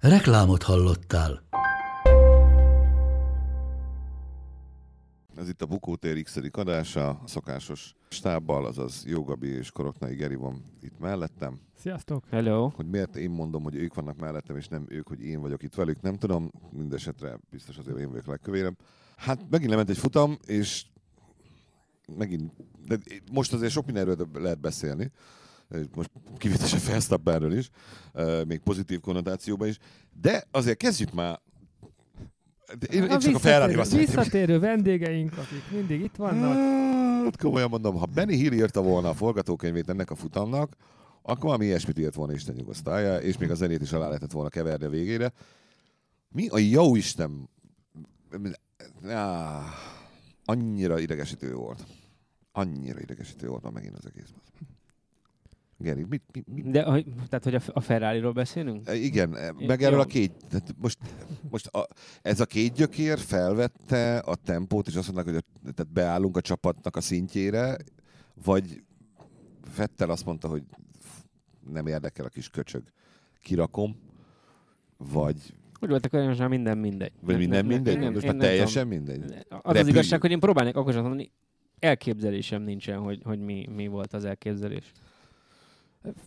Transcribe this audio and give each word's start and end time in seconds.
Reklámot 0.00 0.62
hallottál. 0.62 1.42
Ez 5.36 5.48
itt 5.48 5.62
a 5.62 5.66
Bukótér 5.66 6.22
x 6.22 6.36
adása, 6.52 7.08
a 7.08 7.20
szokásos 7.24 7.94
stábbal, 8.08 8.66
azaz 8.66 9.04
Jogabi 9.06 9.48
és 9.48 9.70
Koroknai 9.70 10.14
Geri 10.14 10.34
van 10.34 10.64
itt 10.82 10.98
mellettem. 10.98 11.60
Sziasztok! 11.78 12.24
Hello! 12.30 12.68
Hogy 12.74 12.86
miért 12.86 13.16
én 13.16 13.30
mondom, 13.30 13.62
hogy 13.62 13.74
ők 13.74 13.94
vannak 13.94 14.18
mellettem, 14.18 14.56
és 14.56 14.68
nem 14.68 14.84
ők, 14.88 15.08
hogy 15.08 15.20
én 15.20 15.40
vagyok 15.40 15.62
itt 15.62 15.74
velük, 15.74 16.00
nem 16.00 16.16
tudom. 16.16 16.50
Mindenesetre 16.70 17.38
biztos 17.50 17.78
azért 17.78 17.98
én 17.98 18.10
vagyok 18.10 18.26
legkövérebb. 18.26 18.76
Hát 19.16 19.50
megint 19.50 19.70
lement 19.70 19.90
egy 19.90 19.98
futam, 19.98 20.38
és 20.46 20.86
megint, 22.16 22.52
de 22.86 22.98
most 23.32 23.52
azért 23.52 23.72
sok 23.72 23.86
mindenről 23.86 24.16
lehet 24.32 24.60
beszélni 24.60 25.12
most 25.94 26.10
kivétesen 26.36 26.78
Felsztappenről 26.78 27.52
is, 27.52 27.70
még 28.46 28.58
pozitív 28.58 29.00
konnotációban 29.00 29.68
is, 29.68 29.78
de 30.20 30.44
azért 30.50 30.76
kezdjük 30.76 31.12
már 31.12 31.40
én, 32.90 33.02
én 33.02 33.10
a 33.10 33.18
csak 33.18 33.34
a 33.34 33.38
ferrari 33.38 33.96
Visszatérő 33.96 34.58
vendégeink, 34.58 35.32
akik 35.38 35.70
mindig 35.70 36.00
itt 36.00 36.16
vannak. 36.16 36.54
Hát, 37.24 37.36
komolyan 37.36 37.68
mondom, 37.68 37.96
ha 37.96 38.06
Benny 38.06 38.30
Hill 38.30 38.52
írta 38.52 38.82
volna 38.82 39.08
a 39.08 39.14
forgatókönyvét 39.14 39.88
ennek 39.88 40.10
a 40.10 40.14
futamnak, 40.14 40.76
akkor 41.22 41.44
valami 41.44 41.64
ilyesmit 41.64 41.98
írt 41.98 42.14
volna 42.14 42.32
Isten 42.32 42.54
nyugosztalja, 42.54 43.18
és 43.18 43.38
még 43.38 43.50
a 43.50 43.54
zenét 43.54 43.82
is 43.82 43.92
alá 43.92 44.06
lehetett 44.06 44.30
volna 44.30 44.48
keverni 44.48 44.84
a 44.84 44.90
végére. 44.90 45.32
Mi 46.28 46.48
a 46.48 46.58
jó 46.58 46.96
Isten? 46.96 47.48
Ah, 49.04 49.64
annyira 50.44 50.98
idegesítő 50.98 51.54
volt. 51.54 51.86
Annyira 52.52 53.00
idegesítő 53.00 53.48
volt 53.48 53.62
ma 53.62 53.70
megint 53.70 53.96
az 53.96 54.06
egész. 54.06 54.32
Geri, 55.80 56.04
mit, 56.08 56.22
mit, 56.32 56.48
mit? 56.54 56.70
De, 56.70 56.82
tehát, 57.28 57.44
hogy 57.44 57.54
a 57.72 57.80
Ferrari-ról 57.80 58.32
beszélünk? 58.32 58.88
E, 58.88 58.94
igen, 58.94 59.36
e, 59.36 59.52
meg 59.66 59.82
erről 59.82 60.00
a 60.00 60.04
két, 60.04 60.32
tehát 60.48 60.74
most, 60.78 60.98
most 61.50 61.66
a, 61.66 61.86
ez 62.22 62.40
a 62.40 62.46
két 62.46 62.72
gyökér 62.72 63.18
felvette 63.18 64.18
a 64.18 64.34
tempót, 64.34 64.86
és 64.86 64.94
azt 64.94 65.12
mondták, 65.12 65.34
hogy 65.34 65.44
a, 65.44 65.72
tehát 65.74 65.92
beállunk 65.92 66.36
a 66.36 66.40
csapatnak 66.40 66.96
a 66.96 67.00
szintjére, 67.00 67.76
vagy 68.44 68.82
Fettel 69.62 70.10
azt 70.10 70.24
mondta, 70.24 70.48
hogy 70.48 70.62
nem 71.72 71.86
érdekel 71.86 72.24
a 72.24 72.28
kis 72.28 72.48
köcsög, 72.48 72.82
kirakom, 73.42 73.96
vagy 74.96 75.36
úgy 75.80 75.88
voltak, 75.88 76.10
hogy 76.10 76.26
most 76.26 76.38
már 76.38 76.48
minden 76.48 76.78
mindegy. 76.78 77.12
Vagy 77.20 77.36
minden 77.36 77.66
nem, 77.66 77.74
mindegy? 77.74 77.98
Nem, 77.98 78.12
most 78.12 78.26
már 78.26 78.36
teljesen 78.36 78.86
mindegy? 78.86 79.22
Az 79.22 79.30
Repüljük. 79.48 79.76
az 79.76 79.86
igazság, 79.86 80.20
hogy 80.20 80.30
én 80.30 80.40
próbálnék 80.40 80.76
akkor 80.76 80.94
mondani, 80.94 81.32
elképzelésem 81.78 82.62
nincsen, 82.62 82.98
hogy, 82.98 83.20
hogy 83.24 83.38
mi, 83.38 83.68
mi 83.74 83.86
volt 83.86 84.12
az 84.12 84.24
elképzelés. 84.24 84.92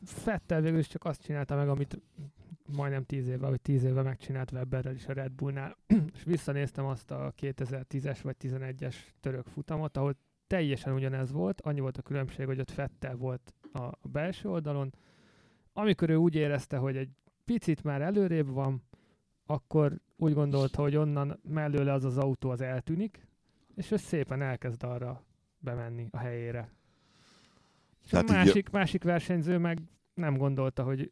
Fettel 0.03 0.61
végül 0.61 0.79
is 0.79 0.87
csak 0.87 1.05
azt 1.05 1.21
csinálta 1.21 1.55
meg, 1.55 1.69
amit 1.69 2.01
majdnem 2.75 3.03
tíz 3.03 3.27
éve, 3.27 3.47
vagy 3.47 3.61
tíz 3.61 3.83
éve 3.83 4.01
megcsinált 4.01 4.51
Webberrel 4.51 4.93
is 4.93 5.07
a 5.07 5.13
Red 5.13 5.31
Bullnál, 5.31 5.77
és 6.15 6.23
visszanéztem 6.23 6.85
azt 6.85 7.11
a 7.11 7.33
2010-es 7.41 8.19
vagy 8.21 8.35
11-es 8.39 8.95
török 9.19 9.45
futamot, 9.47 9.97
ahol 9.97 10.15
teljesen 10.47 10.93
ugyanez 10.93 11.31
volt, 11.31 11.61
annyi 11.61 11.80
volt 11.80 11.97
a 11.97 12.02
különbség, 12.02 12.45
hogy 12.45 12.59
ott 12.59 12.71
Fettel 12.71 13.15
volt 13.15 13.53
a 13.73 14.08
belső 14.08 14.49
oldalon, 14.49 14.93
amikor 15.73 16.09
ő 16.09 16.15
úgy 16.15 16.36
érezte, 16.36 16.77
hogy 16.77 16.97
egy 16.97 17.09
picit 17.45 17.83
már 17.83 18.02
előrébb 18.02 18.47
van, 18.47 18.83
akkor 19.45 20.02
úgy 20.17 20.33
gondolta, 20.33 20.81
hogy 20.81 20.95
onnan 20.95 21.39
mellőle 21.43 21.93
az 21.93 22.03
az 22.03 22.17
autó 22.17 22.49
az 22.49 22.61
eltűnik, 22.61 23.27
és 23.75 23.91
ő 23.91 23.97
szépen 23.97 24.41
elkezd 24.41 24.83
arra 24.83 25.23
bemenni 25.59 26.08
a 26.11 26.17
helyére. 26.17 26.71
Tehát 28.10 28.30
a 28.30 28.34
másik, 28.34 28.56
így... 28.56 28.72
másik 28.72 29.04
versenyző 29.04 29.58
meg 29.58 29.82
nem 30.14 30.38
gondolta, 30.38 30.84
hogy 30.84 31.12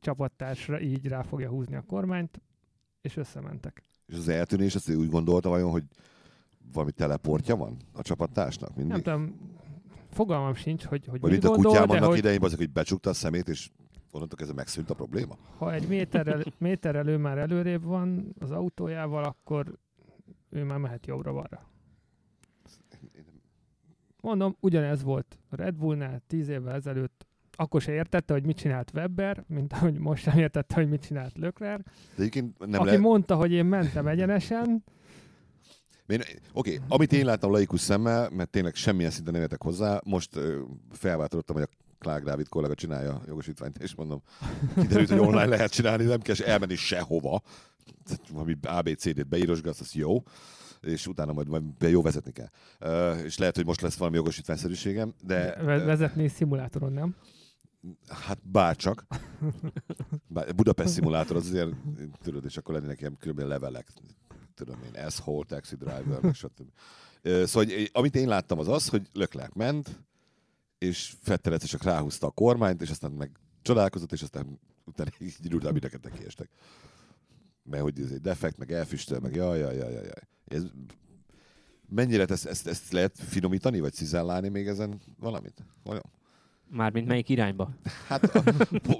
csapattársra 0.00 0.80
így 0.80 1.06
rá 1.06 1.22
fogja 1.22 1.48
húzni 1.48 1.76
a 1.76 1.82
kormányt, 1.82 2.40
és 3.00 3.16
összementek. 3.16 3.82
És 4.06 4.14
az 4.16 4.28
eltűnés, 4.28 4.74
azt 4.74 4.94
úgy 4.94 5.10
gondolta 5.10 5.48
vajon, 5.48 5.70
hogy 5.70 5.84
valami 6.72 6.92
teleportja 6.92 7.56
van 7.56 7.76
a 7.92 8.02
csapattársnak 8.02 8.76
mindig? 8.76 8.92
Nem 8.92 9.02
tudom, 9.02 9.54
fogalmam 10.10 10.54
sincs, 10.54 10.84
hogy, 10.84 11.06
hogy 11.06 11.20
Vagy 11.20 11.30
mint 11.30 11.44
a 11.44 11.50
kutyám 11.50 11.90
annak 11.90 12.08
hogy... 12.08 12.18
idején, 12.18 12.42
azok, 12.42 12.58
hogy 12.58 12.70
becsukta 12.70 13.10
a 13.10 13.12
szemét, 13.12 13.48
és 13.48 13.70
onnantól 14.10 14.38
kezdve 14.38 14.56
megszűnt 14.56 14.90
a 14.90 14.94
probléma? 14.94 15.36
Ha 15.56 15.72
egy 15.72 15.88
méterrel, 15.88 16.42
méterrel 16.58 17.08
ő 17.08 17.16
már 17.16 17.38
előrébb 17.38 17.82
van 17.82 18.34
az 18.38 18.50
autójával, 18.50 19.24
akkor 19.24 19.78
ő 20.48 20.64
már 20.64 20.78
mehet 20.78 21.06
jobbra-balra. 21.06 21.68
Mondom, 24.26 24.56
ugyanez 24.60 25.02
volt 25.02 25.38
a 25.48 25.56
Red 25.56 25.74
Bullnál 25.74 26.22
tíz 26.26 26.48
évvel 26.48 26.74
ezelőtt. 26.74 27.26
Akkor 27.52 27.80
se 27.80 27.92
értette, 27.92 28.32
hogy 28.32 28.44
mit 28.44 28.56
csinált 28.56 28.90
Webber, 28.94 29.44
mint 29.46 29.72
ahogy 29.72 29.98
most 29.98 30.22
sem 30.22 30.38
értette, 30.38 30.74
hogy 30.74 30.88
mit 30.88 31.02
csinált 31.02 31.38
Leclerc. 31.38 31.82
De 32.16 32.42
nem 32.58 32.80
aki 32.80 32.90
le... 32.90 32.98
mondta, 32.98 33.34
hogy 33.34 33.52
én 33.52 33.64
mentem 33.64 34.06
egyenesen. 34.06 34.84
Oké, 36.06 36.36
okay, 36.52 36.78
amit 36.88 37.12
én 37.12 37.24
láttam 37.24 37.50
laikus 37.50 37.80
szemmel, 37.80 38.30
mert 38.30 38.50
tényleg 38.50 38.74
semmilyen 38.74 39.10
szinten 39.10 39.32
nem 39.32 39.42
értek 39.42 39.62
hozzá, 39.62 40.00
most 40.04 40.38
felváltottam, 40.90 41.56
hogy 41.56 41.68
a 41.70 41.94
Clark 41.98 42.24
Dávid 42.24 42.48
kollega 42.48 42.74
csinálja 42.74 43.14
a 43.14 43.22
jogosítványt, 43.26 43.78
és 43.78 43.94
mondom, 43.94 44.22
kiderült, 44.74 45.08
hogy 45.08 45.18
online 45.18 45.46
lehet 45.46 45.70
csinálni, 45.70 46.04
nem 46.04 46.20
kell 46.20 46.46
elmenni 46.46 46.74
sehova. 46.74 47.42
Valami 48.32 48.56
ABCD-t 48.62 49.28
beírosgatsz, 49.28 49.80
az 49.80 49.94
jó 49.94 50.22
és 50.86 51.06
utána 51.06 51.32
majd, 51.32 51.48
majd 51.48 51.64
jó 51.78 52.02
vezetni 52.02 52.32
kell. 52.32 52.48
Uh, 52.80 53.24
és 53.24 53.38
lehet, 53.38 53.56
hogy 53.56 53.66
most 53.66 53.80
lesz 53.80 53.96
valami 53.96 54.16
jogosítványszerűségem, 54.16 55.14
de... 55.24 55.56
Vezetni 55.64 56.28
szimulátoron, 56.28 56.92
nem? 56.92 57.16
Hát 58.08 58.38
bárcsak. 58.42 59.06
Bár, 60.26 60.54
Budapest 60.54 60.92
szimulátor 60.92 61.36
az 61.36 61.46
azért, 61.46 61.70
tudod, 62.22 62.44
és 62.44 62.56
akkor 62.56 62.74
lennének 62.74 63.00
ilyen 63.00 63.16
különböző 63.18 63.48
levelek, 63.48 63.88
tudom 64.54 64.76
én, 64.82 65.10
S-Hole, 65.10 65.44
Taxi 65.48 65.76
Driver, 65.76 66.34
stb. 66.34 66.70
Szóval, 67.22 67.64
hogy, 67.64 67.90
amit 67.92 68.16
én 68.16 68.28
láttam 68.28 68.58
az 68.58 68.68
az, 68.68 68.88
hogy 68.88 69.08
Löklák 69.12 69.52
ment, 69.52 70.04
és 70.78 71.14
Fettel 71.22 71.58
csak 71.58 71.82
ráhúzta 71.82 72.26
a 72.26 72.30
kormányt, 72.30 72.82
és 72.82 72.90
aztán 72.90 73.10
meg 73.10 73.30
csodálkozott, 73.62 74.12
és 74.12 74.22
aztán 74.22 74.60
utána 74.84 75.10
így 75.18 75.54
utána 75.54 75.72
mindenket 75.72 76.02
nekiestek. 76.02 76.48
Mert 77.62 77.82
hogy 77.82 78.00
ez 78.00 78.10
egy 78.10 78.20
defekt, 78.20 78.58
meg 78.58 78.72
elfüstöl, 78.72 79.20
meg 79.20 79.34
jaj, 79.34 79.58
jaj, 79.58 79.76
jaj, 79.76 79.92
jaj. 79.92 80.10
Ez, 80.46 80.62
mennyire 81.88 82.24
ezt, 82.28 82.46
ezt, 82.46 82.66
ezt 82.66 82.92
lehet 82.92 83.18
finomítani, 83.18 83.80
vagy 83.80 83.92
cizellálni 83.92 84.48
még 84.48 84.66
ezen 84.66 85.00
valamit? 85.20 85.64
Olyan? 85.84 86.02
Mármint 86.68 87.06
melyik 87.06 87.28
irányba? 87.28 87.70
Hát 88.06 88.24
a, 88.24 88.42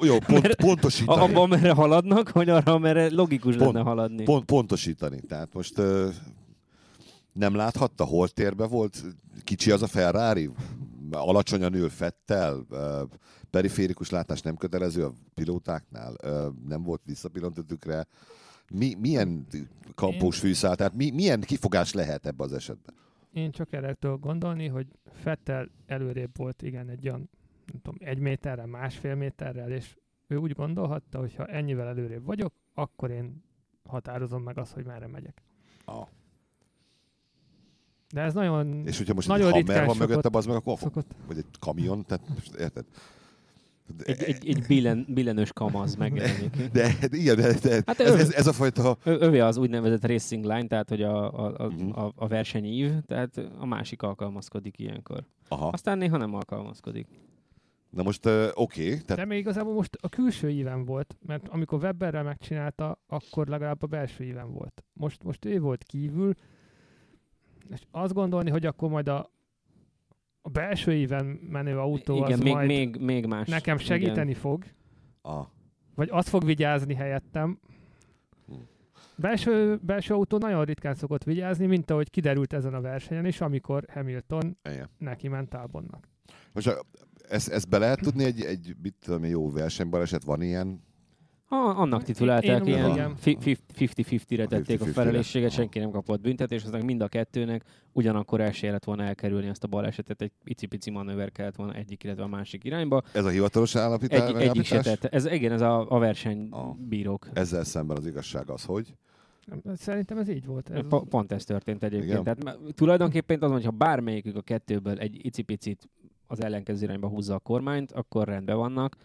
jó, 0.00 0.18
pont, 0.18 0.54
pontosítani. 0.54 1.20
Abban, 1.20 1.42
amerre 1.42 1.72
haladnak, 1.72 2.32
vagy 2.32 2.48
arra, 2.48 2.72
amerre 2.72 3.10
logikus 3.10 3.56
pont, 3.56 3.72
lenne 3.72 3.84
haladni? 3.84 4.24
Pont, 4.24 4.44
pontosítani. 4.44 5.20
Tehát 5.20 5.54
most 5.54 5.78
uh, 5.78 6.08
nem 7.32 7.54
láthatta, 7.54 8.04
hol 8.04 8.28
térbe 8.28 8.66
volt? 8.66 9.04
Kicsi 9.44 9.70
az 9.70 9.82
a 9.82 9.86
Ferrari? 9.86 10.50
Alacsonyan 11.10 11.74
ül 11.74 11.88
Fettel? 11.88 12.66
Uh, 12.70 12.78
periférikus 13.50 14.10
látás 14.10 14.40
nem 14.40 14.56
kötelező 14.56 15.04
a 15.04 15.12
pilótáknál? 15.34 16.16
Uh, 16.24 16.54
nem 16.68 16.82
volt 16.82 17.00
visszapillantőtükre? 17.04 18.06
Mi, 18.72 18.94
milyen 18.94 19.46
kampós 19.94 20.38
fűszál, 20.38 20.76
tehát 20.76 20.94
mi, 20.94 21.10
milyen 21.10 21.40
kifogás 21.40 21.92
lehet 21.92 22.26
ebbe 22.26 22.44
az 22.44 22.52
esetben? 22.52 22.94
Én 23.32 23.50
csak 23.50 23.72
erre 23.72 23.94
tudok 23.94 24.20
gondolni, 24.20 24.66
hogy 24.66 24.86
Fettel 25.12 25.68
előrébb 25.86 26.36
volt, 26.36 26.62
igen, 26.62 26.88
egy 26.88 27.08
olyan, 27.08 27.30
nem 27.66 27.80
tudom, 27.82 27.98
egy 27.98 28.18
méterrel, 28.18 28.66
másfél 28.66 29.14
méterrel, 29.14 29.70
és 29.70 29.96
ő 30.26 30.36
úgy 30.36 30.52
gondolhatta, 30.52 31.18
hogy 31.18 31.34
ha 31.34 31.46
ennyivel 31.46 31.86
előrébb 31.86 32.24
vagyok, 32.24 32.54
akkor 32.74 33.10
én 33.10 33.44
határozom 33.84 34.42
meg 34.42 34.58
azt, 34.58 34.72
hogy 34.72 34.84
merre 34.84 35.06
megyek. 35.06 35.42
Ah. 35.84 36.06
De 38.12 38.20
ez 38.20 38.34
nagyon 38.34 38.86
És 38.86 38.98
hogyha 38.98 39.14
most 39.14 39.28
nagyon 39.28 39.52
egy 39.52 39.66
hammer 39.66 39.86
van 39.86 39.96
mögötte, 39.96 40.28
az 40.32 40.46
meg 40.46 40.56
akkor 40.56 40.78
szokott. 40.78 41.10
Vagy 41.26 41.38
egy 41.38 41.46
kamion, 41.58 42.04
tehát 42.04 42.28
most 42.28 42.54
érted? 42.54 42.84
Egy, 44.04 44.22
egy, 44.22 44.48
egy 44.48 44.62
billen, 44.66 45.06
billenős 45.08 45.52
kamaz 45.52 45.94
megjelenik. 45.94 46.56
De, 46.72 46.94
de 47.10 47.16
igen, 47.16 47.36
de, 47.36 47.52
de 47.62 47.82
hát 47.86 48.00
ez, 48.00 48.14
ez, 48.14 48.32
ez, 48.32 48.46
a 48.46 48.52
fajta... 48.52 48.96
Övé 49.04 49.38
az 49.38 49.56
úgynevezett 49.56 50.06
racing 50.06 50.44
line, 50.44 50.66
tehát 50.66 50.88
hogy 50.88 51.02
a, 51.02 51.38
a, 51.38 51.54
a, 51.58 51.66
uh-huh. 51.66 51.98
a, 51.98 52.12
a 52.16 52.26
versenyív, 52.26 52.92
tehát 53.06 53.40
a 53.58 53.66
másik 53.66 54.02
alkalmazkodik 54.02 54.78
ilyenkor. 54.78 55.24
Aha. 55.48 55.68
Aztán 55.68 55.98
néha 55.98 56.16
nem 56.16 56.34
alkalmazkodik. 56.34 57.06
Na 57.90 58.02
most 58.02 58.26
uh, 58.26 58.48
oké, 58.54 58.84
okay, 58.84 58.96
De 58.96 59.02
tehát 59.04 59.26
még 59.26 59.38
igazából 59.38 59.74
most 59.74 59.98
a 60.00 60.08
külső 60.08 60.50
íven 60.50 60.84
volt, 60.84 61.16
mert 61.26 61.48
amikor 61.48 61.82
Webberrel 61.82 62.22
megcsinálta, 62.22 62.98
akkor 63.06 63.46
legalább 63.46 63.82
a 63.82 63.86
belső 63.86 64.24
íven 64.24 64.52
volt. 64.52 64.84
Most, 64.92 65.22
most 65.22 65.44
ő 65.44 65.60
volt 65.60 65.82
kívül, 65.82 66.34
és 67.70 67.82
azt 67.90 68.12
gondolni, 68.12 68.50
hogy 68.50 68.66
akkor 68.66 68.90
majd 68.90 69.08
a, 69.08 69.30
a 70.46 70.48
belső 70.48 70.94
íven 70.94 71.24
menő 71.26 71.78
autó 71.78 72.16
Igen, 72.16 72.32
az 72.32 72.38
még, 72.38 72.52
majd 72.52 72.66
még, 72.66 72.96
még 72.96 73.26
más. 73.26 73.48
nekem 73.48 73.78
segíteni 73.78 74.30
Igen. 74.30 74.40
fog, 74.40 74.64
a, 75.22 75.42
vagy 75.94 76.08
azt 76.10 76.28
fog 76.28 76.44
vigyázni 76.44 76.94
helyettem. 76.94 77.58
Hm. 78.46 78.54
Belső, 79.16 79.78
belső 79.82 80.14
autó 80.14 80.38
nagyon 80.38 80.64
ritkán 80.64 80.94
szokott 80.94 81.24
vigyázni, 81.24 81.66
mint 81.66 81.90
ahogy 81.90 82.10
kiderült 82.10 82.52
ezen 82.52 82.74
a 82.74 82.80
versenyen 82.80 83.26
is, 83.26 83.40
amikor 83.40 83.84
Hamilton 83.92 84.58
igen. 84.70 84.88
neki 84.98 85.28
ment 85.28 85.54
Albonnak. 85.54 86.08
Most 86.52 86.84
ezt, 87.28 87.48
ezt 87.48 87.68
be 87.68 87.78
lehet 87.78 88.00
tudni 88.00 88.24
egy, 88.24 88.40
egy 88.40 88.76
mit 88.82 88.94
tudom, 89.00 89.24
jó 89.24 89.50
versenybaleset, 89.50 90.24
van 90.24 90.42
ilyen? 90.42 90.82
Ah, 91.48 91.78
annak 91.80 92.02
titulálták, 92.02 92.66
Én- 92.66 92.76
ilyen 92.76 93.14
fi- 93.16 93.38
fi- 93.42 93.60
50-50-re 93.74 94.46
tették 94.46 94.80
a 94.80 94.84
50-50-re. 94.84 94.92
felelősséget, 94.92 95.50
senki 95.50 95.78
nem 95.78 95.90
kapott 95.90 96.20
büntetést, 96.20 96.64
aztán 96.64 96.84
mind 96.84 97.00
a 97.00 97.08
kettőnek 97.08 97.64
ugyanakkor 97.92 98.40
esélye 98.40 98.72
lett 98.72 98.84
volna 98.84 99.02
elkerülni 99.02 99.46
ezt 99.46 99.64
a 99.64 99.66
balesetet, 99.66 100.22
egy 100.22 100.32
icipici 100.44 100.90
manőver 100.90 101.32
kellett 101.32 101.56
volna 101.56 101.72
egyik, 101.74 102.04
illetve 102.04 102.22
a 102.22 102.26
másik 102.26 102.64
irányba. 102.64 103.02
Ez 103.12 103.24
a 103.24 103.28
hivatalos 103.28 103.76
állapítás? 103.76 104.28
Egy, 104.28 104.36
egyik 104.48 104.64
se 104.64 104.80
tett. 104.80 105.04
Ez, 105.04 105.26
igen, 105.26 105.52
ez 105.52 105.60
a, 105.60 105.80
a 105.80 105.94
Ah. 105.94 105.98
versenybírók. 106.00 107.28
Ezzel 107.32 107.64
szemben 107.64 107.96
az 107.96 108.06
igazság 108.06 108.50
az, 108.50 108.64
hogy? 108.64 108.94
Szerintem 109.74 110.18
ez 110.18 110.28
így 110.28 110.46
volt. 110.46 110.70
Ez, 110.70 110.80
Po- 110.88 111.08
Pont 111.08 111.32
ez 111.32 111.44
történt 111.44 111.82
egyébként. 111.82 112.10
Igen. 112.20 112.24
Tehát 112.24 112.58
tulajdonképpen 112.74 113.42
az, 113.42 113.50
hogyha 113.50 113.70
bármelyikük 113.70 114.36
a 114.36 114.40
kettőből 114.40 114.98
egy 114.98 115.24
icipicit 115.26 115.88
az 116.26 116.42
ellenkező 116.42 116.84
irányba 116.84 117.08
húzza 117.08 117.34
a 117.34 117.38
kormányt, 117.38 117.92
akkor 117.92 118.28
rendben 118.28 118.56
vannak. 118.56 118.96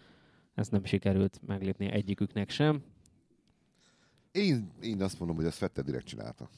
Ezt 0.55 0.71
nem 0.71 0.83
sikerült 0.83 1.39
meglépni 1.45 1.91
egyiküknek 1.91 2.49
sem. 2.49 2.83
Én, 4.31 4.71
én 4.81 5.01
azt 5.01 5.19
mondom, 5.19 5.37
hogy 5.37 5.45
ezt 5.45 5.57
Fettel 5.57 5.83
direkt 5.83 6.05
csinálta. 6.05 6.49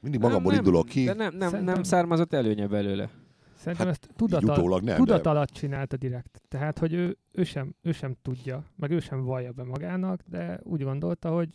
Mindig 0.00 0.20
magamból 0.20 0.52
nem, 0.52 0.60
indulok 0.60 0.86
ki, 0.86 1.04
De 1.04 1.12
nem, 1.14 1.36
nem, 1.36 1.64
nem 1.64 1.82
származott 1.82 2.32
előnye 2.32 2.66
belőle. 2.66 3.10
Szerintem 3.54 3.86
Hát, 3.86 3.96
ezt 3.96 4.16
tudat, 4.16 4.42
nem, 4.82 4.96
tudat 4.96 5.22
de- 5.22 5.30
alatt 5.30 5.48
csinálta 5.48 5.96
direkt. 5.96 6.42
Tehát, 6.48 6.78
hogy 6.78 6.92
ő, 6.92 7.16
ő, 7.32 7.44
sem, 7.44 7.74
ő 7.82 7.92
sem 7.92 8.16
tudja, 8.22 8.64
meg 8.76 8.90
ő 8.90 9.00
sem 9.00 9.22
vallja 9.24 9.52
be 9.52 9.64
magának, 9.64 10.22
de 10.26 10.60
úgy 10.62 10.82
gondolta, 10.82 11.30
hogy 11.30 11.48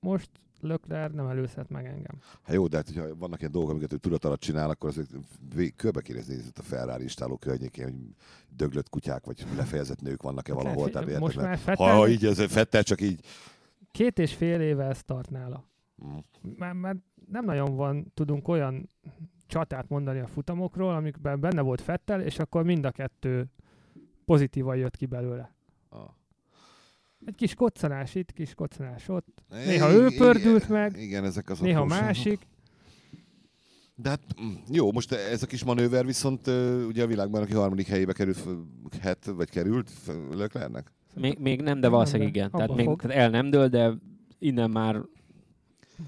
most 0.00 0.30
Lökler 0.60 1.10
nem 1.10 1.26
előzhet 1.26 1.68
meg 1.68 1.84
engem. 1.86 2.18
Hát 2.42 2.54
jó, 2.54 2.66
de 2.66 2.76
hát, 2.76 2.86
hogyha 2.86 3.16
vannak 3.16 3.40
ilyen 3.40 3.52
dolgok, 3.52 3.70
amiket 3.70 3.92
ő 3.92 3.96
tudat 3.96 4.24
alatt 4.24 4.40
csinál, 4.40 4.70
akkor 4.70 4.88
azért 4.88 5.10
körbe 5.76 6.00
kéne 6.00 6.18
nézni 6.18 6.50
a 6.54 6.62
Ferrari 6.62 7.04
istáló 7.04 7.36
környékén, 7.36 7.84
hogy 7.84 7.94
döglött 8.48 8.88
kutyák, 8.88 9.24
vagy 9.24 9.46
lefejezett 9.56 10.00
nők 10.00 10.22
vannak-e 10.22 10.52
valahol. 10.52 10.90
Tehát, 10.90 11.10
Hát 11.10 11.20
most 11.20 11.36
már 11.36 11.58
Fettel, 11.58 11.96
ha 11.96 12.08
így 12.08 12.24
ez 12.24 12.42
Fettel 12.44 12.82
csak 12.82 13.00
így... 13.00 13.20
két 13.90 14.18
és 14.18 14.34
fél 14.34 14.60
éve 14.60 14.84
ez 14.84 15.02
tart 15.02 15.30
nála. 15.30 15.68
Mm. 16.06 16.16
Már, 16.56 16.72
már 16.72 16.96
nem 17.30 17.44
nagyon 17.44 17.76
van, 17.76 18.12
tudunk 18.14 18.48
olyan 18.48 18.88
csatát 19.46 19.88
mondani 19.88 20.18
a 20.18 20.26
futamokról, 20.26 20.94
amikben 20.94 21.40
benne 21.40 21.60
volt 21.60 21.80
Fettel, 21.80 22.20
és 22.20 22.38
akkor 22.38 22.64
mind 22.64 22.84
a 22.84 22.90
kettő 22.90 23.50
pozitívan 24.24 24.76
jött 24.76 24.96
ki 24.96 25.06
belőle. 25.06 25.55
Egy 27.26 27.34
kis 27.34 27.54
koccanás 27.54 28.14
itt, 28.14 28.32
kis 28.32 28.54
koccanás 28.54 29.08
ott. 29.08 29.42
Néha 29.50 29.90
Igen, 29.90 30.02
ő 30.02 30.16
pördült 30.16 30.64
igen, 30.64 30.80
meg, 30.80 31.02
Igen, 31.02 31.24
ezek 31.24 31.50
az 31.50 31.58
néha 31.58 31.84
másik. 31.84 32.46
De 33.94 34.08
hát 34.08 34.20
mm, 34.42 34.52
jó, 34.70 34.92
most 34.92 35.12
ez 35.12 35.42
a 35.42 35.46
kis 35.46 35.64
manőver 35.64 36.06
viszont 36.06 36.46
ugye 36.86 37.02
a 37.02 37.06
világban, 37.06 37.42
aki 37.42 37.52
harmadik 37.52 37.86
helyébe 37.86 38.12
került, 38.12 38.38
het, 39.00 39.24
vagy 39.24 39.50
került 39.50 39.90
Löklernek? 40.30 40.92
Még, 41.14 41.38
még 41.38 41.60
nem, 41.60 41.80
de 41.80 41.88
valószínűleg 41.88 42.28
igen. 42.28 42.50
Tehát, 42.50 42.74
még, 42.74 42.86
fog. 42.86 43.00
tehát 43.00 43.16
el 43.16 43.30
nem 43.30 43.50
dől, 43.50 43.68
de 43.68 43.92
innen 44.38 44.70
már 44.70 45.02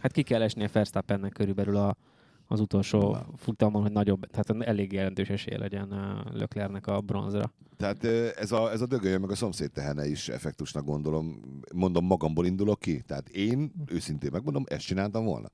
hát 0.00 0.12
ki 0.12 0.22
kell 0.22 0.42
esnie 0.42 0.68
Verstappennek 0.72 1.32
körülbelül 1.32 1.76
a, 1.76 1.96
az 2.48 2.60
utolsó 2.60 3.12
Na. 3.12 3.26
futamon, 3.36 3.82
hogy 3.82 3.92
nagyobb, 3.92 4.26
tehát 4.26 4.68
elég 4.68 4.92
jelentős 4.92 5.28
esély 5.28 5.56
legyen 5.56 5.92
a 5.92 6.24
Löklernek 6.32 6.86
a 6.86 7.00
bronzra. 7.00 7.52
Tehát 7.76 8.04
ö, 8.04 8.28
ez 8.36 8.52
a, 8.52 8.70
ez 8.70 8.80
a 8.80 8.86
dögöljön 8.86 9.20
meg 9.20 9.30
a 9.30 9.34
szomszéd 9.34 9.70
tehene 9.70 10.06
is 10.06 10.28
effektusnak 10.28 10.84
gondolom. 10.84 11.40
Mondom, 11.74 12.04
magamból 12.04 12.46
indulok 12.46 12.80
ki. 12.80 13.00
Tehát 13.06 13.28
én, 13.28 13.72
őszintén 13.86 14.30
megmondom, 14.32 14.64
ezt 14.68 14.86
csináltam 14.86 15.24
volna. 15.24 15.48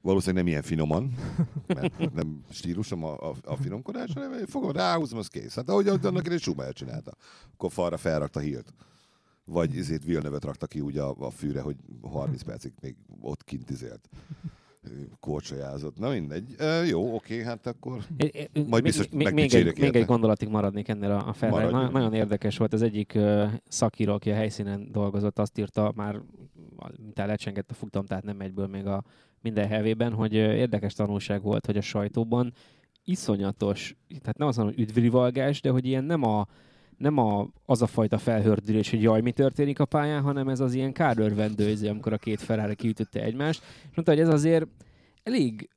Valószínűleg 0.00 0.42
nem 0.42 0.52
ilyen 0.52 0.62
finoman, 0.62 1.14
mert 1.74 2.14
nem 2.14 2.44
stílusom 2.50 3.04
a, 3.04 3.30
a, 3.30 3.34
a 3.44 3.56
finomkodás, 3.56 4.12
hanem 4.12 4.46
fogom, 4.46 4.70
ráhúzom, 4.70 5.18
az 5.18 5.28
kész. 5.28 5.54
Hát 5.54 5.68
ahogy 5.68 5.88
annak 5.88 6.20
idején 6.20 6.38
Schumacher 6.38 6.72
csinálta. 6.72 7.12
Akkor 7.52 7.72
falra 7.72 7.96
felrakta 7.96 8.40
hírt. 8.40 8.74
Vagy 9.44 9.76
izét 9.76 10.04
Villeneuve-t 10.04 10.44
rakta 10.44 10.66
ki 10.66 10.80
úgy 10.80 10.98
a, 10.98 11.14
a 11.18 11.30
fűre, 11.30 11.60
hogy 11.60 11.76
30 12.02 12.42
percig 12.42 12.72
még 12.80 12.96
ott 13.20 13.44
kint 13.44 13.70
izélt. 13.70 14.08
Korcsolyázott. 15.20 15.98
Na 15.98 16.10
mindegy. 16.10 16.54
Ö, 16.58 16.84
jó, 16.84 17.14
oké, 17.14 17.42
hát 17.42 17.66
akkor... 17.66 18.02
Majd 18.66 18.82
biztos 18.82 19.08
még, 19.08 19.32
még, 19.32 19.54
egy, 19.54 19.64
még 19.64 19.78
érte. 19.78 19.98
egy 19.98 20.04
gondolatig 20.04 20.48
maradnék 20.48 20.88
ennél 20.88 21.10
a, 21.10 21.28
a 21.28 21.32
Ferrari. 21.32 21.72
Na, 21.72 21.90
nagyon 21.90 22.14
érdekes 22.14 22.56
volt, 22.56 22.72
az 22.72 22.82
egyik 22.82 23.12
uh, 23.16 23.52
szakíró, 23.68 24.12
aki 24.12 24.30
a 24.30 24.34
helyszínen 24.34 24.88
dolgozott, 24.92 25.38
azt 25.38 25.58
írta 25.58 25.92
már, 25.96 26.20
mint 26.96 27.16
lecsengett 27.16 27.70
a 27.70 27.74
futam, 27.74 28.06
tehát 28.06 28.24
nem 28.24 28.40
egyből 28.40 28.66
még 28.66 28.86
a 28.86 29.04
minden 29.40 29.68
hevében, 29.68 30.12
hogy 30.12 30.32
érdekes 30.32 30.94
tanulság 30.94 31.42
volt, 31.42 31.66
hogy 31.66 31.76
a 31.76 31.80
sajtóban 31.80 32.52
iszonyatos, 33.04 33.96
tehát 34.20 34.38
nem 34.38 34.48
azt 34.48 34.56
mondom, 34.56 34.74
hogy 34.74 34.84
üdvrivalgás, 34.84 35.60
de 35.60 35.70
hogy 35.70 35.86
ilyen 35.86 36.04
nem 36.04 36.22
a 36.22 36.46
nem 36.96 37.18
a, 37.18 37.48
az 37.64 37.82
a 37.82 37.86
fajta 37.86 38.18
felhördülés, 38.18 38.90
hogy 38.90 39.02
jaj, 39.02 39.20
mi 39.20 39.32
történik 39.32 39.78
a 39.78 39.84
pályán, 39.84 40.22
hanem 40.22 40.48
ez 40.48 40.60
az 40.60 40.74
ilyen 40.74 40.92
kárörvendőző, 40.92 41.88
amikor 41.88 42.12
a 42.12 42.18
két 42.18 42.40
Ferrari 42.40 42.74
kiütötte 42.74 43.22
egymást. 43.22 43.62
És 43.62 43.94
mondta, 43.94 44.12
hogy 44.12 44.20
ez 44.20 44.28
azért 44.28 44.66
elég 45.22 45.68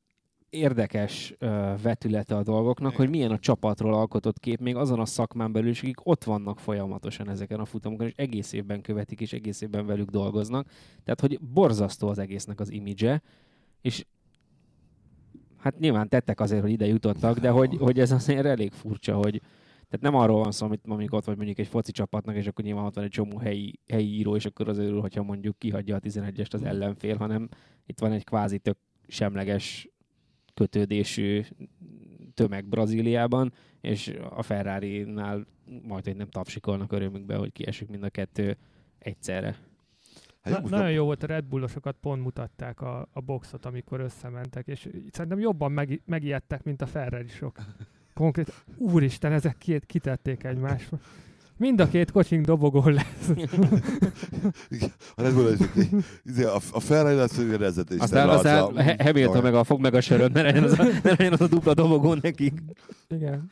érdekes 0.50 1.36
uh, 1.40 1.82
vetülete 1.82 2.36
a 2.36 2.44
dolgoknak, 2.44 2.96
hogy 2.96 3.10
milyen 3.10 3.32
a 3.32 3.40
csapatról 3.40 3.94
alkotott 3.94 4.40
kép, 4.40 4.60
még 4.60 4.76
azon 4.76 5.00
a 5.00 5.06
szakmán 5.06 5.52
belül 5.52 5.70
is, 5.70 5.82
akik 5.82 6.06
ott 6.08 6.24
vannak 6.24 6.60
folyamatosan 6.60 7.30
ezeken 7.30 7.60
a 7.60 7.66
futamokon, 7.66 8.08
és 8.08 8.14
egész 8.16 8.54
évben 8.54 8.82
követik, 8.82 9.22
és 9.22 9.34
egész 9.34 9.62
évben 9.62 9.86
velük 9.86 10.10
dolgoznak. 10.10 10.68
Tehát, 11.04 11.20
hogy 11.20 11.40
borzasztó 11.40 12.08
az 12.08 12.18
egésznek 12.18 12.60
az 12.60 12.72
imidzse, 12.72 13.22
és 13.82 14.06
hát 15.58 15.80
nyilván 15.80 16.10
tettek 16.10 16.40
azért, 16.40 16.62
hogy 16.62 16.72
ide 16.72 16.86
jutottak, 16.86 17.40
de 17.40 17.50
hogy, 17.50 17.78
hogy 17.80 18.00
ez 18.00 18.12
azért 18.12 18.46
elég 18.46 18.72
furcsa, 18.72 19.16
hogy 19.16 19.42
tehát 19.90 20.12
nem 20.12 20.16
arról 20.16 20.40
van 20.40 20.52
szó, 20.52 20.66
amit 20.66 20.82
amikor 20.88 21.18
ott 21.18 21.26
vagy 21.26 21.36
mondjuk 21.36 21.58
egy 21.58 21.68
foci 21.68 21.92
csapatnak, 21.92 22.36
és 22.36 22.48
akkor 22.48 22.66
nyilván 22.66 22.86
ott 22.86 22.96
van 22.96 23.04
egy 23.04 23.10
csomó 23.10 23.38
helyi, 23.38 23.80
helyi 23.88 24.18
író, 24.18 24.36
és 24.36 24.46
akkor 24.46 24.70
az 24.70 24.78
örül, 24.78 25.02
hogyha 25.02 25.24
mondjuk 25.24 25.58
kihagyja 25.58 25.96
a 25.96 26.00
11-est 26.00 26.54
az 26.54 26.64
ellenfél, 26.64 27.16
hanem 27.16 27.50
itt 27.86 28.00
van 28.00 28.12
egy 28.12 28.24
kvázi 28.24 28.58
tök 28.58 28.78
semleges 29.08 29.90
kötődésű 30.54 31.44
tömeg 32.34 32.66
Brazíliában, 32.66 33.54
és 33.82 34.18
a 34.30 34.44
Ferrari-nál 34.44 35.46
majd, 35.84 36.04
hogy 36.04 36.16
nem 36.16 36.30
tapsikolnak 36.30 36.92
örömükbe, 36.92 37.36
hogy 37.36 37.52
kiesik 37.52 37.90
mind 37.90 38.04
a 38.04 38.10
kettő 38.10 38.58
egyszerre. 39.00 39.58
Hát 40.42 40.54
Na, 40.54 40.60
most 40.60 40.74
nagyon 40.74 40.92
jó 40.92 41.06
volt, 41.06 41.24
a 41.24 41.28
Red 41.28 41.46
Bullosokat 41.46 41.96
pont 42.02 42.24
mutatták 42.24 42.82
a, 42.82 43.08
a 43.12 43.22
boxot, 43.22 43.66
amikor 43.66 44.00
összementek, 44.00 44.68
és 44.68 44.90
szerintem 45.12 45.40
jobban 45.40 45.72
meg, 45.72 46.02
megijedtek, 46.06 46.64
mint 46.64 46.82
a 46.82 46.86
Ferrari-sok. 46.86 47.60
Konkrét, 48.20 48.54
úristen, 48.78 49.32
ezek 49.32 49.58
két 49.58 49.86
kitették 49.86 50.44
egymásba. 50.44 50.98
Mind 51.58 51.80
a 51.80 51.88
két 51.88 52.12
kocsink 52.12 52.46
dobogón 52.46 52.94
lesz. 52.94 53.30
A 55.16 55.22
Red 55.22 55.34
Bull 55.34 55.46
az- 55.46 55.70
izé, 56.26 56.44
a, 56.44 56.56
a 56.72 56.80
Ferrari 56.80 57.16
lesz, 57.16 57.36
hogy 57.36 57.58
vezető 57.58 57.96
is. 57.96 58.02
Aztán, 58.02 58.30
aztán 58.30 58.78
He- 58.78 59.02
Hamilton 59.02 59.42
meg 59.44 59.54
a 59.54 59.64
fog 59.64 59.82
meg 59.82 59.94
a 59.94 60.02
söröt, 60.02 60.34
ne 60.34 60.42
legyen 60.42 60.64
az 60.64 60.80
a, 60.80 60.84
ne 60.84 61.10
legyen 61.10 61.34
az 61.34 61.42
a 61.42 61.48
dupla 61.48 61.74
dobogó 61.74 62.14
nekik. 62.14 62.62
Igen. 63.08 63.48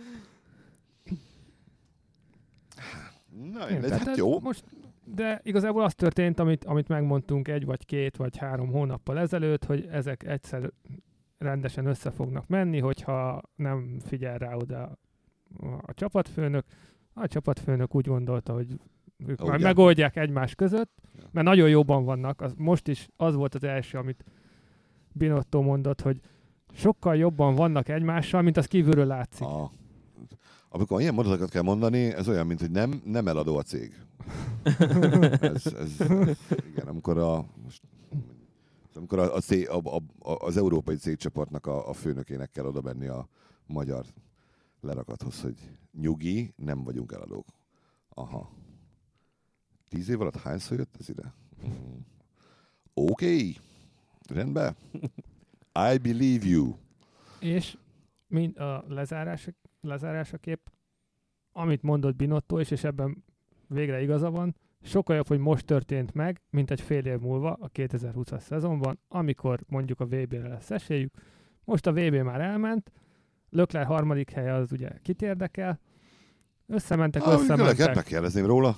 Na, 3.53 3.69
Igen, 3.69 3.81
tehát 3.81 4.00
hát 4.00 4.07
ez 4.07 4.17
jó. 4.17 4.39
Most, 4.39 4.63
de 5.15 5.41
igazából 5.43 5.83
az 5.83 5.93
történt, 5.95 6.39
amit, 6.39 6.63
amit 6.65 6.88
megmondtunk 6.88 7.47
egy 7.47 7.65
vagy 7.65 7.86
két 7.86 8.15
vagy 8.17 8.38
három 8.38 8.67
hónappal 8.71 9.19
ezelőtt, 9.19 9.65
hogy 9.65 9.88
ezek 9.91 10.24
egyszer 10.24 10.71
rendesen 11.38 11.86
össze 11.86 12.12
fognak 12.12 12.48
menni, 12.48 12.79
hogyha 12.79 13.41
nem 13.56 14.00
figyel 14.00 14.38
rá 14.38 14.56
oda 14.56 14.98
a, 15.82 15.94
csapatfőnök. 15.94 16.65
A 17.13 17.27
csapatfőnök 17.27 17.96
úgy 17.96 18.08
gondolta, 18.08 18.53
hogy 18.53 18.79
ők 19.27 19.46
már 19.46 19.56
Ugye. 19.56 19.65
megoldják 19.65 20.15
egymás 20.15 20.56
között, 20.56 20.91
mert 21.32 21.48
nagyon 21.48 21.70
jóban 21.70 22.03
vannak. 22.03 22.41
Az, 22.41 22.53
most 22.58 22.88
is 22.88 23.08
az 23.17 23.36
volt 23.36 23.56
az 23.56 23.63
első, 23.63 23.98
amit 23.98 24.24
Binotto 25.12 25.62
mondott, 25.62 26.01
hogy 26.01 26.20
sokkal 26.74 27.15
jobban 27.15 27.56
vannak 27.56 27.89
egymással, 27.89 28.41
mint 28.41 28.58
az 28.58 28.65
kívülről 28.65 29.06
látszik. 29.06 29.46
A, 29.46 29.72
amikor 30.70 31.01
ilyen 31.01 31.13
mondatokat 31.13 31.50
kell 31.50 31.62
mondani, 31.62 32.13
ez 32.13 32.27
olyan, 32.27 32.48
mint 32.48 32.60
hogy 32.60 32.72
nem, 32.72 33.01
nem 33.06 33.27
eladó 33.27 33.58
a 33.58 33.62
cég. 33.62 34.01
ez, 35.39 35.65
ez, 35.65 35.96
igen, 36.72 36.88
amikor 36.88 37.17
a, 37.17 37.46
most, 37.63 37.82
amikor 38.98 39.20
a, 39.20 39.36
a, 39.36 39.42
a, 39.70 39.96
a, 40.20 40.46
az 40.46 40.58
európai 40.58 40.96
cégcsoportnak 40.96 41.66
a, 41.66 41.89
a 41.89 41.94
főnökének 41.94 42.51
kell 42.51 42.66
oda 42.66 42.82
menni 42.82 43.08
a 43.08 43.27
magyar 43.66 44.06
lerakathoz, 44.82 45.42
hogy 45.42 45.56
nyugi, 45.92 46.54
nem 46.56 46.84
vagyunk 46.84 47.12
eladók. 47.12 47.48
Aha. 48.10 48.51
Tíz 49.89 50.10
év 50.10 50.22
alatt 50.22 50.36
hányszor 50.36 50.77
jött 50.77 50.96
ez 51.00 51.10
ide? 51.10 51.34
Mm. 51.68 51.98
Oké. 52.94 53.25
Okay. 53.25 53.58
Rendben. 54.30 54.75
I 55.92 55.98
believe 55.98 56.46
you. 56.46 56.75
És 57.39 57.77
mind 58.27 58.58
a 58.58 58.86
lezárás, 58.88 59.50
lezárásaképp, 59.82 60.68
amit 61.51 61.82
mondott 61.82 62.16
Binotto 62.16 62.60
is, 62.60 62.72
és 62.72 62.84
ebben 62.84 63.24
végre 63.68 64.01
igaza 64.01 64.32
van, 64.32 64.56
sokkal 64.88 65.15
jobb, 65.15 65.27
hogy 65.27 65.39
most 65.39 65.65
történt 65.65 66.13
meg, 66.13 66.41
mint 66.50 66.72
egy 66.72 66.82
fél 66.82 67.06
év 67.06 67.20
múlva 67.20 67.58
a 67.62 67.70
2020-as 67.72 68.39
szezonban, 68.39 69.00
amikor 69.08 69.60
mondjuk 69.67 70.00
a 70.00 70.06
VB-re 70.06 70.48
lesz 70.48 70.72
esélyük. 70.72 71.13
Most 71.63 71.88
a 71.88 71.91
VB 71.91 72.15
már 72.15 72.41
elment, 72.41 72.91
Lökler 73.50 73.86
harmadik 73.86 74.29
helye 74.29 74.53
az 74.53 74.72
ugye 74.72 74.89
kit 75.01 75.22
érdekel, 75.22 75.79
összementek, 76.67 77.25
Ah, 77.25 77.34
összementek. 77.34 77.77
Lehet 77.77 77.96
megkérdezném 77.96 78.46
róla. 78.46 78.77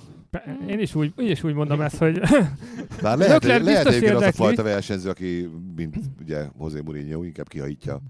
Én 0.66 0.78
is 0.78 0.94
úgy, 0.94 1.12
úgy 1.16 1.30
is 1.30 1.44
úgy 1.44 1.54
mondom 1.54 1.80
ezt, 1.80 1.96
hogy 1.96 2.18
Bár 3.02 3.18
lehet, 3.18 3.44
lehet 3.44 3.64
biztos 3.64 3.94
egyébként 3.94 4.14
az 4.14 4.22
a 4.22 4.32
fajta 4.32 4.62
versenyző, 4.62 5.10
aki, 5.10 5.50
mint 5.74 5.96
ugye 6.20 6.46
José 6.60 6.80
Mourinho, 6.80 7.22
inkább 7.22 7.48
kihajítja 7.48 8.00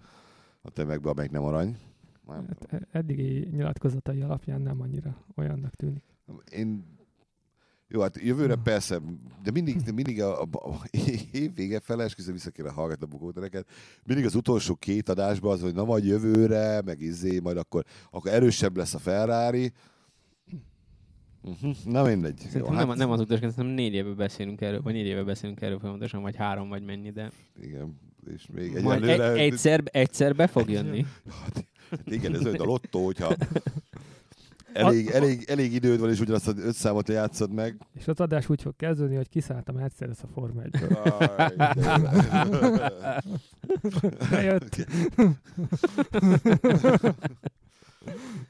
a 0.62 0.70
tömegbe, 0.70 1.10
amelyik 1.10 1.30
nem 1.30 1.42
arany. 1.42 1.76
Nem. 2.26 2.46
hát 2.70 2.88
eddigi 2.92 3.48
nyilatkozatai 3.52 4.20
alapján 4.20 4.60
nem 4.60 4.80
annyira 4.80 5.16
olyannak 5.36 5.74
tűnik. 5.74 6.02
Én 6.50 6.84
jó, 7.92 8.00
hát 8.00 8.18
jövőre 8.22 8.54
persze, 8.54 9.00
de 9.42 9.50
mindig, 9.50 9.76
de 9.76 9.92
mindig 9.92 10.22
a, 10.22 10.42
a, 10.42 10.48
a 10.52 10.88
év 11.32 11.54
vége 11.54 11.80
fele, 11.80 12.04
esküszöm 12.04 12.32
vissza 12.32 12.50
kéne 12.50 12.70
hallgatni 12.70 13.04
a 13.04 13.08
bukótereket, 13.08 13.66
mindig 14.04 14.24
az 14.24 14.34
utolsó 14.34 14.74
két 14.74 15.08
adásban 15.08 15.52
az, 15.52 15.60
hogy 15.60 15.74
na 15.74 15.84
majd 15.84 16.04
jövőre, 16.04 16.82
meg 16.84 17.00
izé, 17.00 17.38
majd 17.38 17.56
akkor, 17.56 17.84
akkor 18.10 18.32
erősebb 18.32 18.76
lesz 18.76 18.94
a 18.94 18.98
Ferrari. 18.98 19.72
Uh-huh. 21.42 21.74
Na 21.84 22.02
mindegy. 22.02 22.46
Jó, 22.54 22.66
hát, 22.66 22.86
nem, 22.86 22.96
nem 22.96 23.10
az 23.10 23.20
utolsó, 23.20 23.40
szerintem 23.42 23.66
négy 23.66 23.94
éve 23.94 24.14
beszélünk 24.14 24.60
erről, 24.60 24.82
vagy 24.82 24.92
négy 24.92 25.06
éve 25.06 25.22
beszélünk 25.22 25.60
erről 25.60 25.78
folyamatosan, 25.78 26.22
vagy 26.22 26.36
három, 26.36 26.68
vagy 26.68 26.84
mennyi, 26.84 27.10
de 27.10 27.30
Igen, 27.62 28.00
és 28.34 28.46
még 28.52 28.80
majd 28.82 29.02
egy, 29.02 29.08
egyelőre... 29.08 29.40
egyszer, 29.40 29.82
egyszer 29.84 30.34
be 30.34 30.46
fog 30.46 30.70
jönni. 30.70 31.06
Hát, 31.40 31.66
igen, 32.04 32.34
ez 32.34 32.44
olyan 32.44 32.60
a 32.60 32.64
lottó, 32.64 33.04
hogyha 33.04 33.34
elég, 34.72 35.08
elég, 35.08 35.44
elég 35.48 35.72
időd 35.72 36.00
van, 36.00 36.10
és 36.10 36.20
ugyanazt 36.20 36.48
az 36.48 36.58
öt 36.58 36.74
számot 36.74 37.08
játszod 37.08 37.52
meg. 37.52 37.76
És 37.94 38.08
az 38.08 38.20
adás 38.20 38.48
úgy 38.48 38.62
fog 38.62 38.76
kezdődni, 38.76 39.16
hogy 39.16 39.28
kiszállt 39.28 39.68
a 39.68 39.72
Mercedes 39.72 40.22
a 40.22 40.26
Forma 40.26 40.62
1 40.62 40.74
Aj, 41.36 41.54
de 41.56 41.74
jó. 41.74 42.80
Bejött. 44.30 44.76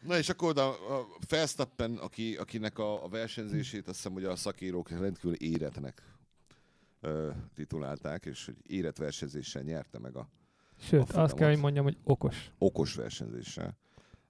Na 0.06 0.18
és 0.18 0.28
akkor 0.28 0.48
oda 0.48 0.68
a 0.68 1.06
Verstappen, 1.28 1.96
aki, 1.96 2.36
akinek 2.36 2.78
a, 2.78 3.04
a 3.04 3.08
versenyzését 3.08 3.88
azt 3.88 3.96
hiszem, 3.96 4.12
hogy 4.12 4.24
a 4.24 4.36
szakírók 4.36 4.90
rendkívül 4.90 5.34
éretnek 5.34 6.02
ö, 7.00 7.30
titulálták, 7.54 8.26
és 8.26 8.44
hogy 8.44 8.56
érett 8.66 8.96
versenyzéssel 8.96 9.62
nyerte 9.62 9.98
meg 9.98 10.16
a 10.16 10.28
Sőt, 10.82 11.10
A 11.10 11.22
azt 11.22 11.34
kell, 11.34 11.48
hogy 11.48 11.58
mondjam, 11.58 11.84
hogy 11.84 11.96
okos. 12.04 12.50
okos 12.58 12.94
versenyzéssel. 12.94 13.76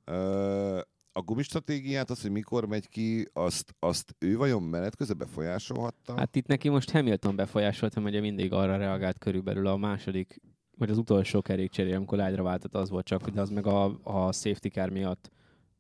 Ö, 0.05 0.81
a 1.13 1.21
gumistratégiát, 1.21 2.11
az, 2.11 2.23
hogy 2.23 2.31
mikor 2.31 2.67
megy 2.67 2.89
ki, 2.89 3.29
azt, 3.33 3.75
azt 3.79 4.15
ő 4.19 4.37
vajon 4.37 4.63
menet 4.63 4.97
közben 4.97 5.19
befolyásolhatta? 5.19 6.17
Hát 6.17 6.37
itt 6.37 6.47
neki 6.47 6.69
most 6.69 6.91
Hamilton 6.91 7.37
befolyásolta, 7.37 8.01
hogy 8.01 8.21
mindig 8.21 8.53
arra 8.53 8.77
reagált 8.77 9.19
körülbelül 9.19 9.67
a 9.67 9.77
második, 9.77 10.41
vagy 10.77 10.91
az 10.91 10.99
utolsó 10.99 11.43
kerékcseré, 11.43 11.93
amikor 11.93 12.19
lágyra 12.19 12.43
váltott, 12.43 12.75
az 12.75 12.91
volt 12.91 13.07
csak, 13.07 13.29
de 13.29 13.41
az 13.41 13.51
meg 13.51 13.67
a, 13.67 13.85
a 14.03 14.33
safety 14.33 14.69
car 14.69 14.91
miatt 14.91 15.31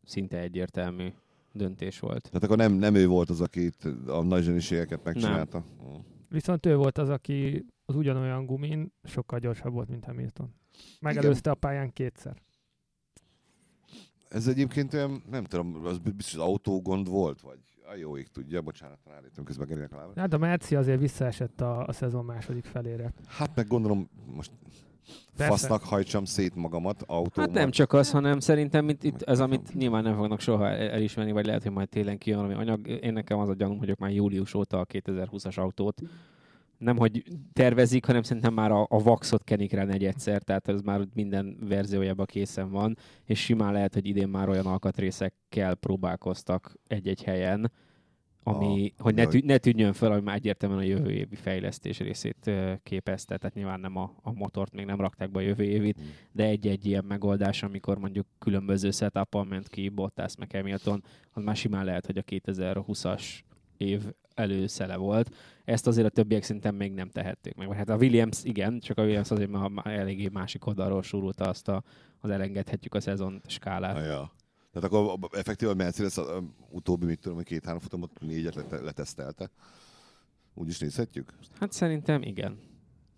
szinte 0.05 0.39
egyértelmű 0.39 1.09
döntés 1.53 1.99
volt. 1.99 2.23
Tehát 2.23 2.45
akkor 2.45 2.57
nem, 2.57 2.73
nem 2.73 2.95
ő 2.95 3.07
volt 3.07 3.31
az, 3.31 3.41
aki 3.41 3.65
itt 3.65 3.85
a 4.07 4.23
nagy 4.23 4.43
zseniségeket 4.43 5.05
megcsinálta? 5.05 5.65
Nem. 5.83 6.05
Viszont 6.29 6.67
ő 6.67 6.77
volt 6.77 6.99
az, 6.99 7.09
aki 7.09 7.67
az 7.85 7.95
ugyanolyan 7.95 8.47
gumin 8.47 8.93
sokkal 9.05 9.39
gyorsabb 9.39 9.73
volt, 9.73 9.89
mint 9.89 10.05
Hamilton. 10.05 10.55
Megelőzte 11.01 11.51
a 11.51 11.55
pályán 11.55 11.93
kétszer. 11.93 12.37
Ez 14.31 14.47
egyébként 14.47 14.95
olyan, 14.95 15.23
nem 15.31 15.45
tudom, 15.45 15.81
az 15.85 15.99
biztos 15.99 16.35
az 16.35 16.41
autógond 16.41 17.09
volt, 17.09 17.41
vagy 17.41 17.59
a 17.93 17.97
jó 17.97 18.17
ég 18.17 18.29
tudja, 18.29 18.61
bocsánat, 18.61 18.99
ráállítom 19.05 19.45
közben 19.45 19.67
Gerinek 19.67 19.93
a 19.93 19.97
lábra. 19.97 20.21
Hát 20.21 20.33
a 20.33 20.39
Merci 20.39 20.77
azért 20.77 21.01
visszaesett 21.01 21.61
a, 21.61 21.87
a 21.87 21.93
szezon 21.93 22.25
második 22.25 22.65
felére. 22.65 23.13
Hát 23.27 23.51
meg 23.55 23.67
gondolom, 23.67 24.09
most 24.35 24.51
Persze. 25.37 25.53
fasznak 25.53 25.83
hajtsam 25.83 26.25
szét 26.25 26.55
magamat 26.55 27.03
autóban. 27.07 27.45
Hát 27.45 27.53
nem 27.55 27.71
csak 27.71 27.93
az, 27.93 28.11
hanem 28.11 28.41
szerintem 28.41 28.89
itt, 28.89 29.03
itt 29.03 29.23
ez, 29.23 29.41
amit 29.41 29.75
nyilván 29.75 30.03
nem 30.03 30.17
fognak 30.17 30.41
soha 30.41 30.69
el- 30.69 30.91
elismerni, 30.91 31.33
vagy 31.33 31.47
lehet, 31.47 31.63
hogy 31.63 31.73
majd 31.73 31.89
télen 31.89 32.19
kijön 32.19 32.39
valami 32.39 32.61
anyag. 32.61 32.87
Én 32.87 33.13
nekem 33.13 33.39
az 33.39 33.49
a 33.49 33.55
gyanúm, 33.55 33.79
hogy 33.79 33.89
ők 33.89 33.99
már 33.99 34.11
július 34.11 34.55
óta 34.55 34.81
a 34.81 34.87
2020-as 34.87 35.59
autót 35.59 36.03
nem, 36.81 36.97
hogy 36.97 37.23
tervezik, 37.53 38.05
hanem 38.05 38.23
szerintem 38.23 38.55
már 38.55 38.71
a, 38.71 38.87
a 38.89 39.03
Vaxot 39.03 39.45
kenik 39.45 39.73
rá 39.73 39.85
negyedszer, 39.85 40.43
tehát 40.43 40.69
ez 40.69 40.81
már 40.81 41.07
minden 41.15 41.57
verziójában 41.69 42.27
készen 42.27 42.71
van, 42.71 42.97
és 43.25 43.41
simán 43.41 43.73
lehet, 43.73 43.95
hogy 43.95 44.07
idén 44.07 44.29
már 44.29 44.49
olyan 44.49 44.67
alkatrészekkel 44.67 45.75
próbálkoztak 45.75 46.75
egy-egy 46.87 47.23
helyen, 47.23 47.73
ami, 48.43 48.93
A- 48.97 49.03
hogy 49.03 49.15
ne, 49.15 49.27
tű, 49.27 49.41
ne 49.45 49.59
tűnjön 49.59 49.93
fel, 49.93 50.11
hogy 50.11 50.23
már 50.23 50.35
egyértelműen 50.35 50.81
a 50.81 50.85
jövő 50.85 51.11
évi 51.11 51.35
fejlesztés 51.35 51.99
részét 51.99 52.51
képezte, 52.83 53.37
tehát 53.37 53.55
nyilván 53.55 53.81
nem 53.81 53.97
a, 53.97 54.15
a 54.23 54.33
motort 54.33 54.73
még 54.73 54.87
nem 54.87 55.01
rakták 55.01 55.31
be 55.31 55.39
a 55.39 55.43
jövő 55.43 55.65
évit, 55.65 55.97
Hmm. 55.97 56.09
de 56.33 56.45
egy-egy 56.45 56.87
ilyen 56.87 57.05
megoldás, 57.05 57.63
amikor 57.63 57.99
mondjuk 57.99 58.27
különböző 58.39 58.91
setup 58.91 59.49
ment 59.49 59.69
ki 59.69 59.89
Bottas 59.89 60.37
meg 60.37 60.51
Hamilton, 60.53 61.03
az 61.33 61.43
már 61.43 61.57
simán 61.57 61.85
lehet, 61.85 62.07
hogy 62.07 62.19
a 62.19 62.23
2020-as 62.23 63.23
év 63.81 64.03
előszele 64.35 64.97
volt. 64.97 65.35
Ezt 65.65 65.87
azért 65.87 66.07
a 66.07 66.11
többiek 66.11 66.43
szerintem 66.43 66.75
még 66.75 66.93
nem 66.93 67.11
tehették 67.11 67.55
meg. 67.55 67.67
Vagy 67.67 67.77
Hát 67.77 67.89
a 67.89 67.97
Williams 67.97 68.45
igen, 68.45 68.81
csak 68.81 68.99
a 68.99 69.03
Williams 69.03 69.31
azért 69.31 69.51
már 69.51 69.71
eléggé 69.85 70.29
másik 70.33 70.67
oldalról 70.67 71.03
súrulta 71.03 71.45
azt 71.45 71.69
a, 71.69 71.83
az 72.21 72.31
elengedhetjük 72.31 72.95
a 72.95 73.01
szezon 73.01 73.41
skálát. 73.47 73.97
Ah, 73.97 74.05
ja. 74.05 74.33
Tehát 74.73 74.93
akkor 74.93 75.19
effektíve 75.33 75.71
a 75.71 75.75
Mercedes 75.75 76.19
a, 76.19 76.43
utóbbi, 76.69 77.07
mit 77.07 77.21
tudom, 77.21 77.37
hogy 77.37 77.47
két-három 77.47 77.81
futamot 77.81 78.21
négyet 78.21 78.55
lete, 78.55 78.81
letesztelte. 78.81 79.51
Úgy 80.55 80.69
is 80.69 80.79
nézhetjük? 80.79 81.33
Hát 81.61 81.73
szerintem 81.73 82.23
igen. 82.23 82.59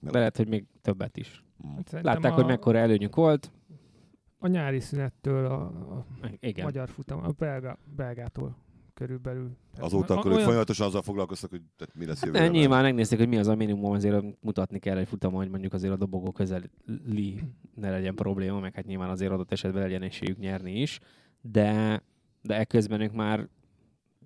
De 0.01 0.19
lehet, 0.19 0.37
hogy 0.37 0.49
még 0.49 0.67
többet 0.83 1.17
is. 1.17 1.45
Mm. 1.67 1.75
Hát 1.75 2.03
Látták, 2.03 2.33
a, 2.33 2.35
hogy 2.35 2.47
mekkora 2.47 2.79
előnyük 2.79 3.15
volt. 3.15 3.53
A 4.39 4.47
nyári 4.47 4.81
szünettől 4.81 5.47
a, 5.47 5.63
a 5.63 6.07
Igen. 6.41 6.65
magyar 6.65 6.89
futam, 6.89 7.25
a 7.25 7.31
belga, 7.31 7.79
belgától 7.97 8.57
körülbelül. 8.95 9.51
Tehát 9.73 9.87
Azóta 9.87 10.15
akkor 10.17 10.33
olyan- 10.33 10.45
folyamatosan 10.45 10.87
azzal 10.87 11.03
foglalkoztak, 11.03 11.51
hogy 11.51 11.61
tehát 11.77 11.95
mi 11.95 12.07
lesz 12.07 12.21
De 12.21 12.27
jövőre. 12.27 12.49
nyilván 12.49 12.83
megnézték, 12.83 13.19
hogy 13.19 13.29
mi 13.29 13.37
az 13.39 13.47
a 13.47 13.55
minimum, 13.55 13.93
azért 13.93 14.25
mutatni 14.41 14.79
kell 14.79 14.97
egy 14.97 15.09
futamon, 15.09 15.41
hogy 15.41 15.51
mondjuk 15.51 15.73
azért 15.73 15.93
a 15.93 15.97
dobogó 15.97 16.33
közeli 16.33 17.41
ne 17.75 17.91
legyen 17.91 18.15
probléma, 18.15 18.61
meg 18.61 18.75
hát 18.75 18.87
nyilván 18.87 19.11
azért 19.11 19.33
adott 19.33 19.53
esetben 19.53 19.83
legyen 19.83 20.03
esélyük 20.03 20.39
nyerni 20.39 20.81
is, 20.81 20.99
de, 21.41 22.03
de 22.43 22.57
ekközben 22.59 23.01
ők 23.01 23.13
már 23.13 23.49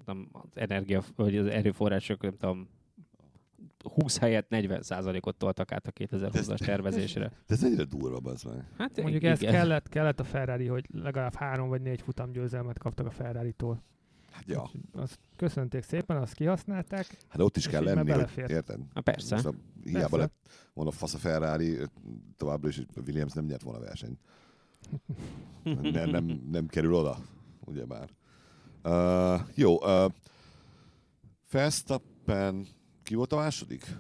nem, 0.07 0.29
az 0.33 0.49
energia, 0.55 1.03
vagy 1.17 1.37
az 1.37 1.47
erőforrások, 1.47 2.23
nem 2.23 2.37
tudom, 2.37 2.69
20 3.95 4.19
helyett 4.19 4.49
40 4.49 4.83
százalékot 4.83 5.37
toltak 5.37 5.73
át 5.73 5.87
a 5.87 5.93
2020-as 5.93 6.59
tervezésre. 6.65 7.29
De 7.29 7.55
ez 7.55 7.65
ennyire 7.65 7.85
durva, 7.85 8.31
az 8.31 8.43
meg. 8.43 8.65
Hát 8.79 8.97
Mondjuk 9.03 9.23
igen. 9.23 9.33
ez 9.33 9.39
kellett, 9.39 9.89
kellett 9.89 10.21
a 10.21 10.25
Ferrari, 10.25 10.67
hogy 10.67 10.87
legalább 10.93 11.35
három 11.35 11.69
vagy 11.69 11.83
négy 11.83 12.01
futam 12.01 12.33
győzelmet 12.33 12.79
kaptak 12.79 13.07
a 13.07 13.11
Ferrari-tól. 13.11 13.83
Hát 14.37 14.45
ja. 14.47 14.71
Azt 14.93 15.19
köszönték 15.37 15.83
szépen, 15.83 16.17
azt 16.17 16.35
kihasználták. 16.35 17.17
Hát 17.29 17.41
ott 17.41 17.57
is 17.57 17.69
kell 17.69 17.83
lenni, 17.83 18.11
hogy 18.11 18.31
érted? 18.37 18.81
Na 18.95 19.01
persze. 19.01 19.37
A, 19.37 19.55
hiába 19.85 20.01
Persze. 20.01 20.17
lett 20.17 20.49
volna 20.75 20.91
fasz 20.91 21.15
a 21.15 21.19
Ferrari, 21.19 21.79
továbbra 22.37 22.69
is 22.69 22.79
a 22.79 23.01
Williams 23.07 23.33
nem 23.33 23.45
nyert 23.45 23.63
volna 23.63 23.81
versenyt. 23.81 24.19
nem, 25.93 26.11
nem, 26.11 26.25
nem 26.51 26.67
kerül 26.67 26.95
oda, 26.95 27.19
ugyebár. 27.61 28.11
Uh, 28.85 29.41
jó, 29.55 29.83
uh, 29.83 30.13
Verstappen, 31.51 32.67
ki 33.03 33.15
volt 33.15 33.33
a 33.33 33.37
második? 33.37 33.97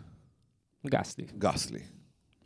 Gasly. 0.82 1.24
Gasly. 1.38 1.82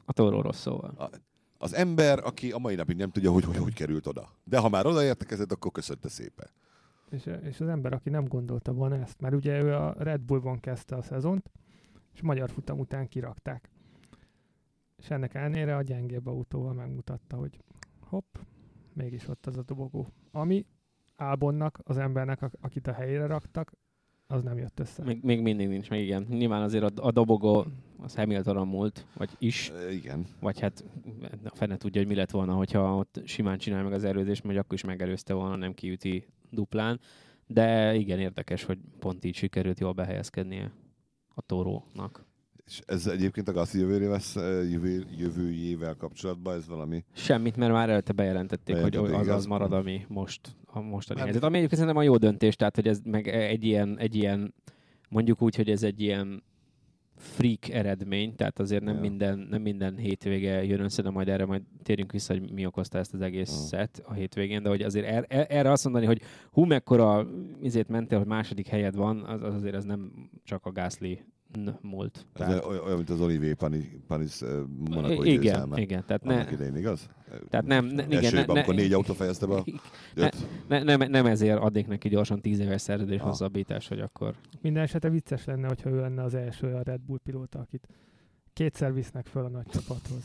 A 0.04 0.12
Toro 0.12 0.42
Rosszóval. 0.42 1.11
Az 1.59 1.75
ember, 1.75 2.18
aki 2.18 2.52
a 2.52 2.59
mai 2.59 2.75
napig 2.75 2.97
nem 2.97 3.11
tudja, 3.11 3.32
hogy 3.32 3.44
hogy, 3.44 3.56
hogy 3.56 3.75
került 3.75 4.06
oda. 4.06 4.28
De 4.44 4.59
ha 4.59 4.68
már 4.68 4.87
odaértekezett, 4.87 5.52
akkor 5.52 5.73
köszönte 5.73 6.09
szépen. 6.09 6.50
És, 7.11 7.31
és 7.43 7.61
az 7.61 7.69
ember, 7.69 7.93
aki 7.93 8.11
nem 8.11 8.25
gondolta 8.25 8.73
volna 8.73 8.97
ezt, 8.97 9.21
mert 9.21 9.35
ugye 9.35 9.62
ő 9.62 9.75
a 9.75 9.95
Red 9.99 10.21
Bullban 10.21 10.61
kezdte 10.61 10.97
a 10.97 11.02
szezont, 11.02 11.50
és 12.14 12.23
magyar 12.23 12.50
futam 12.50 12.79
után 12.79 13.09
kirakták. 13.09 13.71
És 14.97 15.11
ennek 15.11 15.35
ellenére 15.35 15.76
a 15.76 15.83
gyengébb 15.83 16.26
autóval 16.26 16.73
megmutatta, 16.73 17.37
hogy 17.37 17.61
hopp, 18.00 18.37
mégis 18.93 19.29
ott 19.29 19.47
az 19.47 19.57
a 19.57 19.62
dobogó. 19.62 20.07
Ami 20.31 20.67
Albonnak, 21.17 21.81
az 21.85 21.99
embernek, 21.99 22.43
ak- 22.43 22.59
akit 22.61 22.87
a 22.87 22.93
helyére 22.93 23.26
raktak, 23.26 23.73
az 24.26 24.43
nem 24.43 24.59
jött 24.59 24.81
össze. 24.81 25.05
Még, 25.05 25.23
még 25.23 25.43
mindig 25.43 25.69
nincs, 25.69 25.90
meg 25.90 26.00
igen. 26.00 26.26
Nyilván 26.29 26.62
azért 26.62 26.99
a, 26.99 27.07
a 27.07 27.11
dobogó 27.11 27.67
az 27.97 28.14
Hamiltonon 28.14 28.69
múlt, 28.69 29.07
vagy 29.17 29.31
is, 29.38 29.71
E, 29.71 29.93
Igen. 29.93 30.26
vagy 30.40 30.61
hát 30.61 30.85
a 31.45 31.55
fene 31.55 31.76
tudja, 31.76 32.00
hogy 32.00 32.11
mi 32.11 32.17
lett 32.17 32.31
volna, 32.31 32.55
hogyha 32.55 32.97
ott 32.97 33.21
simán 33.25 33.59
csinál 33.59 33.83
meg 33.83 33.93
az 33.93 34.05
erőzést, 34.05 34.43
vagy 34.43 34.57
akkor 34.57 34.75
is 34.75 34.85
megelőzte 34.85 35.35
volna, 35.35 35.57
nem 35.57 35.75
kiüti 35.75 36.26
duplán. 36.50 37.00
De 37.47 37.95
igen, 37.95 38.19
érdekes, 38.19 38.64
hogy 38.64 38.78
pont 38.99 39.25
így 39.25 39.35
sikerült 39.35 39.80
jól 39.80 39.92
behelyezkednie 39.92 40.73
a 41.35 41.40
torónak. 41.40 42.28
És 42.66 42.80
ez 42.87 43.07
egyébként 43.07 43.49
a 43.49 43.52
Gassi 43.52 43.78
jövőjével, 43.78 44.21
jövő, 44.71 45.07
jövőjével 45.19 45.95
kapcsolatban 45.95 46.57
ez 46.57 46.69
valami... 46.69 47.04
Semmit, 47.12 47.57
mert 47.57 47.73
már 47.73 47.90
előtte 47.90 48.12
bejelentették, 48.12 48.75
Bejelentették, 48.75 49.16
hogy 49.16 49.28
az 49.28 49.37
az 49.37 49.47
marad, 49.47 49.73
ami 49.73 50.04
most 50.09 50.40
a 50.66 50.80
mostani 50.80 51.19
Hát- 51.19 51.28
helyzet. 51.28 51.45
Ami 51.45 51.57
egyébként 51.57 51.80
szerintem 51.80 52.02
a 52.02 52.07
jó 52.07 52.16
döntés, 52.16 52.57
tehát 52.57 52.75
hogy 52.75 52.88
ez 52.88 53.00
meg 53.04 53.28
egy 53.28 53.64
ilyen, 53.64 53.99
egy 53.99 54.14
ilyen 54.14 54.54
mondjuk 55.09 55.42
úgy, 55.42 55.57
hogy 55.57 55.71
ez 55.71 55.83
egy 55.83 56.00
ilyen 56.00 56.42
freak 57.21 57.69
eredmény, 57.69 58.35
tehát 58.35 58.59
azért 58.59 58.83
nem, 58.83 58.95
Ja. 58.95 59.00
minden, 59.00 59.39
nem 59.50 59.62
minden 59.62 59.97
hétvége 59.97 60.65
jön 60.65 60.81
össze, 60.81 61.03
de 61.03 61.11
majd 61.11 61.29
erre 61.29 61.45
majd 61.47 61.62
térjünk 61.83 62.12
vissza, 62.12 62.33
hogy 62.33 62.53
mi 62.53 62.67
okozta 62.67 62.99
ezt 62.99 63.15
az 63.15 63.21
egészet 63.21 64.03
a 64.05 64.12
hétvégén, 64.12 64.62
de 64.62 64.69
hogy 64.69 64.83
azért 64.83 65.07
er, 65.07 65.25
er, 65.29 65.47
erre 65.49 65.71
azt 65.71 65.85
mondani, 65.85 66.07
hogy 66.07 66.21
hú, 66.50 66.65
mekkora 66.65 67.27
izét 67.62 67.89
mentél, 67.89 68.19
hogy 68.19 68.27
második 68.27 68.67
helyed 68.67 68.95
van, 68.95 69.25
az, 69.25 69.43
az 69.43 69.55
azért 69.55 69.75
ez 69.75 69.85
nem 69.85 70.31
csak 70.45 70.67
a 70.67 70.73
Gasly 70.73 71.19
múlt. 71.80 72.26
Ez 72.33 72.49
olyan, 72.49 72.85
olyan, 72.85 72.97
mint 72.97 73.11
az 73.11 73.21
Olivier 73.21 73.54
Panis, 73.54 73.85
Panis 74.07 74.40
uh, 74.40 74.66
Monaco 74.90 75.23
igen, 75.23 75.40
győzelme. 75.40 75.80
igen, 75.80 76.04
tehát 76.07 76.25
Annak 76.25 76.47
ne, 76.47 76.52
idején, 76.52 76.76
igaz? 76.76 77.09
tehát 77.49 77.66
nem, 77.66 77.85
ne, 77.85 78.04
igen, 78.04 78.25
Esőben, 78.25 78.45
ne, 78.47 78.52
ne, 78.52 78.52
amikor 78.52 78.75
négy 78.75 78.92
autó 78.92 79.14
fejezte 79.14 79.47
be 79.47 79.54
a 79.54 79.64
öt. 80.14 80.37
ne, 80.69 80.83
nem, 80.83 81.11
nem 81.11 81.26
ezért 81.26 81.59
adnék 81.59 81.87
neki 81.87 82.09
gyorsan 82.09 82.40
tíz 82.40 82.59
éves 82.59 82.80
szerződés 82.80 83.21
hosszabbítás, 83.21 83.88
hogy 83.88 84.00
akkor 84.00 84.35
Minden 84.61 84.83
esetre 84.83 85.11
vicces 85.11 85.45
lenne, 85.45 85.66
hogyha 85.66 85.90
ő 85.90 86.00
lenne 86.00 86.23
az 86.23 86.35
első 86.35 86.75
a 86.75 86.83
Red 86.83 87.00
Bull 87.00 87.19
pilóta, 87.25 87.59
akit 87.59 87.88
kétszer 88.52 88.95
visznek 88.95 89.26
föl 89.26 89.45
a 89.45 89.49
nagy 89.49 89.66
csapathoz. 89.66 90.25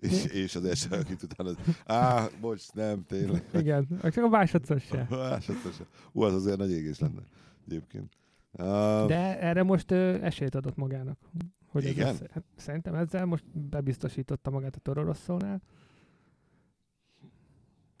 És, 0.00 0.24
és 0.24 0.54
az 0.54 0.64
első, 0.64 0.88
akit 0.90 1.22
utána... 1.22 1.50
Á, 1.86 2.26
bocs, 2.40 2.72
nem, 2.72 3.04
tényleg. 3.04 3.44
Igen, 3.54 3.86
csak 4.02 4.24
a 4.24 4.28
másodszor 4.28 4.80
se. 4.80 5.06
Másodszor 5.10 5.72
se. 5.72 5.86
Ú, 6.12 6.22
az 6.22 6.34
azért 6.34 6.58
nagy 6.58 6.70
égés 6.70 6.98
lenne 6.98 7.22
egyébként. 7.66 8.12
Uh, 8.58 9.06
De 9.06 9.40
erre 9.40 9.62
most 9.62 9.90
ö, 9.90 10.22
esélyt 10.22 10.54
adott 10.54 10.76
magának. 10.76 11.18
Hogy 11.66 11.84
ez 11.84 11.90
Igen? 11.90 12.08
össze- 12.08 12.30
hát 12.32 12.42
szerintem 12.56 12.94
ezzel 12.94 13.24
most 13.24 13.44
bebiztosította 13.58 14.50
magát 14.50 14.76
a 14.76 14.78
Toro 14.78 15.02
Rosszónál. 15.02 15.60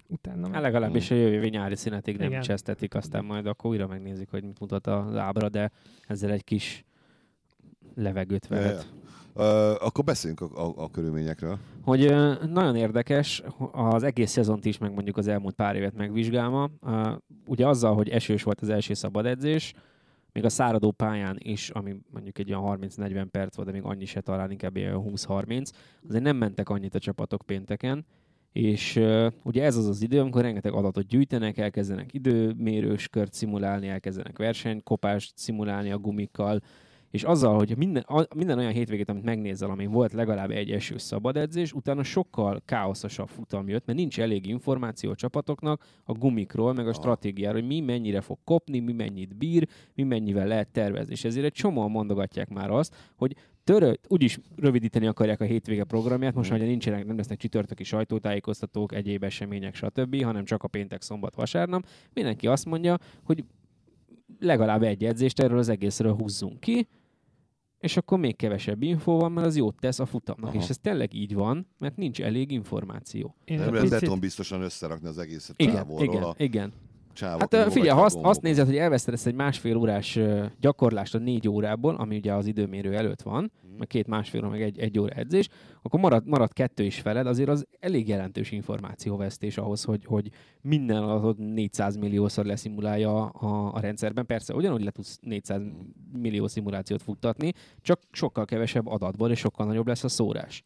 Utána 0.08 0.42
hát 0.42 0.50
meg... 0.50 0.60
legalábbis 0.62 1.10
a 1.10 1.14
jövő 1.14 1.48
nyári 1.48 1.76
szünetig 1.76 2.16
nem 2.16 2.28
Igen. 2.28 2.40
csesztetik, 2.40 2.94
aztán 2.94 3.24
majd 3.24 3.46
akkor 3.46 3.70
újra 3.70 3.86
megnézik, 3.86 4.30
hogy 4.30 4.44
mit 4.44 4.60
mutat 4.60 4.86
az 4.86 5.16
ábra, 5.16 5.48
de 5.48 5.70
ezzel 6.06 6.30
egy 6.30 6.44
kis 6.44 6.84
levegőt 7.94 8.46
vehet. 8.46 8.92
uh, 9.34 9.42
akkor 9.86 10.04
beszéljünk 10.04 10.40
a, 10.40 10.66
a, 10.66 10.72
a 10.76 10.90
körülményekről. 10.90 11.58
Hogy 11.82 12.14
nagyon 12.48 12.76
érdekes, 12.76 13.42
az 13.72 14.02
egész 14.02 14.30
szezont 14.30 14.64
is, 14.64 14.78
meg 14.78 14.92
mondjuk 14.92 15.16
az 15.16 15.26
elmúlt 15.26 15.54
pár 15.54 15.76
évet 15.76 15.94
megvizsgálva, 15.94 16.70
ö, 16.82 17.12
ugye 17.46 17.66
azzal, 17.68 17.94
hogy 17.94 18.08
esős 18.08 18.42
volt 18.42 18.60
az 18.60 18.68
első 18.68 18.94
szabad 18.94 19.26
edzés, 19.26 19.72
még 20.36 20.44
a 20.44 20.48
száradó 20.48 20.90
pályán 20.90 21.36
is, 21.38 21.70
ami 21.70 21.96
mondjuk 22.12 22.38
egy 22.38 22.52
olyan 22.52 22.78
30-40 22.80 23.26
perc 23.30 23.56
volt, 23.56 23.68
de 23.68 23.74
még 23.74 23.84
annyi 23.84 24.04
se 24.04 24.20
talán 24.20 24.50
inkább 24.50 24.76
ilyen 24.76 25.02
20-30, 25.04 25.70
azért 26.08 26.22
nem 26.22 26.36
mentek 26.36 26.68
annyit 26.68 26.94
a 26.94 26.98
csapatok 26.98 27.42
pénteken, 27.46 28.06
és 28.52 28.96
uh, 28.96 29.32
ugye 29.42 29.64
ez 29.64 29.76
az 29.76 29.86
az 29.88 30.02
idő, 30.02 30.20
amikor 30.20 30.42
rengeteg 30.42 30.72
adatot 30.72 31.06
gyűjtenek, 31.06 31.58
elkezdenek 31.58 32.14
időmérős 32.14 33.08
kört 33.08 33.32
szimulálni, 33.32 33.88
elkezdenek 33.88 34.38
versenykopást 34.38 35.32
szimulálni 35.36 35.90
a 35.90 35.98
gumikkal, 35.98 36.60
és 37.16 37.22
azzal, 37.22 37.54
hogy 37.56 37.76
minden, 37.76 38.02
a, 38.02 38.26
minden 38.34 38.58
olyan 38.58 38.72
hétvégét, 38.72 39.08
amit 39.08 39.24
megnézel, 39.24 39.70
ami 39.70 39.86
volt 39.86 40.12
legalább 40.12 40.50
egy 40.50 40.70
esős 40.70 41.02
szabad 41.02 41.36
edzés, 41.36 41.72
utána 41.72 42.02
sokkal 42.02 42.62
káoszosabb 42.64 43.28
futam 43.28 43.68
jött, 43.68 43.86
mert 43.86 43.98
nincs 43.98 44.20
elég 44.20 44.46
információ 44.46 45.10
a 45.10 45.14
csapatoknak 45.14 45.84
a 46.04 46.12
gumikról, 46.12 46.72
meg 46.72 46.88
a 46.88 46.92
stratégiáról, 46.92 47.60
hogy 47.60 47.68
mi 47.68 47.80
mennyire 47.80 48.20
fog 48.20 48.38
kopni, 48.44 48.78
mi 48.78 48.92
mennyit 48.92 49.36
bír, 49.36 49.68
mi 49.94 50.02
mennyivel 50.02 50.46
lehet 50.46 50.68
tervezni. 50.68 51.12
És 51.12 51.24
ezért 51.24 51.44
egy 51.44 51.52
csomóan 51.52 51.90
mondogatják 51.90 52.48
már 52.48 52.70
azt, 52.70 52.94
hogy 53.16 53.36
törö, 53.64 53.92
úgyis 54.08 54.38
rövidíteni 54.56 55.06
akarják 55.06 55.40
a 55.40 55.44
hétvége 55.44 55.84
programját, 55.84 56.34
most 56.34 56.52
ugye 56.52 56.64
nincsenek, 56.64 57.06
nem 57.06 57.16
lesznek 57.16 57.38
csütörtöki 57.38 57.84
sajtótájékoztatók, 57.84 58.94
egyéb 58.94 59.22
események, 59.22 59.74
stb., 59.74 60.22
hanem 60.22 60.44
csak 60.44 60.62
a 60.62 60.68
péntek, 60.68 61.02
szombat, 61.02 61.34
vasárnap. 61.34 61.86
Mindenki 62.12 62.46
azt 62.46 62.64
mondja, 62.64 62.98
hogy 63.22 63.44
legalább 64.38 64.82
egy 64.82 65.04
edzést 65.04 65.40
erről 65.40 65.58
az 65.58 65.68
egészről 65.68 66.14
húzzunk 66.14 66.60
ki, 66.60 66.86
és 67.78 67.96
akkor 67.96 68.18
még 68.18 68.36
kevesebb 68.36 68.82
infó 68.82 69.18
van, 69.18 69.32
mert 69.32 69.46
az 69.46 69.56
jót 69.56 69.76
tesz 69.80 69.98
a 69.98 70.06
futamnak. 70.06 70.50
Aha. 70.50 70.58
És 70.62 70.68
ez 70.68 70.78
tényleg 70.78 71.14
így 71.14 71.34
van, 71.34 71.66
mert 71.78 71.96
nincs 71.96 72.20
elég 72.22 72.50
információ. 72.50 73.34
Én 73.44 73.58
Nem 73.58 73.66
lehet 73.74 73.82
picit- 73.88 74.00
beton 74.00 74.20
biztosan 74.20 74.62
összerakni 74.62 75.08
az 75.08 75.18
egészet 75.18 75.60
Igen, 75.60 75.74
távolról. 75.74 76.04
igen, 76.14 76.22
a 76.22 76.34
igen. 76.38 76.72
Csávok 77.16 77.54
Hát 77.54 77.72
figyelj, 77.72 77.98
ha 77.98 78.04
azt, 78.04 78.18
azt 78.22 78.42
nézed, 78.42 78.66
hogy 78.66 78.76
elvesztesz 78.76 79.26
egy 79.26 79.34
másfél 79.34 79.76
órás 79.76 80.18
gyakorlást 80.60 81.14
a 81.14 81.18
négy 81.18 81.48
órából, 81.48 81.94
ami 81.94 82.16
ugye 82.16 82.34
az 82.34 82.46
időmérő 82.46 82.94
előtt 82.96 83.22
van, 83.22 83.52
Mhm. 83.76 83.84
meg 83.84 83.86
két 83.86 84.06
másfél 84.06 84.40
óra, 84.40 84.50
meg 84.50 84.62
egy, 84.62 84.78
egy 84.78 84.98
óra 84.98 85.14
edzés, 85.14 85.48
akkor 85.82 86.00
marad, 86.00 86.26
marad 86.26 86.52
kettő 86.52 86.84
is 86.84 87.00
feled, 87.00 87.26
azért 87.26 87.48
az 87.48 87.66
elég 87.80 88.08
jelentős 88.08 88.50
információvesztés 88.50 89.58
ahhoz, 89.58 89.84
hogy, 89.84 90.04
hogy 90.04 90.30
minden 90.60 91.02
adott 91.02 91.38
400 91.38 91.96
milliószor 91.96 92.44
leszimulálja 92.44 93.26
a, 93.26 93.74
a 93.74 93.80
rendszerben. 93.80 94.26
Persze, 94.26 94.54
ugyanúgy 94.54 94.84
le 94.84 94.90
tudsz 94.90 95.18
400 95.20 95.62
millió 96.12 96.46
szimulációt 96.46 97.02
futtatni, 97.02 97.52
csak 97.80 98.00
sokkal 98.10 98.44
kevesebb 98.44 98.86
adatból, 98.86 99.30
és 99.30 99.38
sokkal 99.38 99.66
nagyobb 99.66 99.86
lesz 99.86 100.04
a 100.04 100.08
szórás. 100.08 100.64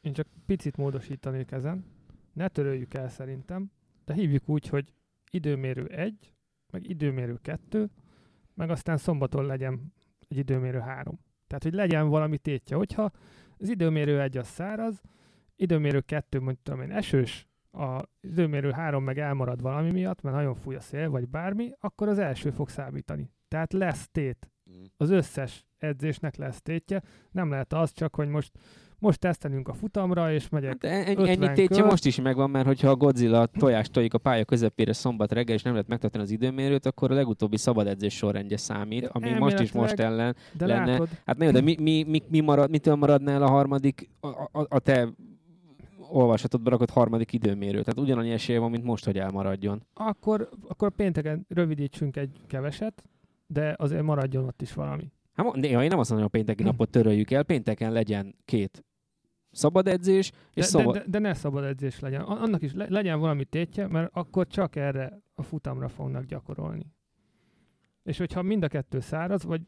Én 0.00 0.12
csak 0.12 0.26
picit 0.46 0.76
módosítanék 0.76 1.50
ezen. 1.50 1.84
Ne 2.32 2.48
töröljük 2.48 2.94
el 2.94 3.08
szerintem, 3.08 3.70
de 4.04 4.14
hívjuk 4.14 4.48
úgy, 4.48 4.68
hogy 4.68 4.92
időmérő 5.36 5.84
1, 5.86 6.34
meg 6.72 6.88
időmérő 6.88 7.38
2, 7.42 7.90
meg 8.54 8.70
aztán 8.70 8.96
szombaton 8.96 9.46
legyen 9.46 9.92
egy 10.28 10.36
időmérő 10.36 10.78
3. 10.78 11.18
Tehát, 11.46 11.62
hogy 11.62 11.74
legyen 11.74 12.08
valami 12.08 12.38
tétje. 12.38 12.76
Hogyha 12.76 13.10
az 13.56 13.68
időmérő 13.68 14.20
1 14.20 14.36
az 14.36 14.46
száraz, 14.46 15.00
időmérő 15.56 16.00
2, 16.00 16.38
mondjuk 16.38 16.62
tudom 16.62 16.80
én, 16.80 16.92
esős, 16.92 17.46
a 17.72 18.02
időmérő 18.20 18.70
3 18.70 19.04
meg 19.04 19.18
elmarad 19.18 19.60
valami 19.60 19.90
miatt, 19.90 20.20
mert 20.22 20.36
nagyon 20.36 20.54
fúj 20.54 20.74
a 20.74 20.80
szél, 20.80 21.10
vagy 21.10 21.28
bármi, 21.28 21.72
akkor 21.80 22.08
az 22.08 22.18
első 22.18 22.50
fog 22.50 22.68
számítani. 22.68 23.30
Tehát 23.48 23.72
lesz 23.72 24.08
tét 24.08 24.50
Mhm. 24.66 24.84
az 24.96 25.10
összes 25.10 25.66
edzésnek 25.78 26.36
lesz 26.36 26.62
tétje. 26.62 27.02
Nem 27.30 27.50
lehet 27.50 27.72
az 27.72 27.92
csak, 27.92 28.14
hogy 28.14 28.28
most, 28.28 28.58
most 28.98 29.18
tesztelünk 29.18 29.68
a 29.68 29.72
futamra, 29.74 30.32
és 30.32 30.48
megyek. 30.48 30.84
Hát 30.86 31.06
ennyi, 31.06 31.16
50 31.16 31.28
ennyi 31.28 31.54
tétje 31.54 31.80
kör. 31.80 31.90
most 31.90 32.06
is 32.06 32.20
megvan, 32.20 32.50
mert 32.50 32.66
hogyha 32.66 32.88
a 32.90 32.96
Godzilla 32.96 33.46
tojást 33.46 33.92
tojik 33.92 34.14
a 34.14 34.18
pálya 34.18 34.44
közepére 34.44 34.92
szombat 34.92 35.32
reggel, 35.32 35.54
és 35.54 35.62
nem 35.62 35.72
lehet 35.72 35.88
megtartani 35.88 36.24
az 36.24 36.30
időmérőt, 36.30 36.86
akkor 36.86 37.10
a 37.10 37.14
legutóbbi 37.14 37.56
szabad 37.56 37.86
edzés 37.86 38.14
sorrendje 38.16 38.56
számít, 38.56 39.06
ami 39.06 39.32
most 39.32 39.60
is 39.60 39.72
most 39.72 39.98
ellen. 40.00 40.36
De 40.52 40.66
lenne. 40.66 40.90
látod, 40.90 41.08
Hát 41.26 41.42
jó, 41.42 41.50
de 41.50 41.60
mi, 41.60 41.76
mi, 41.80 42.04
mi, 42.08 42.22
mi 42.28 42.40
marad, 42.40 42.70
mitől 42.70 42.94
maradna 42.94 43.30
el 43.30 43.42
a 43.42 43.48
harmadik, 43.50 44.08
a, 44.20 44.26
a, 44.28 44.66
a 44.68 44.78
te 44.78 45.08
olvasatodba 46.10 46.70
rakott 46.70 46.90
harmadik 46.90 47.32
időmérő? 47.32 47.80
Tehát 47.80 47.98
ugyanannyi 47.98 48.30
esélye 48.30 48.58
van, 48.58 48.70
mint 48.70 48.84
most, 48.84 49.04
hogy 49.04 49.18
elmaradjon. 49.18 49.82
akkor, 49.94 50.48
akkor 50.68 50.90
pénteken 50.90 51.46
rövidítsünk 51.48 52.16
egy 52.16 52.40
keveset, 52.46 53.02
de 53.46 53.74
azért 53.78 54.02
maradjon 54.02 54.44
ott 54.44 54.62
is 54.62 54.72
valami. 54.72 55.12
Hát, 55.34 55.52
néha 55.54 55.82
én 55.82 55.88
nem 55.88 55.98
azt 55.98 56.10
mondom, 56.10 56.28
hogy 56.30 56.38
a 56.40 56.42
pénteki 56.42 56.62
Hm. 56.62 56.68
napot 56.68 56.90
töröljük 56.90 57.30
el, 57.30 57.42
pénteken 57.42 57.92
legyen 57.92 58.34
két 58.44 58.84
szabad 59.56 59.88
edzés, 59.88 60.30
és 60.30 60.62
De, 60.62 60.62
szabad... 60.62 60.92
de, 60.94 60.98
de, 60.98 61.04
de 61.08 61.18
ne 61.18 61.34
szabad 61.34 61.64
edzés 61.64 62.00
legyen. 62.00 62.20
A- 62.20 62.42
Annak 62.42 62.62
is 62.62 62.72
le, 62.74 62.86
legyen 62.88 63.18
valami 63.20 63.44
tétje, 63.44 63.86
mert 63.86 64.10
akkor 64.12 64.46
csak 64.46 64.76
erre 64.76 65.20
a 65.34 65.42
futamra 65.42 65.88
fognak 65.88 66.24
gyakorolni. 66.24 66.94
És 68.02 68.18
hogyha 68.18 68.42
mind 68.42 68.62
a 68.62 68.68
kettő 68.68 69.00
száraz, 69.00 69.44
vagy 69.44 69.60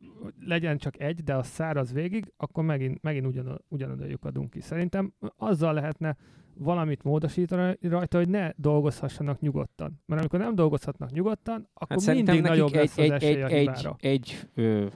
legyen 0.44 0.78
csak 0.78 1.00
egy, 1.00 1.22
de 1.22 1.34
az 1.36 1.46
száraz 1.46 1.92
végig, 1.92 2.32
akkor 2.36 2.64
megint, 2.64 3.02
megint 3.02 3.26
ugyan, 3.26 3.64
ugyanoda 3.68 4.04
lyukadunk 4.04 4.50
ki. 4.50 4.60
Szerintem 4.60 5.12
azzal 5.36 5.72
lehetne 5.74 6.16
valamit 6.54 7.02
módosítani 7.02 7.76
rajta, 7.80 8.18
hogy 8.18 8.28
ne 8.28 8.50
dolgozhassanak 8.56 9.40
nyugodtan. 9.40 10.00
Mert 10.06 10.20
amikor 10.20 10.38
nem 10.38 10.54
dolgozhatnak 10.54 11.10
nyugodtan, 11.10 11.68
akkor 11.74 12.02
Hát 12.02 12.14
mindig 12.14 12.40
nagyobb 12.40 12.68
egy, 12.68 12.74
lesz 12.74 12.98
az 12.98 13.04
egy, 13.04 13.10
esély 13.10 13.30
egy, 13.30 13.40
a 13.42 13.46
egy, 13.46 13.58
hibára. 13.58 13.96
egy, 14.00 14.48
ö, 14.54 14.86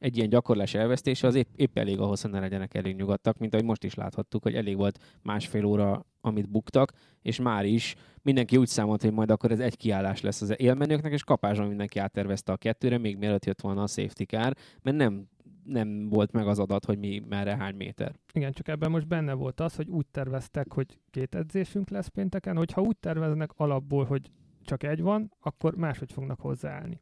egy 0.00 0.16
ilyen 0.16 0.28
gyakorlás 0.28 0.74
elvesztése 0.74 1.26
az 1.26 1.34
épp, 1.34 1.46
épp 1.56 1.78
elég 1.78 1.98
ahhoz, 1.98 2.20
hogy 2.20 2.30
ne 2.30 2.40
legyenek 2.40 2.74
elég 2.74 2.96
nyugodtak, 2.96 3.38
mint 3.38 3.54
ahogy 3.54 3.66
most 3.66 3.84
is 3.84 3.94
láthattuk, 3.94 4.42
hogy 4.42 4.54
elég 4.54 4.76
volt 4.76 4.98
másfél 5.22 5.64
óra, 5.64 6.06
amit 6.20 6.50
buktak, 6.50 6.92
és 7.22 7.40
már 7.40 7.64
is 7.64 7.94
mindenki 8.22 8.56
úgy 8.56 8.66
számolt, 8.66 9.02
hogy 9.02 9.12
majd 9.12 9.30
akkor 9.30 9.50
ez 9.50 9.60
egy 9.60 9.76
kiállás 9.76 10.20
lesz 10.20 10.40
az 10.40 10.54
élmenőknek, 10.60 11.12
és 11.12 11.24
kapásban 11.24 11.68
mindenki 11.68 11.98
áttervezte 11.98 12.52
a 12.52 12.56
kettőre, 12.56 12.98
még 12.98 13.16
mielőtt 13.16 13.44
jött 13.44 13.60
volna 13.60 13.82
a 13.82 13.86
safety 13.86 14.22
car, 14.22 14.54
mert 14.82 14.96
nem, 14.96 15.28
nem 15.64 16.08
volt 16.08 16.32
meg 16.32 16.46
az 16.46 16.58
adat, 16.58 16.84
hogy 16.84 16.98
mi 16.98 17.22
merre 17.28 17.56
hány 17.56 17.74
méter. 17.74 18.14
Igen, 18.32 18.52
csak 18.52 18.68
ebben 18.68 18.90
most 18.90 19.06
benne 19.06 19.32
volt 19.32 19.60
az, 19.60 19.76
hogy 19.76 19.88
úgy 19.88 20.06
terveztek, 20.06 20.72
hogy 20.72 20.98
két 21.10 21.34
edzésünk 21.34 21.90
lesz 21.90 22.08
pénteken, 22.08 22.56
hogyha 22.56 22.80
úgy 22.80 22.96
terveznek 22.96 23.50
alapból, 23.56 24.04
hogy 24.04 24.30
csak 24.62 24.82
egy 24.82 25.00
van, 25.00 25.32
akkor 25.40 25.74
máshogy 25.74 26.12
fognak 26.12 26.40
hozzáállni. 26.40 27.00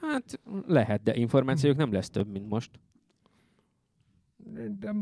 Hát 0.00 0.40
lehet, 0.66 1.02
de 1.02 1.14
információk 1.16 1.76
nem 1.76 1.92
lesz 1.92 2.10
több, 2.10 2.28
mint 2.28 2.48
most. 2.48 2.70
De 4.78 4.94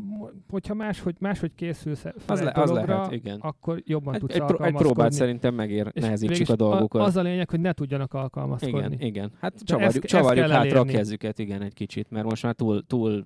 hogyha 0.48 0.74
máshogy, 0.74 1.16
máshogy 1.20 1.54
készülsz 1.54 2.00
fel 2.00 2.14
Az, 2.26 2.42
le, 2.42 2.52
az 2.54 2.68
dologra, 2.70 2.96
lehet, 2.96 3.12
igen. 3.12 3.38
akkor 3.40 3.82
jobban 3.84 4.14
Egy, 4.14 4.20
tudsz 4.20 4.32
egy, 4.34 4.38
pró- 4.38 4.46
egy 4.48 4.52
alkalmazkodni. 4.52 4.92
próbát 4.94 5.12
szerintem 5.12 5.54
megér, 5.54 5.90
És 5.92 6.02
nehezítsük 6.02 6.48
a 6.48 6.56
dolgokat. 6.56 7.02
Az 7.06 7.16
a 7.16 7.22
lényeg, 7.22 7.50
hogy 7.50 7.60
ne 7.60 7.72
tudjanak 7.72 8.14
alkalmazkodni. 8.14 8.78
Igen, 8.78 8.92
igen. 9.00 9.30
Hát 9.40 9.54
ezt- 9.54 9.64
csavarjuk, 9.64 10.04
ezt 10.04 10.12
csavarjuk 10.14 10.46
kell 10.46 10.54
hátra 10.56 10.80
a 10.80 10.84
kezüket, 10.84 11.38
igen, 11.38 11.62
egy 11.62 11.74
kicsit, 11.74 12.10
mert 12.10 12.24
most 12.26 12.42
már 12.42 12.54
túl, 12.54 12.86
túl, 12.86 13.24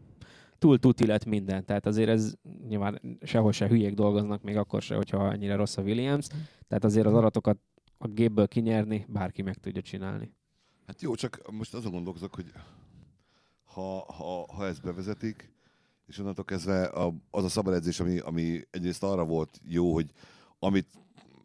túl 0.59 0.78
tuti 0.78 1.07
lett 1.07 1.24
minden. 1.24 1.64
Tehát 1.64 1.87
azért 1.87 2.09
ez 2.09 2.35
nyilván 2.68 3.00
sehol 3.22 3.52
se 3.52 3.68
hülyék 3.68 3.94
dolgoznak, 3.94 4.42
még 4.42 4.57
akkor 4.57 4.83
se, 4.83 4.94
hogyha 4.96 5.33
ennyire 5.33 5.54
rossz 5.57 5.76
a 5.76 5.83
Williams. 5.83 6.26
Tehát 6.68 6.85
azért 6.85 7.07
az 7.07 7.14
adatokat 7.14 7.59
a 7.98 8.09
gépből 8.09 8.48
kinyerni 8.48 9.04
bárki 9.09 9.42
meg 9.42 9.54
tudja 9.54 9.83
csinálni. 9.83 10.33
Hát 10.88 11.03
jó, 11.03 11.14
csak 11.14 11.51
most 11.51 11.74
azon 11.74 11.92
gondolkozok, 11.92 12.35
hogy 12.35 12.53
ha, 13.64 14.12
ha, 14.12 14.46
ha 14.55 14.66
ezt 14.66 14.83
bevezetik, 14.83 15.53
és 16.07 16.18
onnantól 16.18 16.44
kezdve 16.44 16.85
a, 16.85 17.14
az 17.31 17.44
a 17.44 17.48
szabad 17.48 17.74
edzés, 17.74 18.01
ami, 18.01 18.18
ami 18.18 18.66
egyrészt 18.70 19.03
arra 19.03 19.24
volt 19.24 19.61
jó, 19.64 19.94
hogy 19.94 20.12
amit 20.59 20.87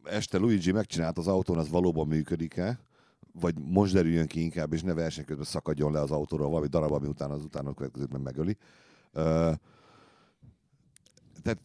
este 0.03 0.37
Luigi 0.37 0.71
megcsinált 0.71 1.17
az 1.17 1.27
autón, 1.27 1.57
az 1.57 1.69
valóban 1.69 2.07
működik-e, 2.07 2.79
vagy 3.31 3.55
most 3.59 3.93
derüljön 3.93 4.27
ki 4.27 4.41
inkább, 4.41 4.73
és 4.73 4.81
ne 4.81 4.93
verseny 4.93 5.25
közben 5.25 5.45
szakadjon 5.45 5.91
le 5.91 6.01
az 6.01 6.11
autóról 6.11 6.49
valami 6.49 6.67
darab, 6.67 6.91
ami 6.91 7.07
utána 7.07 7.33
az 7.33 7.43
utána 7.43 7.73
következőt 7.73 8.11
meg 8.11 8.21
megöli. 8.21 8.57
Tehát 11.41 11.59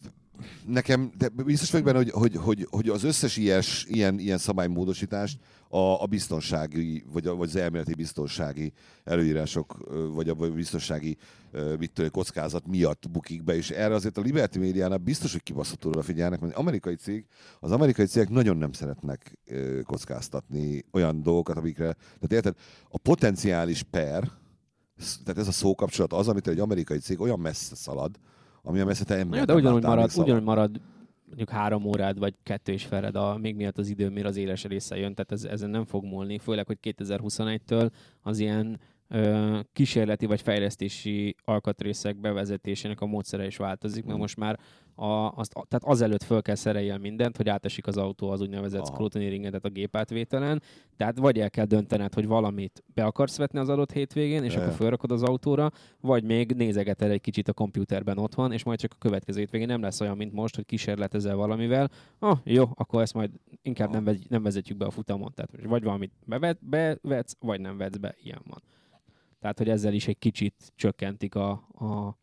nekem, 0.65 1.11
de 1.17 1.29
biztos 1.29 1.71
vagyok 1.71 1.85
benne, 1.85 1.97
hogy, 1.97 2.11
hogy, 2.11 2.35
hogy, 2.35 2.67
hogy 2.69 2.89
az 2.89 3.03
összes 3.03 3.37
ilyes, 3.37 3.85
ilyen, 3.85 4.19
ilyen 4.19 4.37
szabálymódosítást 4.37 5.39
a, 5.71 6.01
a 6.01 6.05
biztonsági, 6.05 7.03
vagy, 7.11 7.27
a, 7.27 7.35
vagy 7.35 7.47
az 7.47 7.55
elméleti 7.55 7.93
biztonsági 7.93 8.73
előírások, 9.03 9.77
vagy 10.13 10.29
a 10.29 10.33
biztonsági 10.33 11.17
mit 11.79 11.91
tudom, 11.91 12.11
kockázat 12.11 12.67
miatt 12.67 13.09
bukik 13.11 13.43
be, 13.43 13.55
és 13.55 13.69
erre 13.69 13.93
azért 13.93 14.17
a 14.17 14.21
Liberty 14.21 14.57
médiánál 14.57 14.97
biztos, 14.97 15.31
hogy 15.31 15.43
kibaszhatóra 15.43 15.97
odafigyelnek, 15.97 16.39
mert 16.39 16.55
amerikai 16.55 16.95
cég, 16.95 17.25
az 17.59 17.71
amerikai 17.71 18.05
cégek 18.05 18.29
nagyon 18.29 18.57
nem 18.57 18.71
szeretnek 18.71 19.37
kockáztatni 19.83 20.85
olyan 20.91 21.21
dolgokat, 21.21 21.57
amikre, 21.57 21.93
tehát 21.93 22.31
érted, 22.31 22.55
a 22.89 22.97
potenciális 22.97 23.83
per, 23.83 24.31
tehát 25.23 25.41
ez 25.41 25.47
a 25.47 25.51
szókapcsolat 25.51 26.13
az, 26.13 26.27
amit 26.27 26.47
egy 26.47 26.59
amerikai 26.59 26.97
cég 26.97 27.19
olyan 27.19 27.39
messze 27.39 27.75
szalad, 27.75 28.19
ami 28.61 28.79
a 28.79 28.85
messze 28.85 29.03
te 29.03 29.15
ember 29.15 29.45
de 29.45 29.53
ugyanúgy 29.53 29.83
marad, 29.83 30.09
szalad. 30.09 30.27
ugyanúgy 30.27 30.45
marad 30.45 30.81
mondjuk 31.29 31.49
három 31.49 31.85
órád, 31.85 32.19
vagy 32.19 32.35
kettő 32.43 32.71
és 32.71 32.85
feled, 32.85 33.15
a, 33.15 33.37
még 33.37 33.55
miatt 33.55 33.77
az 33.77 33.89
idő, 33.89 34.09
mire 34.09 34.27
az 34.27 34.37
éles 34.37 34.63
része 34.63 34.97
jön, 34.97 35.13
tehát 35.13 35.31
ez, 35.31 35.43
ezen 35.43 35.69
nem 35.69 35.85
fog 35.85 36.03
múlni, 36.03 36.37
főleg, 36.37 36.65
hogy 36.65 36.77
2021-től 36.81 37.89
az 38.21 38.39
ilyen 38.39 38.79
kísérleti 39.73 40.25
vagy 40.25 40.41
fejlesztési 40.41 41.35
alkatrészek 41.45 42.19
bevezetésének 42.19 43.01
a 43.01 43.05
módszere 43.05 43.45
is 43.45 43.57
változik, 43.57 44.03
mert 44.03 44.17
Mm. 44.17 44.21
most 44.21 44.37
már 44.37 44.59
a, 44.95 45.31
azt, 45.35 45.53
tehát 45.53 45.83
azelőtt 45.83 46.23
föl 46.23 46.41
kell 46.41 46.55
szereljen 46.55 47.01
mindent, 47.01 47.37
hogy 47.37 47.49
átesik 47.49 47.87
az 47.87 47.97
autó 47.97 48.29
az 48.29 48.41
úgynevezett 48.41 48.81
Aha. 48.81 48.93
scrutineeringen, 48.93 49.49
tehát 49.49 49.65
a 49.65 49.69
gépátvételen, 49.69 50.61
tehát 50.97 51.17
vagy 51.17 51.39
el 51.39 51.49
kell 51.49 51.65
döntened, 51.65 52.13
hogy 52.13 52.27
valamit 52.27 52.83
be 52.93 53.03
akarsz 53.05 53.37
vetni 53.37 53.59
az 53.59 53.69
adott 53.69 53.91
hétvégén, 53.91 54.43
és 54.43 54.53
Ja, 54.53 54.61
akkor 54.61 54.73
felrakod 54.73 55.11
az 55.11 55.23
autóra, 55.23 55.71
vagy 56.01 56.23
még 56.23 56.51
nézegeted 56.51 57.11
egy 57.11 57.21
kicsit 57.21 57.47
a 57.47 57.53
komputerben 57.53 58.17
otthon, 58.17 58.51
és 58.51 58.63
majd 58.63 58.79
csak 58.79 58.91
a 58.93 58.97
következő 58.99 59.39
hétvégén 59.39 59.67
nem 59.67 59.81
lesz 59.81 60.01
olyan, 60.01 60.17
mint 60.17 60.33
most, 60.33 60.55
hogy 60.55 60.65
kísérletezel 60.65 61.35
valamivel. 61.35 61.89
Ah, 62.19 62.37
jó, 62.43 62.65
akkor 62.73 63.01
ezt 63.01 63.13
majd 63.13 63.31
inkább 63.61 63.91
nem, 63.91 64.03
vegy, 64.03 64.25
nem 64.29 64.43
vezetjük 64.43 64.77
be 64.77 64.85
a 64.85 64.91
futamon. 64.91 65.31
Tehát 65.35 65.51
vagy 65.67 65.83
valamit 65.83 66.11
bevet, 66.25 66.65
bevetsz, 66.65 67.35
vagy 67.39 67.61
nem 67.61 67.77
vetsz 67.77 67.97
be, 67.97 68.15
ilyen 68.23 68.41
van. 68.47 68.61
Tehát, 69.39 69.57
hogy 69.57 69.69
ezzel 69.69 69.93
is 69.93 70.07
egy 70.07 70.17
kicsit 70.17 70.71
csökkentik 70.75 71.35
a, 71.35 71.67
a, 71.71 72.17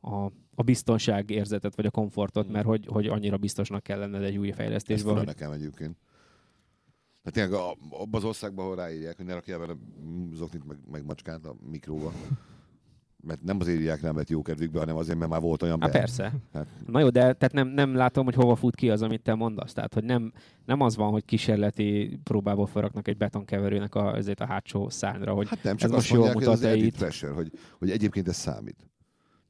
a, 0.00 0.32
a 0.54 0.62
biztonság 0.62 1.30
érzetet, 1.30 1.74
vagy 1.76 1.86
a 1.86 1.90
komfortot, 1.90 2.48
Mm. 2.48 2.52
mert 2.52 2.66
hogy, 2.66 2.86
hogy 2.86 3.06
annyira 3.06 3.36
biztosnak 3.36 3.82
kell 3.82 3.98
lenned 3.98 4.22
egy 4.22 4.36
új 4.36 4.48
Ez 4.50 4.56
fejlesztésben, 4.56 5.06
fura 5.08 5.16
hogy 5.18 5.26
nekem 5.26 5.50
egyébként. 5.52 5.96
Tehát 7.22 7.50
tényleg 7.50 7.52
a- 7.52 7.76
abban 8.02 8.20
az 8.20 8.24
országban, 8.24 8.64
ahol 8.64 8.76
ráírják, 8.76 9.16
hogy 9.16 9.26
ne 9.26 9.34
rakjál 9.34 9.58
bele 9.58 9.74
zoknit 10.32 10.64
meg, 10.66 10.78
meg 10.90 11.04
macskát 11.04 11.44
a 11.44 11.56
mikróba. 11.70 12.12
Mert 13.26 13.42
nem 13.42 13.60
azért 13.60 13.78
írják 13.78 14.02
nem 14.02 14.16
lett 14.16 14.28
jó 14.30 14.42
kedvükbe, 14.42 14.78
hanem 14.78 14.96
azért, 14.96 15.18
mert 15.18 15.30
már 15.30 15.40
volt 15.40 15.62
olyan 15.62 15.78
be. 15.78 15.88
persze. 15.88 16.32
Hát. 16.52 16.66
Na 16.86 17.00
jó, 17.00 17.08
de 17.10 17.20
tehát 17.20 17.52
nem, 17.52 17.68
nem 17.68 17.94
látom, 17.94 18.24
hogy 18.24 18.34
hova 18.34 18.54
fut 18.54 18.74
ki 18.74 18.90
az, 18.90 19.02
amit 19.02 19.22
te 19.22 19.34
mondasz. 19.34 19.72
Tehát, 19.72 19.94
hogy 19.94 20.04
nem, 20.04 20.32
nem 20.64 20.80
az 20.80 20.96
van, 20.96 21.10
hogy 21.10 21.24
kísérleti 21.24 22.20
próbából 22.22 22.66
felraknak 22.66 23.08
egy 23.08 23.16
betonkeverőnek 23.16 23.94
a, 23.94 24.16
ezért 24.16 24.40
a 24.40 24.46
hátsó 24.46 24.88
szárnyra, 24.88 25.32
hogy 25.32 25.48
Hát 25.48 25.62
nem, 25.62 25.76
csak 25.76 25.90
Ez 25.90 25.96
azt 25.96 26.10
most 26.10 26.22
jól 26.22 26.32
hogy 26.32 26.44
az 26.44 26.62
edit 26.62 26.84
itt? 26.84 26.96
pressure, 26.96 27.32
hogy, 27.32 27.50
hogy 27.78 27.90
egyébként 27.90 28.28
ez 28.28 28.36
számít. 28.36 28.90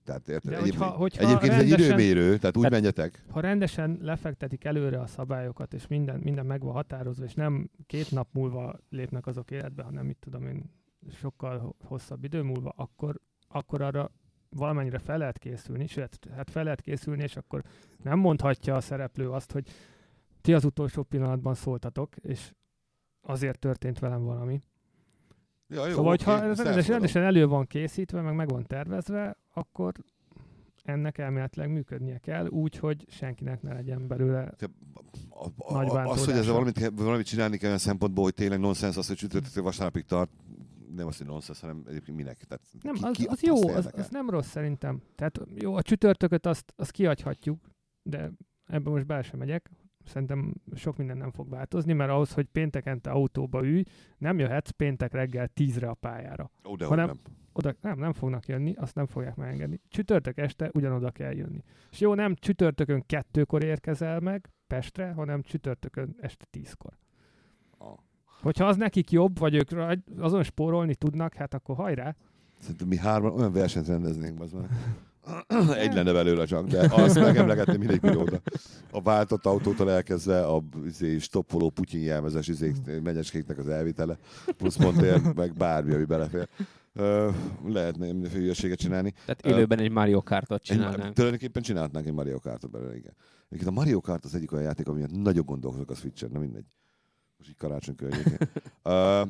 Tehát 0.05 0.29
érted? 0.29 0.51
De 0.51 0.57
Egyébként, 0.59 0.83
hogyha- 0.83 0.97
hogyha 0.97 1.23
egyébként 1.27 1.53
ez 1.53 1.61
egy 1.61 1.81
időmérő, 1.81 2.23
tehát 2.39 2.57
úgy 2.57 2.63
Tehát- 2.63 2.71
menjetek. 2.71 3.25
Ha 3.31 3.41
rendesen 3.41 3.99
lefektetik 4.03 4.65
előre 4.65 5.01
a 5.01 5.07
szabályokat, 5.07 5.75
és 5.75 5.87
minden, 5.87 6.21
minden 6.23 6.47
meg 6.47 6.61
van 6.63 6.73
határozva, 6.73 7.25
és 7.25 7.35
nem 7.35 7.71
két 7.87 8.11
nap 8.11 8.29
múlva 8.33 8.79
lépnek 8.91 9.27
azok 9.27 9.51
életbe, 9.51 9.83
hanem 9.83 10.07
mit 10.07 10.17
tudom 10.21 10.47
én, 10.47 10.63
sokkal 11.21 11.59
ho- 11.59 11.77
hosszabb 11.85 12.25
idő 12.25 12.43
múlva, 12.43 12.73
akkor, 12.77 13.21
akkor 13.57 13.81
arra 13.83 14.11
valamennyire 14.51 14.99
fel 14.99 15.19
lehet 15.19 15.39
készülni, 15.39 15.87
sőt, 15.87 16.19
hát 16.37 16.51
fel 16.51 16.65
lehet 16.65 16.81
készülni, 16.81 17.23
és 17.23 17.37
akkor 17.37 17.63
nem 18.03 18.19
mondhatja 18.19 18.75
a 18.75 18.81
szereplő 18.81 19.31
azt, 19.31 19.53
hogy 19.53 19.69
ti 20.41 20.55
az 20.55 20.65
utolsó 20.65 21.03
pillanatban 21.03 21.55
szóltatok, 21.55 22.17
és 22.17 22.53
azért 23.21 23.59
történt 23.59 23.99
velem 23.99 24.25
valami. 24.25 24.61
Ja, 25.69 25.87
jó, 25.87 25.95
szóval, 25.95 26.13
oké, 26.13 26.31
ez 26.31 26.63
rendesen, 26.63 26.93
rendesen 26.93 27.23
elő 27.23 27.47
van 27.47 27.67
készítve, 27.67 28.21
meg 28.21 28.35
meg 28.35 28.49
van 28.49 28.67
tervezve, 28.67 29.37
akkor 29.53 29.93
ennek 30.83 31.19
elméletileg 31.19 31.71
működnie 31.71 32.19
kell, 32.19 32.47
úgy, 32.47 32.77
hogy 32.77 33.05
senkinek 33.09 33.63
ne 33.63 33.73
legyen 33.73 34.07
belőle 34.07 34.51
Te- 34.57 34.71
a, 35.29 35.47
a, 35.57 35.73
Nagy 35.73 36.09
az, 36.09 36.25
hogy 36.25 36.35
ezzel 36.35 36.53
valamit, 36.53 36.91
valamit 36.95 37.27
csinálni 37.27 37.57
kell 37.57 37.67
olyan 37.67 37.81
szempontból, 37.81 38.25
hogy 38.25 38.35
tényleg 38.35 38.61
nonsens 38.61 38.97
az, 38.97 39.07
hogy 39.07 39.17
csütörtöktől 39.17 39.63
vasárnapig 39.63 40.05
tart, 40.05 40.31
nem 40.95 41.07
az, 41.07 41.17
hogy 41.17 41.27
nonsens, 41.27 41.61
hanem 41.61 41.83
egyébként 41.87 42.17
minek. 42.17 42.45
Tehát 42.45 42.65
Nem, 42.83 42.95
ki, 42.95 43.05
az, 43.05 43.17
ki 43.17 43.27
az 43.27 43.43
jó, 43.43 43.69
az, 43.69 43.91
az 43.93 44.09
nem 44.09 44.31
rossz 44.31 44.49
szerintem. 44.49 45.03
Tehát 45.15 45.41
jó, 45.55 45.75
a 45.75 45.83
csütörtököt 45.83 46.47
azt, 46.47 46.73
azt 46.77 46.91
kiadhatjuk, 46.91 47.65
de 48.03 48.33
ebben 48.67 48.93
most 48.93 49.07
bele 49.07 49.23
sem 49.23 49.39
megyek. 49.39 49.71
Szerintem 50.05 50.55
sok 50.75 50.97
minden 50.97 51.17
nem 51.17 51.31
fog 51.31 51.49
változni, 51.49 51.93
mert 51.93 52.11
ahhoz, 52.11 52.33
hogy 52.33 52.47
pénteken 52.47 53.01
te 53.01 53.11
autóba 53.11 53.65
ülj, 53.65 53.83
nem 54.19 54.39
jöhetsz 54.39 54.71
péntek 54.71 55.13
reggel 55.13 55.49
tízre 55.49 55.89
a 55.89 55.95
pályára. 55.95 56.51
Ó, 56.69 56.77
de 56.77 56.85
hanem- 56.85 57.07
nem. 57.07 57.17
Oda 57.53 57.75
nem, 57.81 57.99
nem 57.99 58.13
fognak 58.13 58.47
jönni, 58.47 58.75
azt 58.75 58.95
nem 58.95 59.07
fogják 59.07 59.37
megengedni. 59.37 59.81
Csütörtök 59.89 60.39
este 60.39 60.71
ugyanoda 60.75 61.11
kell 61.11 61.33
jönni. 61.33 61.63
És 61.91 62.01
jó, 62.01 62.15
nem 62.15 62.35
csütörtökön 62.35 63.03
kettőkor 63.07 63.65
érkezel 63.65 64.21
meg 64.21 64.51
Pestre, 64.67 65.13
hanem 65.13 65.43
csütörtökön 65.43 66.17
este 66.21 66.45
tízkor. 66.51 66.97
Hogyha 68.43 68.67
az 68.67 68.77
nekik 68.77 69.11
jobb, 69.11 69.39
vagy 69.39 69.55
ők 69.55 69.71
azon 70.19 70.43
spórolni 70.43 70.95
tudnak, 70.95 71.35
hát 71.35 71.55
akkor 71.55 71.77
hajrá. 71.77 72.17
Szerintem 72.61 72.89
mi 72.89 72.97
hárman 72.97 73.33
olyan 73.33 73.53
versenyt 73.53 73.87
rendeznénk, 73.87 74.41
az 74.41 74.53
már. 74.53 74.69
Egy 75.85 75.95
lenne 75.95 76.13
belőle 76.13 76.45
csak, 76.45 76.67
de 76.67 76.89
azt 76.91 77.21
megemlegetném 77.21 77.79
mindegy 77.79 78.01
pilóta. 78.01 78.41
A 78.91 79.03
váltott 79.03 79.47
autótól 79.47 79.91
elkezdve 79.91 80.47
a 80.47 80.63
izé, 80.87 81.19
stoppoló 81.19 81.71
Putyin 81.71 82.01
jelmezes 82.01 82.49
izék, 82.49 82.77
megyecskéknek 83.03 83.59
az 83.59 83.69
elvitele, 83.69 84.19
plusz 84.57 84.77
montér, 84.77 85.21
meg 85.35 85.53
bármi, 85.53 85.95
ami 85.95 86.05
belefér. 86.05 86.49
Ö, 86.93 87.31
lehetne 87.67 88.29
hülyeséget 88.29 88.79
csinálni. 88.79 89.13
tehát 89.25 89.47
élőben 89.47 89.79
egy 89.79 89.91
Mario 89.91 90.23
Kartot 90.23 90.61
Egy, 90.61 90.67
csinálnánk. 90.67 91.15
tulajdonképpen 91.15 91.63
csinálhatnánk 91.63 92.07
egy 92.07 92.13
Mario 92.13 92.41
Kartot 92.41 92.71
belőle, 92.71 92.97
igen. 92.97 93.13
Egyébként 93.49 93.71
a 93.77 93.81
Mario 93.81 94.01
Kart 94.01 94.25
az 94.25 94.35
egyik 94.35 94.53
olyan 94.53 94.65
játék, 94.65 94.89
ami 94.89 94.99
miatt 94.99 95.23
nagyon 95.23 95.45
gondolkozok 95.45 95.91
a 95.91 95.95
Switch-en, 95.95 96.31
na 96.33 96.39
mindegy. 96.39 96.65
Most 97.39 97.51
így 97.51 97.57
karácsony 97.57 97.95
környékén. 97.95 98.39
uh, 98.85 99.29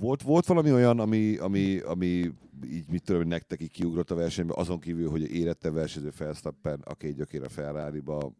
volt, 0.00 0.22
volt 0.22 0.46
valami 0.46 0.72
olyan, 0.72 1.00
ami, 1.00 1.36
ami, 1.36 1.78
ami 1.78 2.32
így 2.64 2.88
mit 2.88 3.02
tudom, 3.04 3.28
nektek 3.28 3.60
így 3.60 3.70
kiugrott 3.70 4.10
a 4.10 4.14
versenybe, 4.14 4.54
azon 4.56 4.80
kívül, 4.80 5.10
hogy 5.10 5.34
érette 5.34 5.70
versenyző 5.70 6.10
Felsztappen, 6.10 6.80
a 6.84 6.94
két 6.94 7.14
gyökér 7.14 7.42
a 7.42 7.48
Ferrari-ba, 7.48 8.32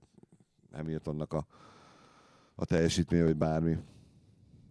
Hamiltonnak 0.72 1.32
a, 1.32 1.46
a 2.54 2.64
teljesítménye, 2.64 3.24
vagy 3.24 3.36
bármi. 3.36 3.78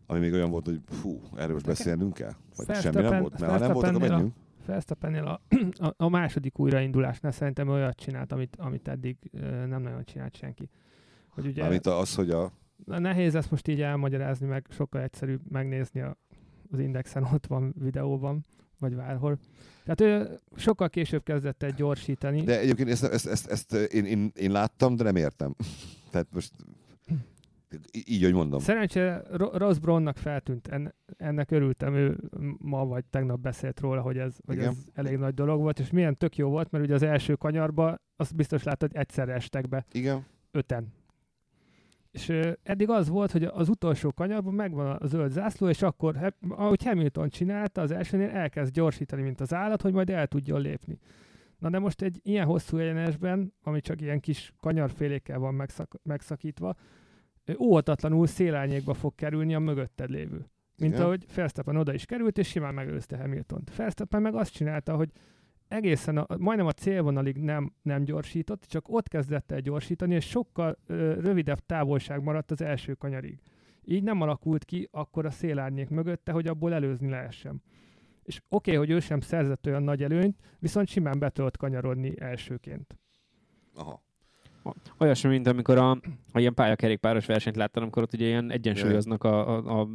Ami 0.05 0.19
még 0.19 0.33
olyan 0.33 0.49
volt, 0.49 0.65
hogy 0.65 0.81
fú, 0.85 1.21
erről 1.35 1.53
most 1.53 1.65
beszélnünk 1.65 2.13
kell? 2.13 2.33
Vagy 2.55 2.75
semmi 2.75 3.01
nem 3.01 3.21
volt? 3.21 3.39
Mert 3.39 3.51
ha 3.51 3.57
nem 3.59 3.71
volt, 3.71 3.85
akkor 3.85 3.99
Verstappennél 3.99 4.09
menjünk. 4.09 4.33
Felsztappennél 4.65 5.25
a, 5.25 5.41
a, 5.87 5.93
a 5.97 6.09
második 6.09 6.59
újraindulásnál 6.59 7.31
szerintem 7.31 7.67
olyat 7.67 7.95
csinált, 7.95 8.31
amit, 8.31 8.55
amit 8.55 8.87
eddig 8.87 9.17
nem 9.67 9.81
nagyon 9.81 10.03
csinált 10.03 10.35
senki. 10.35 10.69
Hogy 11.37 11.45
ugye 11.45 11.63
Amit 11.63 11.85
az, 11.85 12.15
hogy 12.15 12.29
a... 12.29 12.51
nehéz 12.85 13.35
ezt 13.35 13.51
most 13.51 13.67
így 13.67 13.81
elmagyarázni, 13.81 14.47
meg 14.47 14.65
sokkal 14.69 15.01
egyszerűbb 15.01 15.41
megnézni 15.51 16.01
a, 16.01 16.17
az 16.71 16.79
Indexen, 16.79 17.23
ott 17.33 17.47
van 17.47 17.73
videóban, 17.79 18.45
vagy 18.79 18.95
bárhol. 18.95 19.37
Tehát 19.83 20.01
ő 20.01 20.39
sokkal 20.55 20.89
később 20.89 21.23
kezdett 21.23 21.63
el 21.63 21.71
gyorsítani. 21.71 22.41
De 22.41 22.59
egyébként 22.59 22.89
ezt, 22.89 23.03
ezt, 23.03 23.27
ezt, 23.27 23.47
ezt 23.47 23.73
én, 23.73 24.05
én, 24.05 24.31
én, 24.35 24.51
láttam, 24.51 24.95
de 24.95 25.03
nem 25.03 25.15
értem. 25.15 25.55
Tehát 26.11 26.27
most 26.33 26.51
így, 27.91 28.23
hogy 28.23 28.33
mondom. 28.33 28.59
Szerencsére 28.59 29.23
Ro- 29.31 29.55
Ross 29.55 29.77
Brownnak 29.77 30.17
feltűnt, 30.17 30.67
en, 30.67 30.95
ennek 31.17 31.51
örültem, 31.51 31.95
ő 31.95 32.17
ma 32.57 32.85
vagy 32.85 33.05
tegnap 33.05 33.39
beszélt 33.39 33.79
róla, 33.79 34.01
hogy 34.01 34.17
ez, 34.17 34.35
hogy 34.45 34.55
Igen. 34.55 34.67
ez 34.67 34.77
elég 34.93 35.17
nagy 35.17 35.33
dolog 35.33 35.61
volt, 35.61 35.79
és 35.79 35.89
milyen 35.89 36.17
tök 36.17 36.35
jó 36.35 36.49
volt, 36.49 36.71
mert 36.71 36.83
ugye 36.83 36.93
az 36.93 37.03
első 37.03 37.35
kanyarba, 37.35 38.01
azt 38.15 38.35
biztos 38.35 38.63
láttad, 38.63 38.91
hogy 38.91 38.99
egyszerre 38.99 39.33
estek 39.33 39.67
be 39.69 39.85
Igen. 39.91 40.25
öten. 40.51 40.93
És 42.17 42.39
eddig 42.63 42.89
az 42.89 43.09
volt, 43.09 43.31
hogy 43.31 43.43
az 43.43 43.69
utolsó 43.69 44.11
kanyarban 44.11 44.53
megvan 44.53 44.91
a 44.91 45.07
zöld 45.07 45.31
zászló, 45.31 45.69
és 45.69 45.81
akkor, 45.81 46.15
he- 46.15 46.35
ahogy 46.49 46.83
Hamilton 46.83 47.29
csinálta, 47.29 47.81
az 47.81 47.91
elsőnél 47.91 48.29
elkezd 48.29 48.73
gyorsítani, 48.73 49.21
mint 49.21 49.41
az 49.41 49.53
állat, 49.53 49.81
hogy 49.81 49.93
majd 49.93 50.09
el 50.09 50.27
tudjon 50.27 50.61
lépni. 50.61 50.99
Na 51.59 51.69
de 51.69 51.79
most 51.79 52.01
egy 52.01 52.19
ilyen 52.23 52.45
hosszú 52.45 52.77
egyenesben, 52.77 53.53
ami 53.63 53.81
csak 53.81 54.01
ilyen 54.01 54.19
kis 54.19 54.53
kanyarfélékkel 54.59 55.39
van 55.39 55.53
megszak- 55.53 55.99
megszakítva, 56.03 56.75
óhatatlanul 57.59 58.27
szélárnyékba 58.27 58.93
fog 58.93 59.15
kerülni 59.15 59.55
a 59.55 59.59
mögötted 59.59 60.09
lévő. 60.09 60.45
Mint 60.77 60.93
Igen. 60.93 61.05
ahogy 61.05 61.25
Verstappen 61.35 61.75
oda 61.75 61.93
is 61.93 62.05
került, 62.05 62.37
és 62.37 62.47
simán 62.47 62.73
megelőzte 62.73 63.17
Hamiltont. 63.17 63.75
Verstappen 63.75 64.21
meg 64.21 64.35
azt 64.35 64.53
csinálta, 64.53 64.95
hogy 64.95 65.09
egészen, 65.67 66.17
a, 66.17 66.37
majdnem 66.37 66.67
a 66.67 66.71
célvonalig 66.71 67.37
nem, 67.37 67.73
nem 67.81 68.03
gyorsított, 68.03 68.63
csak 68.63 68.89
ott 68.89 69.07
kezdett 69.07 69.51
el 69.51 69.59
gyorsítani, 69.59 70.15
és 70.15 70.25
sokkal 70.25 70.77
ö, 70.87 71.13
rövidebb 71.13 71.59
távolság 71.65 72.23
maradt 72.23 72.51
az 72.51 72.61
első 72.61 72.93
kanyarig. 72.93 73.39
Így 73.83 74.03
nem 74.03 74.21
alakult 74.21 74.65
ki 74.65 74.87
akkor 74.91 75.25
a 75.25 75.31
szélárnyék 75.31 75.89
mögötte, 75.89 76.31
hogy 76.31 76.47
abból 76.47 76.73
előzni 76.73 77.09
lehessen. 77.09 77.61
És 78.23 78.41
oké, 78.49 78.71
okay, 78.71 78.75
hogy 78.75 78.95
ő 78.95 78.99
sem 78.99 79.19
szerzett 79.19 79.65
olyan 79.65 79.83
nagy 79.83 80.03
előnyt, 80.03 80.37
viszont 80.59 80.87
simán 80.87 81.19
be 81.19 81.29
tudott 81.29 81.57
kanyarodni 81.57 82.19
elsőként. 82.19 82.97
Aha. 83.73 84.05
Olyasmi, 84.99 85.29
mint 85.29 85.47
amikor 85.47 85.77
a, 85.77 85.91
a 86.31 86.39
ilyen 86.39 86.53
pályakerékpáros 86.53 87.25
versenyt 87.25 87.55
láttam, 87.55 87.83
amikor 87.83 88.03
ott 88.03 88.13
ugye 88.13 88.25
ilyen 88.25 88.51
egyensúlyoznak 88.51 89.23
a, 89.23 89.55
a, 89.57 89.79
a, 89.81 89.87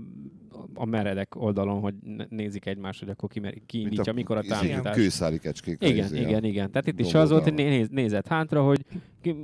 a 0.75 0.85
meredek 0.85 1.37
oldalon, 1.37 1.81
hogy 1.81 1.95
nézik 2.29 2.67
egymást, 2.67 3.01
hogy 3.01 3.09
akkor 3.09 3.29
ki, 3.29 3.41
mer- 3.41 3.63
ki 3.67 3.79
Mint 3.79 3.91
indítja, 3.91 4.13
mikor 4.13 4.37
a 4.37 4.41
izé, 4.41 4.49
támogatás. 4.55 4.97
Kőszári 4.97 5.39
kecskék. 5.39 5.77
Igen, 5.85 6.05
izé, 6.05 6.21
igen, 6.21 6.43
a- 6.43 6.47
igen. 6.47 6.71
Tehát 6.71 6.87
itt 6.87 6.99
is 7.01 7.15
az 7.15 7.31
volt, 7.31 7.43
hogy 7.43 7.55
néz, 7.55 7.89
nézett 7.89 8.27
hátra, 8.27 8.63
hogy 8.63 8.85
ki, 9.21 9.37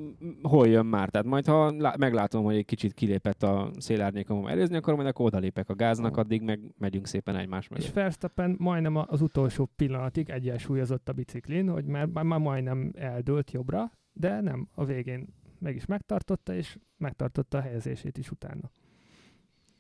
hol 0.43 0.69
jön 0.69 0.87
már. 0.87 1.09
Tehát 1.09 1.27
majd, 1.27 1.47
ha 1.47 1.71
lá- 1.79 1.97
meglátom, 1.97 2.45
hogy 2.45 2.57
egy 2.57 2.64
kicsit 2.64 2.95
kilépett 2.95 3.43
a 3.43 3.71
szélárnyékomon 3.79 4.49
előzni, 4.51 4.77
akkor 4.77 4.95
majd 4.95 5.07
akkor 5.07 5.27
odalépek 5.27 5.69
a 5.69 5.75
gáznak, 5.75 6.17
addig 6.17 6.43
meg 6.43 6.61
megyünk 6.79 7.07
szépen 7.07 7.37
egymás 7.37 7.64
És 7.64 7.71
mögött. 7.71 7.93
Verstappen 7.93 8.55
majdnem 8.59 8.97
a- 8.97 9.07
az 9.09 9.21
utolsó 9.21 9.71
pillanatig 9.77 10.29
egyensúlyozott 10.31 11.09
a 11.09 11.12
biciklin, 11.12 11.69
hogy 11.69 11.85
már, 11.85 12.07
már 12.07 12.38
majdnem 12.41 12.93
eldőlt 12.97 13.51
jobbra, 13.51 13.91
de 14.19 14.41
nem, 14.41 14.69
a 14.75 14.85
végén 14.85 15.29
meg 15.59 15.77
is 15.77 15.87
megtartotta, 15.87 16.55
és 16.55 16.79
megtartotta 16.97 17.59
a 17.59 17.61
helyezését 17.61 18.19
is 18.19 18.31
utána. 18.31 18.71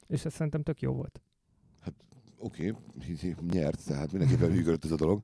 És 0.06 0.24
ez 0.24 0.32
szerintem 0.32 0.62
tök 0.62 0.80
jó 0.80 0.92
volt. 0.92 1.20
Oké, 2.38 2.70
okay. 2.70 3.34
nyert, 3.50 3.84
tehát 3.86 4.12
mindenképpen 4.12 4.50
működött 4.50 4.84
ez 4.84 4.90
a 4.90 4.96
dolog. 4.96 5.22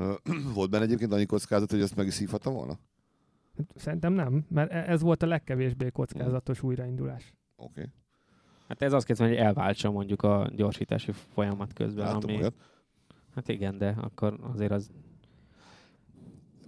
Volt 0.54 0.70
benne 0.70 0.84
egyébként 0.84 1.12
annyi 1.12 1.26
kockázat, 1.26 1.70
hogy 1.70 1.80
ezt 1.80 1.96
meg 1.96 2.06
is 2.06 2.14
szívhatta 2.14 2.50
volna? 2.50 2.78
Szerintem 3.74 4.12
nem, 4.12 4.46
mert 4.48 4.72
e- 4.72 4.90
ez 4.90 5.00
volt 5.00 5.22
a 5.22 5.26
legkevésbé 5.26 5.90
kockázatos 5.90 6.62
újraindulás. 6.62 7.34
Oké, 7.56 7.80
okay. 7.80 7.92
Hát 8.68 8.82
ez 8.82 8.92
azt 8.92 9.06
kérdezem, 9.06 9.32
hogy 9.32 9.42
elváltsa 9.42 9.90
mondjuk 9.90 10.22
a 10.22 10.50
gyorsítási 10.54 11.12
folyamat 11.12 11.72
közben. 11.72 12.04
láttam 12.04 12.30
ami, 12.30 12.38
olyat. 12.38 12.54
hát 13.34 13.48
igen, 13.48 13.78
de 13.78 13.88
akkor 13.88 14.38
azért 14.42 14.72
az 14.72 14.90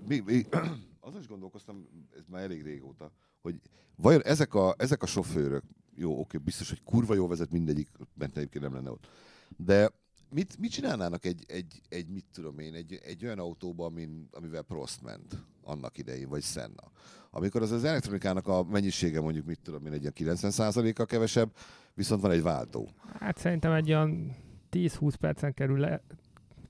Mi, 0.09 0.23
mi, 0.27 0.43
azon 1.09 1.21
is 1.21 1.27
gondolkoztam, 1.27 1.89
ez 2.17 2.25
már 2.29 2.43
elég 2.43 2.63
régóta, 2.63 3.13
hogy 3.41 3.61
vajon 3.97 4.23
ezek 4.25 4.55
a, 4.55 4.75
ezek 4.79 5.03
a 5.03 5.07
sofőrök, 5.07 5.65
jó, 5.95 6.21
oké, 6.21 6.39
biztos, 6.39 6.69
hogy 6.69 6.83
kurva 6.83 7.15
jó 7.15 7.27
vezet 7.27 7.51
mindegyik, 7.51 7.89
mert 8.15 8.37
egyébként 8.37 8.65
nem 8.65 8.75
lenne 8.75 8.91
ott. 8.91 9.09
De 9.57 9.91
mit, 10.31 10.59
mit 10.59 10.71
csinálnának 10.71 11.25
egy, 11.25 11.45
egy, 11.47 11.81
egy, 11.89 12.09
mit 12.09 12.25
tudom 12.33 12.59
én, 12.59 12.75
egy, 12.75 13.01
egy 13.05 13.25
olyan 13.25 13.39
autóba, 13.39 13.85
amin, 13.85 14.29
amivel 14.31 14.63
Prost 14.63 15.03
ment 15.03 15.45
annak 15.63 15.99
idején, 15.99 16.29
vagy 16.29 16.43
Senna. 16.43 16.91
Amikor 17.31 17.63
az 17.63 17.71
az 17.71 17.85
elektronikának 17.85 18.47
a 18.49 18.63
mennyisége 18.63 19.21
mondjuk, 19.21 19.47
mit 19.47 19.61
tudom 19.63 19.87
én, 19.87 19.93
egy 19.93 20.01
ilyen 20.01 20.37
90%-a 20.37 21.05
kevesebb, 21.05 21.51
viszont 21.95 22.21
van 22.21 22.31
egy 22.31 22.43
váltó. 22.43 22.89
Hát 23.19 23.39
szerintem 23.39 23.73
egy 23.73 23.89
olyan 23.89 24.37
10-20 24.71 25.15
percen 25.21 25.55
kerül 25.55 25.79
le, 25.79 26.03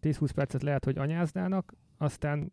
10-20 0.03 0.31
percet 0.35 0.63
lehet, 0.63 0.85
hogy 0.85 0.99
anyáznának, 0.99 1.75
aztán 1.99 2.53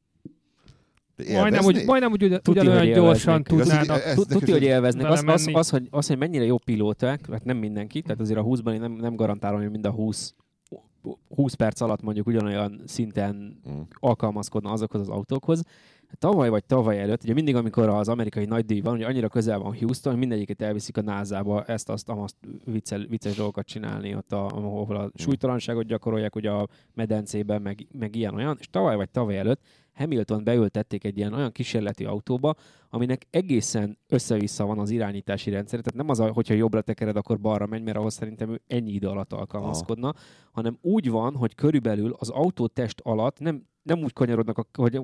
Majdnem 1.32 1.65
úgy, 1.65 1.86
majdnem 1.86 2.12
úgy 2.12 2.23
ugyan- 2.23 2.41
Tuti, 2.41 2.60
ugyanolyan 2.60 2.86
hogy 2.86 2.93
gyorsan 2.93 3.34
hogy 3.34 3.43
tudnának. 3.43 4.01
Tudja, 4.13 4.54
hogy 4.54 4.63
élveznek. 4.63 5.10
Az, 5.12 5.23
az, 5.28 5.49
az, 5.54 5.69
hogy, 5.69 5.88
az, 5.91 6.08
hogy 6.08 6.17
mennyire 6.17 6.43
jó 6.43 6.58
pilóták, 6.58 7.28
hát 7.32 7.43
nem 7.43 7.58
mindenki, 7.58 8.01
tehát 8.01 8.19
azért 8.19 8.39
a 8.39 8.43
20-ban 8.43 8.73
én 8.73 8.80
nem, 8.80 8.91
nem 8.91 9.15
garantálom, 9.15 9.60
hogy 9.62 9.71
mind 9.71 9.86
a 9.86 9.91
20 9.91 10.34
20 11.36 11.54
perc 11.54 11.82
alatt 11.82 12.01
mondjuk 12.01 12.28
ugyanolyan 12.28 12.82
szinten 12.86 13.62
Mm. 13.69 13.80
alkalmazkodna 13.99 14.71
azokhoz 14.71 15.01
az 15.01 15.10
autókhoz. 15.10 15.62
Tavaly 16.19 16.49
vagy 16.49 16.63
tavaly 16.65 16.99
előtt, 16.99 17.23
ugye 17.23 17.34
mindig, 17.34 17.56
amikor 17.56 17.89
az 17.89 18.08
amerikai 18.08 18.45
nagydíj 18.45 18.80
van, 18.82 18.93
ugye 18.93 19.06
annyira 19.06 19.28
közel 19.28 19.60
van 19.60 19.78
Houston, 19.78 20.12
hogy 20.12 20.21
mindegyiket 20.21 20.62
elviszik 20.62 20.97
a 20.97 21.01
názába 21.01 21.63
ezt, 21.63 21.89
azt, 21.89 22.10
azt 22.10 22.36
viccel, 22.65 23.06
vicces 23.10 23.36
dolgokat 23.36 23.65
csinálni, 23.65 24.15
ott 24.15 24.32
a, 24.32 24.45
ahol 24.45 24.95
a 24.95 25.12
súlytalanságot 25.15 25.86
gyakorolják, 25.86 26.36
ugye 26.36 26.49
a 26.49 26.67
medencében, 26.93 27.62
meg, 27.62 27.88
meg 27.91 28.15
ilyen-olyan, 28.15 28.58
és 28.60 28.67
tavaly 28.69 28.95
vagy 28.95 29.10
tavaly 29.10 29.38
előtt 29.38 29.62
Hamilton 29.95 30.43
beültették 30.43 31.03
egy 31.03 31.17
ilyen 31.17 31.34
olyan 31.34 31.51
kísérleti 31.51 32.05
autóba, 32.05 32.55
aminek 32.89 33.27
egészen 33.29 33.97
össze-vissza 34.08 34.65
van 34.65 34.79
az 34.79 34.89
irányítási 34.89 35.49
rendszer. 35.49 35.79
Tehát 35.79 35.95
nem 35.95 36.10
az, 36.10 36.19
a, 36.19 36.34
hogyha 36.34 36.53
jobbra 36.53 36.81
tekered, 36.81 37.15
akkor 37.15 37.39
balra 37.39 37.65
megy, 37.65 37.84
mert 37.84 37.97
ahhoz 37.97 38.13
szerintem 38.13 38.49
ő 38.49 38.62
ennyi 38.67 38.91
idő 38.91 39.08
alatt 39.08 39.34
alkalmazkodna, 39.34 40.13
hanem 40.51 40.77
úgy 40.81 41.10
van, 41.10 41.36
hogy 41.36 41.55
körülbelül 41.55 42.15
az 42.19 42.29
autótest 42.29 42.99
alatt 43.03 43.39
nem, 43.39 43.63
nem 43.84 44.03
úgy 44.03 44.13
kanyarodnak, 44.13 44.58
a, 44.58 44.65
hogy 44.73 44.99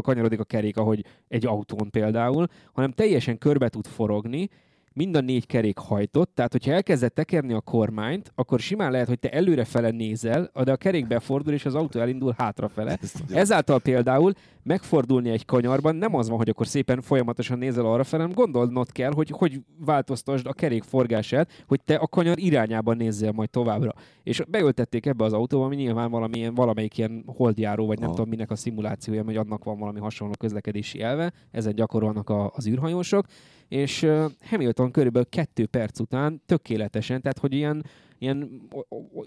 kanyarodik 0.00 0.40
a 0.40 0.44
kerék, 0.44 0.76
ahogy 0.76 1.04
egy 1.28 1.46
autón 1.46 1.90
például, 1.90 2.46
hanem 2.72 2.92
teljesen 2.92 3.38
körbe 3.38 3.68
tud 3.68 3.86
forogni, 3.86 4.48
mind 4.94 5.16
a 5.16 5.20
négy 5.20 5.46
kerék 5.46 5.78
hajtott, 5.78 6.34
tehát 6.34 6.52
hogyha 6.52 6.72
elkezdett 6.72 7.14
tekerni 7.14 7.52
a 7.52 7.60
kormányt, 7.60 8.32
akkor 8.34 8.60
simán 8.60 8.90
lehet, 8.90 9.08
hogy 9.08 9.18
te 9.18 9.30
előrefele 9.30 9.90
nézel, 9.90 10.50
de 10.64 10.72
a 10.72 10.76
kerék 10.76 11.06
befordul, 11.06 11.52
és 11.52 11.64
az 11.64 11.74
autó 11.74 12.00
elindul 12.00 12.34
hátrafele. 12.36 12.98
Ezáltal 13.32 13.80
például 13.80 14.32
megfordulni 14.62 15.30
egy 15.30 15.44
kanyarban 15.44 15.96
nem 15.96 16.14
az 16.14 16.28
van, 16.28 16.38
hogy 16.38 16.48
akkor 16.48 16.66
szépen 16.66 17.00
folyamatosan 17.00 17.58
nézel 17.58 17.84
arra 17.86 18.04
fel, 18.04 18.20
hanem 18.20 18.34
gondolnod 18.34 18.92
kell, 18.92 19.12
hogy 19.12 19.30
hogy 19.30 19.60
változtasd 19.78 20.46
a 20.46 20.52
kerék 20.52 20.82
forgását, 20.82 21.64
hogy 21.66 21.80
te 21.84 21.94
a 21.94 22.06
kanyar 22.06 22.38
irányában 22.38 22.96
nézzél 22.96 23.32
majd 23.32 23.50
továbbra. 23.50 23.92
És 24.22 24.42
beültették 24.48 25.06
ebbe 25.06 25.24
az 25.24 25.32
autóba, 25.32 25.64
ami 25.64 25.76
nyilván 25.76 26.10
valamilyen, 26.10 26.54
valamelyik 26.54 26.98
ilyen 26.98 27.22
holdjáró, 27.26 27.86
vagy 27.86 27.98
nem 27.98 28.08
Aha. 28.08 28.16
tudom 28.16 28.30
minek 28.30 28.50
a 28.50 28.56
szimulációja, 28.56 29.24
hogy 29.24 29.36
annak 29.36 29.64
van 29.64 29.78
valami 29.78 30.00
hasonló 30.00 30.34
közlekedési 30.38 31.02
elve, 31.02 31.32
ezen 31.50 31.74
gyakorolnak 31.74 32.30
a, 32.30 32.52
az 32.54 32.66
űrhajósok, 32.66 33.26
és 33.70 34.06
Hamilton 34.40 34.90
körülbelül 34.90 35.28
kettő 35.28 35.66
perc 35.66 36.00
után 36.00 36.42
tökéletesen, 36.46 37.20
tehát 37.20 37.38
hogy 37.38 37.52
ilyen, 37.54 37.84
ilyen 38.18 38.68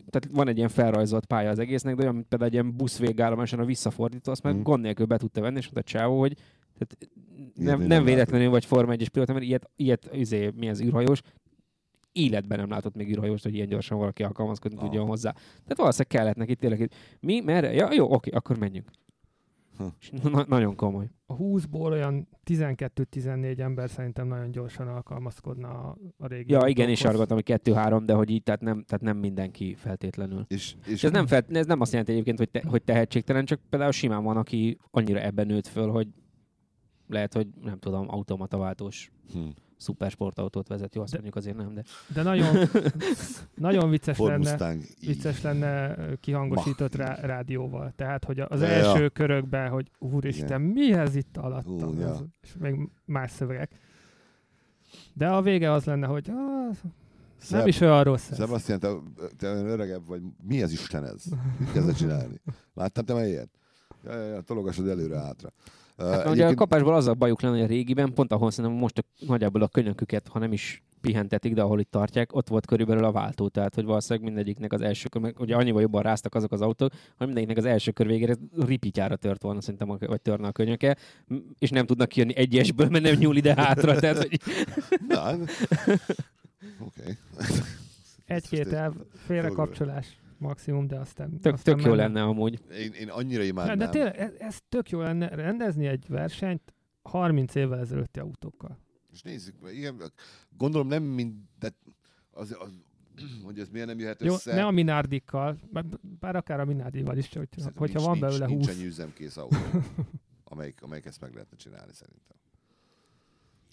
tehát 0.09 0.27
van 0.31 0.47
egy 0.47 0.57
ilyen 0.57 0.69
felrajzolt 0.69 1.25
pálya 1.25 1.49
az 1.49 1.59
egésznek, 1.59 1.95
de 1.95 2.01
olyan, 2.01 2.13
mint 2.15 2.27
például 2.27 2.49
egy 2.49 2.55
ilyen 2.55 2.75
busz 2.75 2.99
végállomáson 2.99 3.59
a 3.59 3.65
visszafordító, 3.65 4.31
azt 4.31 4.43
meg 4.43 4.53
Mhm. 4.53 4.63
gond 4.63 4.81
nélkül 4.83 5.05
be 5.05 5.17
tudta 5.17 5.41
venni, 5.41 5.57
és 5.57 5.63
mondta 5.71 5.91
Csávó, 5.91 6.19
hogy 6.19 6.33
tehát 6.77 6.97
nem, 7.55 7.77
nem 7.79 7.87
nem 7.87 8.03
véletlenül 8.03 8.49
vagy 8.49 8.65
Forma 8.65 8.93
1-es 8.95 9.07
pilóta, 9.11 9.33
mert 9.33 9.45
ilyet, 9.45 9.69
ilyet 9.75 10.09
izé, 10.13 10.49
mi 10.55 10.69
az 10.69 10.81
űrhajós, 10.81 11.21
életben 12.11 12.59
nem 12.59 12.69
látott 12.69 12.95
még 12.95 13.09
űrhajóst, 13.09 13.43
hogy 13.43 13.53
ilyen 13.55 13.67
gyorsan 13.67 13.97
valaki 13.97 14.23
alkalmazkodni 14.23 14.77
Aha. 14.77 14.85
tudjon 14.85 15.07
hozzá. 15.07 15.31
Tehát 15.31 15.77
valószínűleg 15.77 16.07
kellett 16.07 16.35
neki 16.35 16.55
tényleg, 16.55 16.91
mi, 17.19 17.39
merre? 17.39 17.73
Ja, 17.73 17.93
jó, 17.93 18.13
oké, 18.13 18.29
akkor 18.29 18.57
menjünk. 18.57 18.89
Hm. 19.77 20.29
Na, 20.29 20.45
nagyon 20.47 20.75
komoly. 20.75 21.09
A 21.25 21.35
20-ból 21.35 21.91
olyan 21.91 22.27
12-14 22.45 23.59
ember 23.59 23.89
szerintem 23.89 24.27
nagyon 24.27 24.51
gyorsan 24.51 24.87
alkalmazkodna 24.87 25.67
a, 25.67 25.97
a 26.17 26.27
régi 26.27 26.51
Ja, 26.51 26.67
igen, 26.67 26.89
és 26.89 27.03
argatom, 27.03 27.35
hogy 27.35 27.45
kettő-három, 27.45 28.05
de 28.05 28.13
hogy 28.13 28.29
így, 28.29 28.43
tehát 28.43 28.61
nem, 28.61 28.83
tehát 28.83 29.01
nem 29.01 29.17
mindenki 29.17 29.73
feltétlenül. 29.73 30.45
És, 30.47 30.75
és 30.85 30.91
És 30.91 31.03
ez 31.03 31.11
nem, 31.11 31.27
felt, 31.27 31.57
ez 31.57 31.65
nem 31.65 31.81
azt 31.81 31.91
jelenti 31.91 32.11
egyébként, 32.11 32.37
hogy, 32.37 32.49
te, 32.49 32.63
hogy 32.67 32.83
tehetségtelen, 32.83 33.45
csak 33.45 33.59
például 33.69 33.91
simán 33.91 34.23
van, 34.23 34.37
aki 34.37 34.77
annyira 34.91 35.19
ebben 35.19 35.47
nőtt 35.47 35.67
föl, 35.67 35.89
hogy 35.89 36.07
lehet, 37.07 37.33
hogy 37.33 37.47
nem 37.61 37.79
tudom, 37.79 38.09
automataváltós 38.09 39.11
Hm. 39.33 39.39
Szupersportautót 39.77 40.67
vezet. 40.67 40.95
Jó, 40.95 41.01
azt 41.01 41.11
De- 41.11 41.19
mondjuk 41.21 41.43
azért 41.43 41.57
nem, 41.57 41.73
de... 41.73 41.83
De 42.13 42.23
nagyon, 42.23 42.55
nagyon 43.55 43.89
vicces 43.89 44.17
Ford 44.17 44.31
lenne, 44.31 44.49
Mustang. 44.49 44.81
vicces 44.99 45.41
lenne 45.41 45.95
kihangosított 46.19 46.95
rá, 46.95 47.15
rádióval. 47.15 47.93
Tehát, 47.95 48.23
hogy 48.25 48.39
az 48.39 48.61
Ja, 48.61 48.67
első 48.67 49.01
ja. 49.01 49.09
körökben, 49.09 49.69
hogy 49.69 49.91
úristen, 49.99 50.61
mi 50.61 50.93
ez 50.93 51.15
itt 51.15 51.37
alattam? 51.37 51.93
Hú, 51.93 51.99
ja. 51.99 52.15
És 52.41 52.53
még 52.59 52.89
más 53.05 53.31
szövegek. 53.31 53.71
De 55.13 55.27
a 55.27 55.41
vége 55.41 55.71
az 55.71 55.83
lenne, 55.85 56.07
hogy 56.07 56.29
ah, 56.29 56.35
nem 56.35 56.73
Szeb- 57.37 57.67
is 57.67 57.81
olyan 57.81 58.03
rossz 58.03 58.29
ez. 58.29 58.37
Sebastian, 58.37 58.79
te, 58.79 58.89
te 59.37 59.47
öregebb 59.47 60.07
vagy, 60.07 60.21
mi 60.43 60.61
az 60.63 60.71
Isten 60.71 61.05
ez? 61.05 61.23
Mit 61.59 61.71
kezdett 61.71 61.95
csinálni? 61.95 62.41
Láttad 62.73 63.05
te 63.05 63.13
már 63.13 63.25
ilyet? 63.27 63.49
Ja, 64.03 64.13
ja, 64.13 64.25
ja, 64.27 64.41
tologassad 64.41 64.87
előre-hátra. 64.87 65.49
Hát, 65.97 66.29
ugye 66.29 66.47
a 66.47 66.53
kapásból 66.53 66.95
az 66.95 67.07
a 67.07 67.13
bajuk 67.13 67.41
lenne, 67.41 67.55
hogy 67.55 67.63
a 67.63 67.67
régiben, 67.67 68.13
pont 68.13 68.31
ahol 68.31 68.51
szerintem 68.51 68.79
most 68.79 68.97
a, 68.97 69.01
nagyjából 69.27 69.61
a 69.61 69.67
könyöküket, 69.67 70.27
ha 70.27 70.39
nem 70.39 70.53
is 70.53 70.83
pihentetik, 71.01 71.53
de 71.53 71.61
ahol 71.61 71.79
itt 71.79 71.91
tartják, 71.91 72.35
ott 72.35 72.47
volt 72.47 72.65
körülbelül 72.65 73.03
a 73.03 73.11
váltó. 73.11 73.47
Tehát, 73.47 73.75
hogy 73.75 73.85
valószínűleg 73.85 74.27
mindegyiknek 74.27 74.73
az 74.73 74.81
első 74.81 75.09
kör, 75.09 75.21
meg 75.21 75.39
ugye 75.39 75.55
annyival 75.55 75.81
jobban 75.81 76.01
ráztak 76.01 76.35
azok 76.35 76.51
az 76.51 76.61
autók, 76.61 76.91
hogy 77.17 77.25
mindegyiknek 77.25 77.57
az 77.57 77.65
első 77.65 77.91
kör 77.91 78.07
végére 78.07 78.35
ripityára 78.65 79.15
tört 79.15 79.41
volna, 79.41 79.61
szerintem, 79.61 79.89
a- 79.89 79.97
vagy 79.99 80.21
törne 80.21 80.47
a 80.47 80.51
könyöke, 80.51 80.97
és 81.59 81.69
nem 81.69 81.85
tudnak 81.85 82.07
kijönni 82.07 82.35
egyesből, 82.35 82.89
mert 82.89 83.03
nem 83.03 83.15
nyúl 83.15 83.35
ide 83.35 83.53
hátra. 83.55 83.95
Tehát, 83.99 84.17
hogy 84.17 84.39
Na, 85.07 85.31
oké. 86.87 87.17
Egy-két 88.25 88.63
Most 88.63 88.75
elv, 88.75 88.93
félrekapcsolás 89.25 90.17
maximum, 90.43 90.87
de 90.87 90.97
aztán... 90.99 91.39
tök, 91.39 91.53
aztán 91.53 91.75
tök 91.75 91.85
jó 91.85 91.93
lenne 91.93 92.23
amúgy. 92.23 92.59
Én, 92.71 92.91
én 92.91 93.09
annyira 93.09 93.41
De, 93.41 93.47
imádnám. 93.47 93.77
de 93.77 93.89
tényleg, 93.89 94.17
ez, 94.17 94.31
ez 94.39 94.57
tök 94.69 94.89
jó 94.89 95.01
lenne 95.01 95.27
rendezni 95.27 95.87
egy 95.87 96.05
versenyt 96.07 96.73
30 97.01 97.55
évvel 97.55 97.79
ezelőtti 97.79 98.19
autókkal. 98.19 98.79
És 99.11 99.21
nézzük, 99.21 99.55
meg, 99.61 99.75
igen, 99.75 100.01
gondolom 100.57 100.87
nem 100.87 101.03
mind, 101.03 101.33
de 101.59 101.69
az, 102.31 102.55
az, 102.59 102.71
hogy 103.43 103.59
ez 103.59 103.69
miért 103.69 103.87
nem 103.87 103.99
jöhet 103.99 104.21
Jó, 104.23 104.33
össze. 104.33 104.55
ne 104.55 104.65
a 104.65 104.71
Minardikkal, 104.71 105.57
bár, 105.71 105.85
bár 106.19 106.35
akár 106.35 106.59
a 106.59 106.65
Minardival 106.65 107.17
is, 107.17 107.33
hogy, 107.33 107.47
Szerintem 107.51 107.77
hogyha 107.77 107.99
nincs, 107.99 108.09
van 108.09 108.17
nincs, 108.17 108.25
belőle 108.25 108.45
nincs 108.45 108.65
20. 108.65 108.75
ennyi 108.75 108.85
üzemkész 108.85 109.37
autó, 109.37 109.57
amelyik, 110.51 110.81
amelyik 110.81 111.05
ezt 111.05 111.21
meg 111.21 111.33
lehetne 111.33 111.57
csinálni 111.57 111.93
szerintem. 111.93 112.37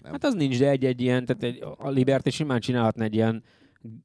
Nem? 0.03 0.13
Hát 0.13 0.25
az 0.25 0.35
nincs, 0.35 0.59
de 0.59 0.69
egy-egy 0.69 1.01
ilyen, 1.01 1.25
tehát 1.25 1.43
egy, 1.43 1.65
a 1.79 1.89
Liberty 1.89 2.29
simán 2.29 2.61
csinálhatna 2.61 3.05
egy 3.05 3.15
ilyen 3.15 3.43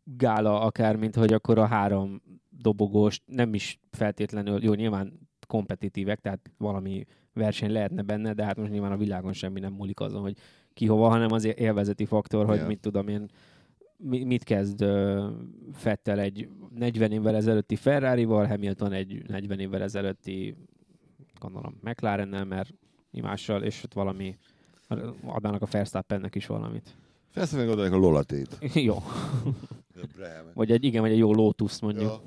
gála 0.03 0.61
akár, 0.61 0.95
mint 0.95 1.15
hogy 1.15 1.33
akkor 1.33 1.57
a 1.57 1.65
három 1.65 2.21
dobogós, 2.65 3.21
nem 3.25 3.53
is 3.53 3.79
feltétlenül, 3.91 4.63
jó, 4.63 4.73
nyilván 4.73 5.19
kompetitívek, 5.47 6.19
tehát 6.19 6.51
valami 6.57 7.03
verseny 7.33 7.71
lehetne 7.71 8.01
benne, 8.01 8.33
de 8.33 8.43
hát 8.43 8.57
most 8.57 8.71
nyilván 8.71 8.91
a 8.91 8.97
világon 8.97 9.33
semmi 9.33 9.59
nem 9.59 9.73
múlik 9.73 9.99
azon, 9.99 10.21
hogy 10.21 10.37
ki 10.73 10.85
hova, 10.85 11.09
hanem 11.09 11.31
az 11.31 11.45
élvezeti 11.45 12.05
faktor, 12.05 12.45
hogy 12.45 12.57
Ja. 12.57 12.65
mit 12.67 12.79
tudom 12.79 13.07
én, 13.07 13.25
mi- 13.97 14.23
mit 14.23 14.43
kezd 14.43 14.83
uh, 14.83 15.25
Fettel 15.73 16.19
egy 16.19 16.49
40 16.75 17.11
évvel 17.11 17.35
ezelőtti 17.35 17.75
Ferrari-val, 17.75 18.45
Hamilton 18.45 18.91
egy 18.91 19.23
40 19.27 19.59
évvel 19.59 19.81
ezelőtti 19.81 20.55
gondolom 21.39 21.77
McLarennel, 21.81 22.45
mert 22.45 22.73
imással, 23.11 23.63
és 23.63 23.83
ott 23.83 23.93
valami 23.93 24.37
adnának 25.25 25.61
a 25.61 25.67
Verstappennek 25.71 26.35
is 26.35 26.45
valamit. 26.45 26.95
Meg 27.35 27.65
gondolják 27.65 27.93
a 27.93 27.97
Lolatét. 27.97 28.57
jó. 28.89 28.95
Vagy 30.53 30.71
egy, 30.71 30.83
igen, 30.83 31.01
vagy 31.01 31.11
egy 31.11 31.17
jó 31.17 31.33
Lotus 31.33 31.79
mondjuk. 31.81 32.03
Ja. 32.11 32.21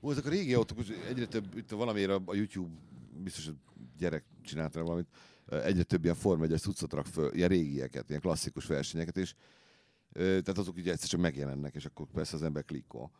Ó, 0.00 0.10
ezek 0.10 0.26
a 0.26 0.28
régi 0.28 0.54
autók, 0.54 0.78
egyre 1.08 1.26
több, 1.26 1.56
itt 1.56 1.70
valamiért 1.70 2.10
a, 2.10 2.34
YouTube, 2.34 2.74
biztos, 3.22 3.44
hogy 3.44 3.56
gyerek 3.98 4.24
csinálta 4.42 4.82
valamit, 4.82 5.06
egyre 5.48 5.82
több 5.82 6.04
ilyen 6.04 6.14
Form 6.16 6.42
1 6.42 6.60
cuccot 6.60 6.92
rak 6.92 7.06
föl, 7.06 7.34
ilyen 7.34 7.48
régieket, 7.48 8.08
ilyen 8.08 8.20
klasszikus 8.20 8.66
versenyeket, 8.66 9.16
és 9.16 9.34
tehát 10.12 10.58
azok 10.58 10.76
ugye 10.76 10.92
egyszer 10.92 11.08
csak 11.08 11.20
megjelennek, 11.20 11.74
és 11.74 11.84
akkor 11.84 12.06
persze 12.14 12.36
az 12.36 12.42
ember 12.42 12.64
klikkol. 12.64 13.10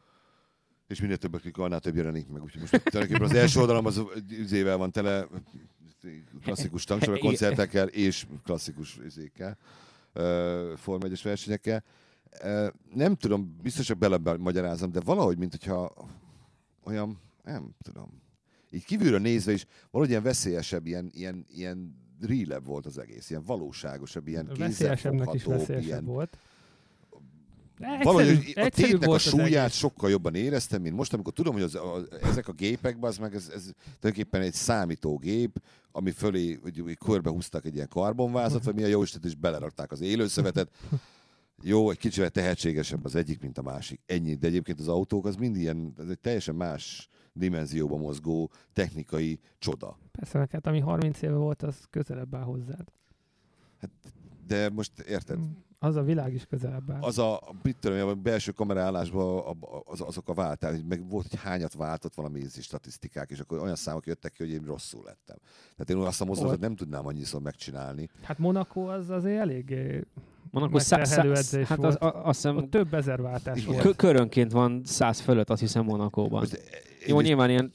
És 0.87 1.01
minél 1.01 1.17
többet 1.17 1.41
klikkol, 1.41 1.65
annál 1.65 1.81
több 1.81 1.97
jelenik 1.97 2.29
meg. 2.29 2.43
Úgyhogy 2.43 2.61
most 2.61 2.83
tulajdonképpen 2.83 3.29
az 3.31 3.37
első 3.37 3.61
oldalam 3.61 3.87
az 3.87 4.03
üzével 4.31 4.77
van 4.77 4.93
tele, 4.93 5.27
klasszikus 6.43 6.85
tankcsapok 6.85 7.19
koncertekkel 7.21 7.89
és 7.89 8.27
klasszikus 8.45 8.99
üzékkel, 8.99 9.59
Form 10.77 11.05
1 11.05 11.21
versenyekkel. 11.23 11.85
Nem 12.95 13.15
tudom, 13.15 13.57
biztos, 13.63 13.89
hogy 13.89 13.99
belemagyarázom, 13.99 14.93
de 14.93 15.01
valahogy, 15.01 15.39
mint 15.39 15.51
hogyha 15.51 16.09
olyan, 16.89 17.21
nem 17.45 17.71
tudom, 17.83 18.23
így 18.71 18.85
kívülről 18.85 19.19
nézve 19.19 19.53
is 19.53 19.67
valahogy 19.91 20.11
ilyen 20.11 20.23
veszélyesebb, 20.23 20.87
ilyen, 20.87 21.11
ilyen, 21.15 21.47
ilyen 21.55 21.97
real 22.21 22.61
volt 22.61 22.87
az 22.87 22.99
egész, 22.99 23.31
ilyen 23.31 23.43
valóságosabb, 23.45 24.29
ilyen 24.29 24.51
Veszélyesebbnek 24.59 25.35
is 25.35 25.45
veszélyesebb 25.45 25.83
ilyen, 25.83 26.05
volt. 26.05 26.39
De 27.79 28.01
Valahogy 28.03 28.53
egyszerű, 28.55 28.67
a 28.67 28.69
tétnek 28.69 29.09
a 29.09 29.19
súlyát 29.19 29.73
sokkal 29.73 30.11
jobban 30.11 30.35
éreztem, 30.35 30.83
mint 30.83 30.97
most, 30.97 31.13
amikor 31.13 31.33
tudom, 31.33 31.53
hogy 31.53 31.63
az, 31.63 31.75
a, 31.75 32.01
ezek 32.23 32.49
a 32.49 32.53
gépek, 32.53 32.97
az 33.01 33.17
meg 33.17 33.35
ez, 33.35 33.51
ez 33.55 33.71
tulajdonképpen 34.01 34.41
egy 34.41 34.55
számítógép, 34.55 35.63
ami 35.93 36.11
fölé, 36.11 36.59
hogy, 36.63 36.79
hogy 36.79 36.99
körbe 36.99 37.31
húztak 37.31 37.65
egy 37.65 37.75
ilyen 37.75 37.89
karbonvázat, 37.89 38.65
vagy 38.65 38.75
mi 38.75 38.83
a 38.83 38.87
jó 38.87 39.03
Istent, 39.03 39.25
és 39.25 39.35
belerakták 39.35 39.93
az 39.93 40.01
élőszövetet. 40.01 40.71
Jó, 41.63 41.91
egy 41.91 41.99
kicsivel 41.99 42.31
tehetségesebb 42.31 43.05
az 43.05 43.15
egyik, 43.15 43.41
mint 43.41 43.59
a 43.59 43.63
másik. 43.63 44.01
Ennyi. 44.07 44.35
De 44.35 44.47
egyébként 44.47 44.81
az 44.81 44.89
autók 44.89 45.27
az 45.27 45.37
mind 45.37 45.57
ilyen, 45.57 45.93
ez 45.99 46.09
egy 46.09 46.19
teljesen 46.19 46.55
más 46.55 47.09
dimenzióba 47.33 47.97
mozgó 47.97 48.51
technikai 48.73 49.41
csoda. 49.59 49.99
Persze, 50.13 50.49
hát 50.51 50.67
ami 50.67 50.81
30 50.81 51.23
éve 51.23 51.35
volt, 51.35 51.63
az 51.63 51.85
közelebb 51.91 52.35
áll 52.35 52.43
hozzád. 52.43 52.93
De 54.47 54.71
most 54.71 54.99
érted? 54.99 55.39
Az 55.79 55.97
a 55.97 56.03
világ 56.03 56.35
is 56.35 56.47
közelebb 56.47 56.91
áll. 56.91 57.03
az 57.03 57.19
a, 57.19 57.41
mit 57.63 57.77
tudom, 57.81 58.09
a 58.09 58.15
belső 58.15 58.53
kameraállásban 58.53 59.57
az, 59.85 60.01
azok 60.01 60.29
a 60.29 60.35
váltás, 60.35 60.71
hogy 60.75 60.87
meg 60.87 61.09
volt, 61.09 61.27
hogy 61.29 61.39
hányat 61.39 61.75
váltott 61.75 62.15
valami 62.15 62.45
statisztikák, 62.61 63.31
és 63.31 63.41
akkor 63.41 63.59
olyan 63.59 63.77
számok 63.77 64.07
jöttek 64.07 64.33
ki, 64.33 64.43
hogy 64.43 64.53
én 64.53 64.65
rosszul 64.65 65.03
lettem. 65.05 65.37
Tehát 65.77 65.91
én 65.91 65.97
azt 65.97 66.21
a 66.21 66.25
mozdulatot 66.25 66.61
nem 66.61 66.77
tudnám 66.77 67.07
annyiszor 67.07 67.41
megcsinálni. 67.41 68.09
Hát 68.23 68.39
Monaco 68.39 68.81
az 68.81 69.11
azért 69.11 69.41
elég 69.41 69.75
Monaco 70.51 70.79
szá- 70.79 70.99
megterhelő 70.99 71.35
szá- 71.35 71.45
edzés 71.45 71.69
hát 71.69 71.79
az, 71.85 71.97
volt. 72.01 72.15
a, 72.15 72.27
azt 72.27 72.41
hiszem 72.43 72.57
Ott 72.57 72.71
több 72.71 72.95
ezer 72.95 73.23
váltás 73.23 73.57
Igen. 73.59 73.71
volt. 73.73 73.83
kö- 73.83 73.97
körönként 73.97 74.53
van 74.53 74.83
száz 74.85 75.21
fölött, 75.21 75.51
azt 75.51 75.61
hiszem 75.61 75.85
Monakóban. 75.85 76.41
Most, 76.41 76.61
Jó, 77.07 77.17
én- 77.21 77.27
nyilván 77.27 77.51
ilyen 77.51 77.71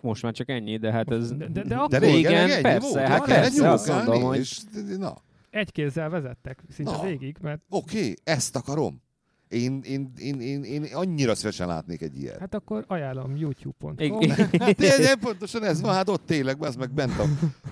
most 0.00 0.22
már 0.22 0.32
csak 0.32 0.48
ennyi, 0.48 0.76
de 0.76 0.92
hát 0.92 1.10
ez... 1.10 1.28
De, 1.32 1.36
de, 1.36 1.46
de 1.46 1.62
de 1.62 1.76
akkor 1.76 1.98
régen, 1.98 2.46
igen, 2.46 2.62
persze, 2.62 2.88
volt, 2.88 3.08
hát 3.08 3.24
persze, 3.24 3.70
azt 3.70 3.88
mondom, 3.88 4.22
hogy- 4.22 4.38
És, 4.38 4.58
na, 4.98 5.14
egy 5.50 5.72
kézzel 5.72 6.08
vezettek 6.08 6.62
szinte 6.70 6.90
Na. 6.90 7.02
végig, 7.02 7.36
mert 7.40 7.60
oké, 7.68 8.14
ezt 8.24 8.56
akarom. 8.56 9.02
Én, 9.48 9.80
én, 9.84 10.12
én, 10.18 10.40
én, 10.40 10.62
én 10.62 10.84
annyira 10.92 11.34
szívesen 11.34 11.66
látnék 11.66 12.02
egy 12.02 12.16
ilyet. 12.20 12.38
hát 12.38 12.54
akkor 12.54 12.84
ajánlom 12.88 13.36
youtube.com. 13.36 14.30
Hát 14.60 14.80
ilyen, 14.82 15.18
pontosan 15.20 15.64
ez 15.64 15.80
van, 15.80 15.92
hát 15.94 16.08
ott 16.08 16.26
tényleg, 16.26 16.56
az 16.64 16.76
meg 16.76 16.90
bent 16.92 17.12
a, 17.18 17.22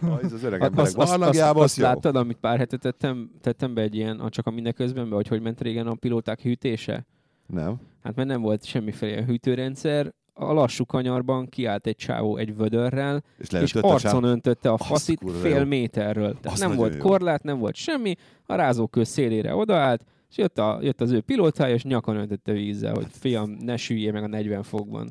a, 0.06 0.18
ez 0.24 0.32
az 0.32 0.42
öreg 0.42 0.60
emberek 0.62 0.78
azt, 0.86 0.96
azt, 0.96 1.22
azt, 1.22 1.56
az 1.56 1.76
láttad, 1.76 2.16
amit 2.16 2.36
pár 2.36 2.58
hete 2.58 2.76
tettem, 2.76 3.30
tettem 3.40 3.74
be 3.74 3.82
egy 3.82 3.94
ilyen, 3.94 4.20
a- 4.20 4.28
csak 4.28 4.46
a 4.46 4.50
mindeközben 4.50 5.08
be, 5.08 5.14
hogy 5.14 5.28
hogy 5.28 5.42
ment 5.42 5.60
régen 5.60 5.86
a 5.86 5.94
pilóták 5.94 6.40
hűtése? 6.40 7.06
Nem? 7.46 7.80
Hát 8.02 8.14
mert 8.14 8.28
nem 8.28 8.40
volt 8.40 8.64
semmiféle 8.64 9.24
hűtőrendszer, 9.24 10.12
a 10.34 10.52
lassú 10.52 10.84
kanyarban 10.86 11.48
kiállt 11.48 11.86
egy 11.86 11.96
csávó 11.96 12.36
egy 12.36 12.56
vödörrel, 12.56 13.22
És 13.38 13.48
és 13.50 13.74
a 13.74 13.78
arcon 13.78 13.98
sáv. 13.98 14.24
öntötte 14.24 14.70
a 14.70 14.76
faszit 14.76 15.20
fél 15.40 15.58
jó. 15.58 15.64
méterről. 15.64 16.28
Tehát 16.40 16.58
Azt 16.58 16.66
nem 16.68 16.76
volt 16.76 16.94
jó. 16.94 17.00
korlát, 17.00 17.42
nem 17.42 17.58
volt 17.58 17.74
semmi, 17.74 18.14
a 18.46 18.54
rázókő 18.54 19.04
szélére 19.04 19.54
odaállt, 19.54 20.04
és 20.32 20.38
jött, 20.38 20.58
a, 20.58 20.78
jött 20.82 21.00
az 21.00 21.10
ő 21.10 21.20
pilótája, 21.20 21.74
és 21.74 21.82
nyakon 21.82 22.16
öntötte 22.16 22.52
vízzel, 22.52 22.94
hogy 22.94 23.06
fiam, 23.10 23.50
ne 23.50 23.76
süljél 23.76 24.12
meg 24.12 24.22
a 24.22 24.26
40 24.26 24.62
fokban. 24.62 25.08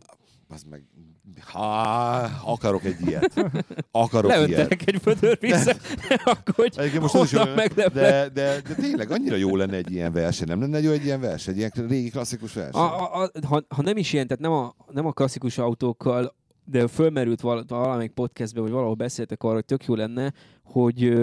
Az 0.48 0.64
meg... 0.70 0.84
Ha, 1.42 2.30
akarok 2.46 2.84
egy 2.84 2.96
ilyet. 3.06 3.52
Akarok 3.92 4.32
ilyet. 4.32 4.48
Leöntenek 4.50 4.88
egy 4.88 5.04
vödör 5.04 5.38
vissza, 5.40 5.76
akkor 6.24 6.70
hogy 6.76 7.00
most 7.00 7.16
is 7.16 7.34
honnan 7.34 7.56
meglepve. 7.56 8.02
de, 8.02 8.30
de, 8.30 8.62
de, 8.62 8.76
tényleg 8.76 9.12
annyira 9.12 9.36
jó 9.36 9.56
lenne 9.56 9.76
egy 9.76 9.92
ilyen 9.92 10.12
verseny. 10.12 10.48
Nem 10.48 10.60
lenne 10.60 10.82
jó 10.82 10.92
egy 10.92 11.04
ilyen 11.04 11.20
verseny? 11.20 11.54
Egy 11.54 11.60
ilyen 11.60 11.88
régi 11.88 12.10
klasszikus 12.10 12.54
verseny? 12.54 12.82
A, 12.82 13.14
a, 13.14 13.24
a, 13.24 13.46
ha, 13.48 13.64
ha 13.70 13.82
nem 13.82 13.98
is 13.98 14.14
ilyen, 14.14 14.28
tehát 14.28 14.44
nem 14.44 14.52
a, 14.52 14.76
nem 14.92 15.06
a 15.06 15.12
klasszikus 15.12 15.58
autókkal, 15.58 16.36
de 16.66 16.88
fölmerült 16.88 17.42
val- 17.42 17.70
valamelyik 17.70 18.12
podcastben, 18.12 18.64
vagy 18.64 18.72
valahol 18.72 18.96
beszéltek 18.96 19.44
arra, 19.44 19.54
hogy 19.54 19.66
tök 19.66 19.86
jó 19.86 19.96
lenne, 19.96 20.34
hogy, 20.64 21.18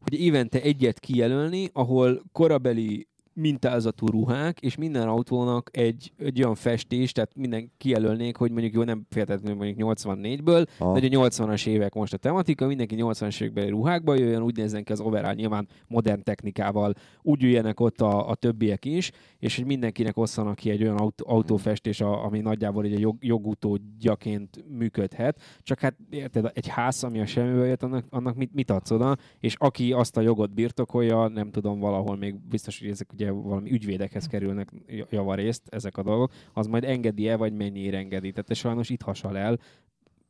hogy 0.00 0.14
évente 0.20 0.60
egyet 0.60 1.00
kijelölni, 1.00 1.70
ahol 1.72 2.22
korabeli 2.32 3.08
mintázatú 3.34 4.06
ruhák, 4.06 4.60
és 4.60 4.76
minden 4.76 5.08
autónak 5.08 5.70
egy, 5.72 6.12
egy 6.18 6.42
olyan 6.42 6.54
festés, 6.54 7.12
tehát 7.12 7.36
minden 7.36 7.72
kijelölnék, 7.76 8.36
hogy 8.36 8.50
mondjuk 8.50 8.74
jó, 8.74 8.82
nem 8.82 9.06
feltétlenül 9.10 9.56
mondjuk 9.56 9.96
84-ből, 9.96 10.66
Ah. 10.78 11.00
de 11.00 11.16
a 11.16 11.20
80-as 11.28 11.66
évek 11.66 11.94
most 11.94 12.12
a 12.12 12.16
tematika, 12.16 12.66
mindenki 12.66 12.96
80-as 12.98 13.40
évekbeli 13.42 13.68
ruhákba 13.68 14.14
jöjjön, 14.14 14.42
úgy 14.42 14.56
nézzen 14.56 14.84
ki 14.84 14.92
az 14.92 15.00
overall 15.00 15.34
nyilván 15.34 15.68
modern 15.88 16.22
technikával, 16.22 16.92
úgy 17.22 17.42
üljenek 17.42 17.80
ott 17.80 18.00
a, 18.00 18.28
a 18.28 18.34
többiek 18.34 18.84
is, 18.84 19.10
és 19.38 19.56
hogy 19.56 19.66
mindenkinek 19.66 20.16
osszanak 20.16 20.54
ki 20.54 20.70
egy 20.70 20.82
olyan 20.82 20.96
autó, 20.96 21.24
autófestés, 21.28 22.00
a, 22.00 22.24
ami 22.24 22.40
nagyjából 22.40 22.84
egy 22.84 23.00
jog, 23.00 23.16
jogutódjaként 23.20 24.64
működhet. 24.68 25.40
Csak 25.62 25.80
hát 25.80 25.96
érted, 26.10 26.50
egy 26.54 26.68
ház, 26.68 27.04
ami 27.04 27.20
a 27.20 27.26
semmiből 27.26 27.66
jött, 27.66 27.82
annak, 27.82 28.04
annak 28.10 28.34
mit, 28.36 28.54
mit 28.54 28.70
adsz 28.70 28.90
oda, 28.90 29.16
és 29.40 29.54
aki 29.58 29.92
azt 29.92 30.16
a 30.16 30.20
jogot 30.20 30.54
birtokolja, 30.54 31.28
nem 31.28 31.50
tudom, 31.50 31.78
valahol 31.78 32.16
még 32.16 32.34
biztos, 32.48 32.78
hogy 32.78 32.88
ezek 32.88 33.12
ugye 33.12 33.23
valami 33.30 33.70
ügyvédekhez 33.70 34.26
kerülnek 34.26 34.68
javarészt 35.10 35.62
ezek 35.68 35.96
a 35.96 36.02
dolgok, 36.02 36.32
az 36.52 36.66
majd 36.66 36.84
engedi-e, 36.84 37.36
vagy 37.36 37.52
mennyire 37.52 37.98
engedi. 37.98 38.32
Tehát 38.32 38.54
sajnos 38.54 38.90
itt 38.90 39.02
hasal 39.02 39.36
el, 39.36 39.58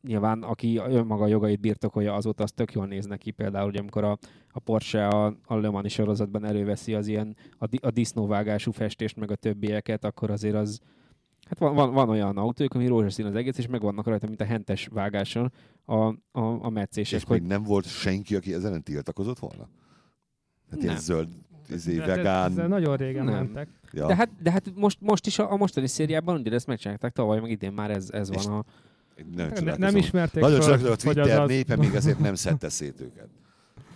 nyilván 0.03 0.42
aki 0.42 0.76
önmaga 0.76 1.26
jogait 1.26 1.61
birtokolja, 1.61 2.14
azóta 2.14 2.42
az 2.42 2.53
tök 2.53 2.72
jól 2.72 2.86
néz 2.86 3.07
neki. 3.07 3.30
Például, 3.30 3.68
ugye, 3.68 3.78
amikor 3.78 4.05
a, 4.05 4.18
a 4.51 4.59
Porsche 4.59 5.07
a, 5.07 5.36
a 5.45 5.55
Le 5.55 5.70
Mans 5.70 5.92
sorozatban 5.92 6.45
előveszi 6.45 6.95
az 6.95 7.07
ilyen 7.07 7.36
a, 7.59 7.66
di, 7.66 7.78
a 7.82 7.90
disznóvágású 7.90 8.70
festést, 8.70 9.16
meg 9.16 9.30
a 9.30 9.34
többieket, 9.34 10.05
akkor 10.05 10.30
azért 10.30 10.55
az 10.55 10.80
Hát 11.45 11.59
van, 11.59 11.74
van, 11.74 11.92
van 11.92 12.09
olyan 12.09 12.36
autók, 12.36 12.74
ami 12.74 12.86
rózsaszín 12.86 13.26
az 13.26 13.34
egész, 13.34 13.59
és 13.59 13.66
megvannak 13.66 14.07
rajta, 14.07 14.26
mint 14.26 14.40
a 14.40 14.45
hentes 14.45 14.86
vágáson 14.86 15.53
a, 15.84 15.95
a, 15.95 16.14
a 16.32 16.66
és 16.66 16.72
meccések, 16.72 17.28
még 17.28 17.40
hogy 17.40 17.49
nem 17.49 17.62
volt 17.62 17.86
senki, 17.86 18.34
aki 18.34 18.53
ezen 18.53 18.82
tiltakozott 18.82 19.38
volna? 19.38 19.68
Hát 20.70 20.82
ilyen 20.82 20.99
zöld 20.99 21.28
izé, 21.71 21.97
De- 21.97 22.07
de- 22.07 22.15
vegán. 22.17 22.51
Ezzel 22.51 22.69
nagyon 22.69 22.97
régen 22.97 23.25
Nem. 23.25 23.35
mentek. 23.35 23.69
Ja. 23.93 24.07
De 24.07 24.15
hát, 24.15 24.29
de 24.43 24.51
hát 24.51 24.73
most, 24.75 24.99
most 25.01 25.27
is 25.27 25.39
a, 25.39 25.53
a 25.53 25.57
mostani 25.57 25.87
szériában 25.87 26.41
ugyanezt 26.41 26.67
megcsinálták 26.67 27.12
tavaly, 27.12 27.41
meg 27.41 27.51
idén 27.51 27.73
már 27.73 27.91
ez, 27.91 28.11
ez 28.11 28.31
És 28.33 28.45
van 28.45 28.53
a... 28.59 28.65
Nagyon 29.35 29.65
Ne, 29.65 29.77
nem 29.77 29.97
ismerték 29.97 30.43
Nagyon 30.43 30.61
csodálkozom, 30.61 30.93
a 30.93 30.97
Twitter 30.97 31.41
az. 31.41 31.49
népe 31.49 31.77
még 31.77 31.95
ezért 31.95 32.19
nem 32.19 32.35
szedte 32.35 32.69
szét 32.69 33.01
őket. 33.01 33.29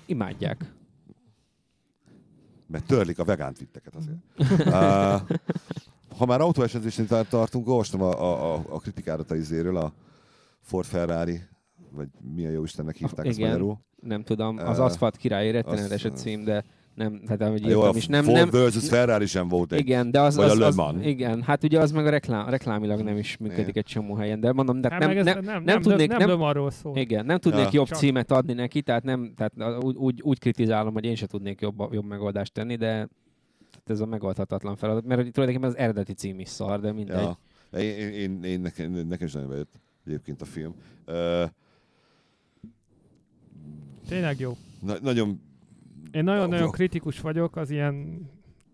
Imádják. 0.06 0.64
Mert 2.66 2.86
törlik 2.86 3.18
a 3.18 3.24
vegán 3.24 3.54
twitteket 3.54 3.94
azért. 3.94 4.16
uh, 4.66 5.36
ha 6.18 6.26
már 6.26 6.40
autóesezésnél 6.40 7.06
tar- 7.06 7.28
tartunk, 7.28 7.68
olvastam 7.68 8.02
a, 8.02 8.10
a, 8.22 8.54
a, 8.54 8.62
a 8.68 8.78
kritikárat 8.78 9.30
a 9.30 9.34
izéről, 9.36 9.76
a 9.76 9.92
Ford 10.60 10.86
Ferrari, 10.86 11.40
vagy 11.90 12.08
milyen 12.34 12.52
jó 12.52 12.64
Istennek 12.64 12.96
hívták 12.96 13.26
ezt 13.26 13.38
Igen. 13.38 13.50
magyarul. 13.50 13.78
Nem 14.00 14.22
tudom, 14.22 14.58
az 14.58 14.78
Ö, 14.78 14.82
aszfalt 14.82 15.16
király 15.16 15.50
rettenetes 15.50 16.04
a 16.04 16.10
cím, 16.12 16.44
de 16.44 16.64
nem, 16.98 17.20
tehát 17.24 17.40
ahogy 17.40 17.60
Hát 17.62 17.70
Jó, 17.70 17.80
a 17.80 17.82
írtam 17.84 17.96
is, 17.96 18.06
nem, 18.06 18.22
Ford 18.24 18.36
nem, 18.36 18.50
versus 18.50 18.88
Ferrari 18.88 19.26
sem 19.26 19.48
volt 19.48 19.72
egy. 19.72 19.78
igen, 19.78 20.10
de 20.10 20.20
az, 20.20 20.36
vagy 20.36 20.48
a 20.48 20.50
az, 20.52 20.58
az, 20.60 20.74
Mans. 20.76 21.06
igen, 21.06 21.42
hát 21.42 21.64
ugye 21.64 21.80
az 21.80 21.90
meg 21.92 22.06
a 22.06 22.10
reklám, 22.10 22.48
reklámilag 22.48 23.00
nem 23.00 23.16
is 23.16 23.36
működik 23.36 23.62
Igen. 23.68 23.72
egy 23.76 23.84
csomó 23.84 24.14
helyen, 24.14 24.40
de 24.40 24.52
mondom, 24.52 24.80
de 24.80 24.88
Hát 24.90 25.00
nem, 25.00 25.10
nem, 25.12 25.24
nem, 25.24 25.44
nem, 25.44 25.62
nem 25.62 25.80
tudnék- 25.80 26.08
nem, 26.08 26.18
nem- 26.18 26.28
nem 26.28 26.42
arról 26.42 26.70
szól. 26.70 26.96
igen, 26.96 27.26
nem 27.26 27.38
tudnék 27.38 27.62
Ja. 27.64 27.70
jobb 27.72 27.86
Csak- 27.86 27.98
címet 27.98 28.30
adni 28.30 28.52
neki, 28.52 28.82
tehát, 28.82 29.02
nem, 29.04 29.32
tehát 29.36 29.82
úgy, 29.84 29.96
úgy, 29.96 30.20
úgy 30.22 30.38
kritizálom, 30.38 30.92
hogy 30.92 31.04
én 31.04 31.14
se 31.14 31.26
tudnék 31.26 31.60
jobb, 31.60 31.92
jobb 31.92 32.04
megoldást 32.06 32.52
tenni, 32.52 32.76
de 32.76 33.08
ez 33.86 34.00
a 34.00 34.06
megoldhatatlan 34.06 34.76
feladat, 34.76 35.04
mert 35.04 35.20
hogy 35.22 35.30
tulajdonképpen 35.30 35.74
az 35.74 35.82
eredeti 35.82 36.12
cím 36.12 36.38
is 36.40 36.48
szar, 36.48 36.80
de 36.80 36.92
mindegy. 36.92 37.16
Ja. 37.22 37.38
Én, 37.80 37.96
én, 37.98 38.12
én, 38.12 38.42
én 38.44 38.60
nekem, 38.60 38.92
nekem 38.92 39.26
is 39.26 39.32
nagyon 39.32 39.48
bejött 39.48 39.80
egyébként 40.06 40.42
a 40.42 40.44
film. 40.44 40.74
Uh, 41.06 41.42
Tényleg 44.08 44.40
jó. 44.40 44.56
na, 44.86 44.94
nagyon 45.02 45.40
Én 46.10 46.24
nagyon-nagyon 46.24 46.70
kritikus 46.70 47.20
vagyok 47.20 47.56
az 47.56 47.70
ilyen 47.70 48.26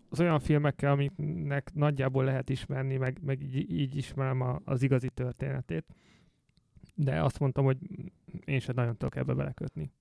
az 0.09 0.19
olyan 0.19 0.39
filmekkel, 0.39 0.91
amiknek 0.91 1.73
nagyjából 1.73 2.23
lehet 2.23 2.49
ismerni, 2.49 2.97
meg, 2.97 3.17
meg 3.21 3.41
így, 3.41 3.71
így 3.71 3.95
ismerem 3.95 4.41
a, 4.41 4.59
az 4.65 4.81
igazi 4.81 5.09
történetét. 5.09 5.85
De 6.95 7.23
azt 7.23 7.39
mondtam, 7.39 7.65
hogy 7.65 7.77
én 8.45 8.59
sem 8.59 8.75
nagyon 8.75 8.97
tudok 8.97 9.15
ebbe 9.15 9.33
belekötni. 9.33 9.91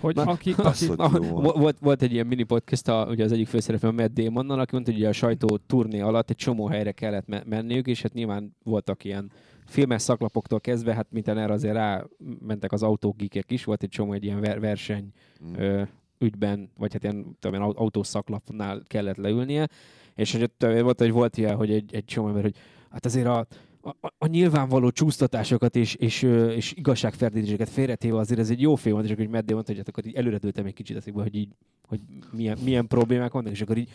Hogy 0.00 0.14
Na, 0.14 0.22
aki, 0.22 0.54
aki. 0.56 0.86
Vo- 0.86 1.56
volt, 1.56 1.78
volt 1.78 2.02
egy 2.02 2.12
ilyen 2.12 2.26
mini 2.26 2.42
podcast, 2.42 2.88
a, 2.88 3.06
ugye 3.10 3.24
az 3.24 3.32
egyik 3.32 3.46
főszereplő 3.46 3.88
a 3.88 3.92
Matt 3.92 4.12
Damonnal, 4.12 4.58
aki 4.60 4.72
mondta, 4.72 4.90
hogy 4.90 5.00
ugye 5.00 5.08
a 5.08 5.12
sajtó 5.12 5.56
turné 5.56 6.00
alatt 6.00 6.30
egy 6.30 6.36
csomó 6.36 6.66
helyre 6.66 6.92
kellett 6.92 7.26
me- 7.26 7.44
menniük, 7.44 7.86
és 7.86 8.02
hát 8.02 8.12
nyilván 8.12 8.56
voltak 8.62 9.04
ilyen 9.04 9.30
filmes 9.66 10.02
szaklapoktól 10.02 10.60
kezdve, 10.60 10.94
hát 10.94 11.06
minden 11.10 11.38
erre 11.38 11.52
azért 11.52 11.74
rá 11.74 12.04
mentek 12.46 12.72
az 12.72 12.82
autógikek 12.82 13.50
is, 13.50 13.64
volt 13.64 13.82
egy 13.82 13.88
csomó 13.88 14.12
egy 14.12 14.24
ilyen 14.24 14.40
ver- 14.40 14.60
verseny 14.60 15.12
Mm. 15.44 15.54
ö, 15.56 15.82
ügyben, 16.18 16.70
vagy 16.78 16.92
hát 16.92 17.02
ilyen, 17.02 17.36
tudom, 17.38 17.62
autószaklapnál 17.62 18.82
kellett 18.86 19.16
leülnie, 19.16 19.68
és 20.14 20.32
hogy 20.32 20.42
ott 20.42 20.66
volt, 20.80 20.98
hogy 21.00 21.12
volt 21.12 21.36
ilyen, 21.36 21.56
hogy 21.56 21.70
egy, 21.70 21.94
egy 21.94 22.04
csomó 22.04 22.28
ember, 22.28 22.42
hogy 22.42 22.56
hát 22.90 23.04
azért 23.04 23.26
a, 23.26 23.46
a, 23.86 24.12
a 24.18 24.26
nyilvánvaló 24.26 24.90
csúsztatásokat 24.90 25.76
és, 25.76 25.94
és, 25.94 26.22
és 26.56 26.72
igazságferdítéseket 26.76 27.68
félretéve 27.68 28.18
azért 28.18 28.40
ez 28.40 28.50
egy 28.50 28.60
jó 28.60 28.74
film, 28.74 28.94
volt, 28.94 29.06
és 29.06 29.12
akkor 29.12 29.24
így 29.24 29.30
Matt 29.30 29.50
mondta, 29.50 29.70
hogy 29.72 29.76
hát 29.76 29.88
akkor 29.88 30.06
így 30.06 30.14
előredültem 30.14 30.66
egy 30.66 30.74
kicsit 30.74 30.96
ezekbe, 30.96 31.22
hogy 31.22 31.34
így, 31.34 31.48
hogy 31.88 32.00
milyen, 32.32 32.58
milyen 32.64 32.86
problémák 32.86 33.32
vannak, 33.32 33.52
és 33.52 33.60
akkor 33.60 33.76
így 33.76 33.88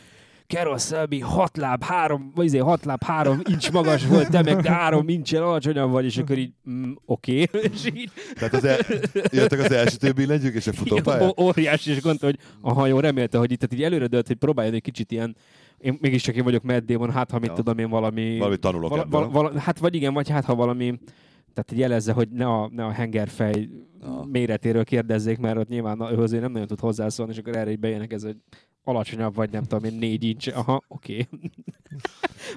Carol 0.48 0.78
Selby 0.78 1.20
hat 1.20 1.58
láb, 1.58 1.84
három, 1.84 2.32
vagy 2.36 2.46
izé, 2.46 2.58
hat 2.58 2.86
láb, 2.86 3.04
három 3.04 3.42
incs 3.50 3.72
magas 3.72 4.06
volt, 4.06 4.30
te 4.30 4.42
meg 4.42 4.66
három 4.66 5.10
incsel 5.10 5.44
alacsonyabb 5.44 5.92
vagy, 5.92 6.06
és 6.06 6.18
akkor 6.18 6.38
így, 6.38 6.52
mm, 6.70 6.92
oké, 7.06 7.42
okay. 7.42 7.62
és 7.74 7.86
így 7.86 8.12
Tehát 8.34 8.54
az 8.54 8.64
el, 8.64 8.78
jöttek 9.32 9.60
az 9.60 9.72
első 9.72 9.96
több 9.98 10.16
billentyűk 10.16 10.56
és 10.56 10.68
a 10.68 10.74
ó- 11.22 11.40
óriási, 11.40 11.92
és 11.92 12.02
gondolta, 12.02 12.26
hogy 12.26 12.38
aha, 12.62 12.88
jó, 12.88 13.00
remélte, 13.00 13.38
hogy 13.38 13.52
itt 13.52 13.60
tehát 13.60 13.76
így 13.76 13.84
előre 13.84 14.08
dölt, 14.08 14.28
hogy 14.28 14.36
próbáljon 14.36 14.74
egy 14.74 14.82
kicsit 14.82 15.12
ilyen, 15.12 15.36
én 15.82 15.98
mégiscsak 16.02 16.36
én 16.36 16.44
vagyok 16.44 16.64
Matt 16.64 16.86
Damon, 16.86 17.12
hát 17.12 17.32
ha 17.32 17.40
mit 17.40 17.50
Ja. 17.50 17.56
tudom 17.56 17.78
én 17.78 17.90
valami... 17.90 18.38
Valamit 18.38 18.60
tanulok 18.60 18.90
vala, 18.90 19.02
ebből. 19.02 19.30
vala, 19.30 19.60
hát 19.60 19.80
vagy 19.80 19.96
igen, 19.96 20.14
vagy 20.14 20.30
hát 20.30 20.46
ha 20.46 20.56
valami, 20.56 21.00
tehát 21.54 21.72
így 21.72 21.78
jelezze, 21.80 22.14
hogy 22.14 22.30
ne 22.30 22.46
a, 22.46 22.70
ne 22.74 22.86
a 22.86 22.92
hengerfej 22.92 23.70
Ja. 24.02 24.26
méretéről 24.32 24.84
kérdezzék, 24.84 25.38
mert 25.38 25.58
ott 25.58 25.68
nyilván 25.68 26.02
őhöz 26.02 26.32
ő 26.34 26.40
nem 26.40 26.52
nagyon 26.52 26.68
tud 26.68 26.80
hozzászólni, 26.80 27.32
és 27.32 27.38
akkor 27.38 27.56
erre 27.56 27.72
így 27.72 27.80
bejönnek 27.80 28.14
ez, 28.14 28.24
hogy 28.24 28.36
alacsonyabb 28.84 29.36
vagy, 29.36 29.50
nem 29.52 29.64
tudom 29.64 29.84
én, 29.84 29.98
négy 30.00 30.24
incs, 30.24 30.48
aha, 30.48 30.84
oké. 30.88 31.28
Okay. 31.32 31.52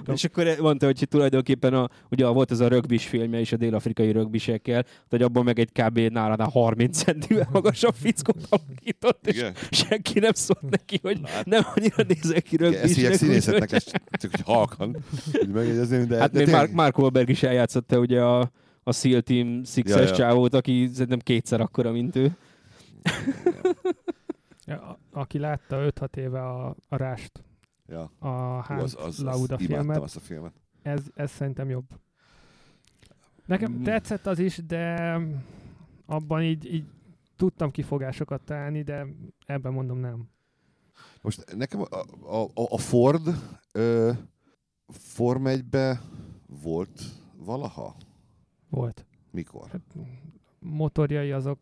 és 0.15 0.23
akkor 0.23 0.55
mondta, 0.59 0.85
hogy 0.85 1.05
tulajdonképpen 1.09 1.73
a, 1.73 1.89
ugye 2.09 2.27
volt 2.27 2.51
ez 2.51 2.59
a 2.59 2.67
rögbis 2.67 3.07
filmje 3.07 3.39
is 3.39 3.51
a 3.51 3.57
dél-afrikai 3.57 4.11
rögbisekkel, 4.11 4.85
hogy 5.09 5.21
abban 5.21 5.43
meg 5.43 5.59
egy 5.59 5.71
kb. 5.71 5.99
nálad 5.99 6.41
30 6.41 6.97
centivel 7.03 7.47
magasabb 7.51 7.93
fickót 7.93 8.47
alakított, 8.49 9.27
és 9.27 9.35
Igen. 9.35 9.53
senki 9.71 10.19
nem 10.19 10.33
szólt 10.33 10.69
neki, 10.69 10.99
hogy 11.01 11.19
nem 11.43 11.63
annyira 11.75 12.03
nézek 12.07 12.43
ki 12.43 12.55
Igen, 12.55 12.73
Ezt 12.73 12.95
hívják 12.95 12.95
rögbisnek. 12.95 13.17
színészetnek, 13.17 13.71
ezt 13.71 14.01
csak 14.11 14.31
hogy 14.31 14.41
halkan. 14.45 14.97
Úgy 15.41 15.49
megjegyezném, 15.49 16.07
de, 16.07 16.17
Hát 16.17 16.31
de 16.31 16.39
még 16.39 16.49
Mark, 16.49 16.71
Mark 16.71 16.97
Wahlberg 16.97 17.29
is 17.29 17.43
eljátszotta 17.43 17.99
ugye 17.99 18.21
a, 18.21 18.51
a 18.83 18.93
SEAL 18.93 19.21
Team 19.21 19.61
6 19.75 19.87
Ja, 19.89 19.99
ja. 19.99 20.11
csávót, 20.11 20.53
aki 20.53 20.89
szerintem 20.93 21.19
kétszer 21.19 21.61
akkora, 21.61 21.91
mint 21.91 22.15
ő. 22.15 22.31
Ja, 24.65 24.99
aki 25.11 25.39
látta 25.39 25.77
5-6 25.99 26.15
éve 26.15 26.41
a, 26.47 26.75
a 26.89 26.95
Rást, 26.95 27.43
Ja. 27.87 28.11
a 28.19 28.27
Hans 28.61 28.81
az, 28.83 28.95
az, 28.95 29.05
az, 29.05 29.23
Lauda 29.23 29.55
imádtam 29.59 29.67
filmet, 29.67 30.01
azt 30.01 30.15
a 30.15 30.19
filmet. 30.19 30.53
ez, 30.81 31.03
ez 31.13 31.31
szerintem 31.31 31.69
jobb. 31.69 31.85
Nekem 33.45 33.71
Mm. 33.71 33.83
tetszett 33.83 34.25
az 34.25 34.39
is, 34.39 34.57
de 34.65 35.15
abban 36.05 36.41
így, 36.43 36.73
így 36.73 36.85
tudtam 37.35 37.71
kifogásokat 37.71 38.41
találni, 38.41 38.81
de 38.83 39.07
ebben 39.45 39.73
mondom 39.73 39.97
nem. 39.99 40.29
Most 41.21 41.55
nekem 41.55 41.81
a, 41.81 41.95
a, 42.35 42.43
a, 42.43 42.65
a 42.69 42.77
Ford 42.77 43.27
ö, 43.71 44.11
Form 44.87 45.47
1 45.47 45.65
volt 46.47 47.01
valaha? 47.37 47.95
Volt. 48.69 49.05
Mikor? 49.31 49.69
Hát, 49.69 49.81
motorjai 50.59 51.31
azok 51.31 51.59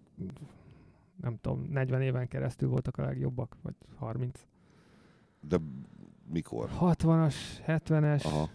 nem 1.23 1.37
tudom, 1.41 1.67
40 1.69 2.01
éven 2.01 2.27
keresztül 2.27 2.69
voltak 2.69 2.97
a 2.97 3.03
legjobbak, 3.03 3.57
vagy 3.61 3.75
30. 3.95 4.39
De 5.41 5.57
mikor? 6.31 6.69
60-as, 6.79 7.35
70-es. 7.67 8.25
Aha. 8.25 8.49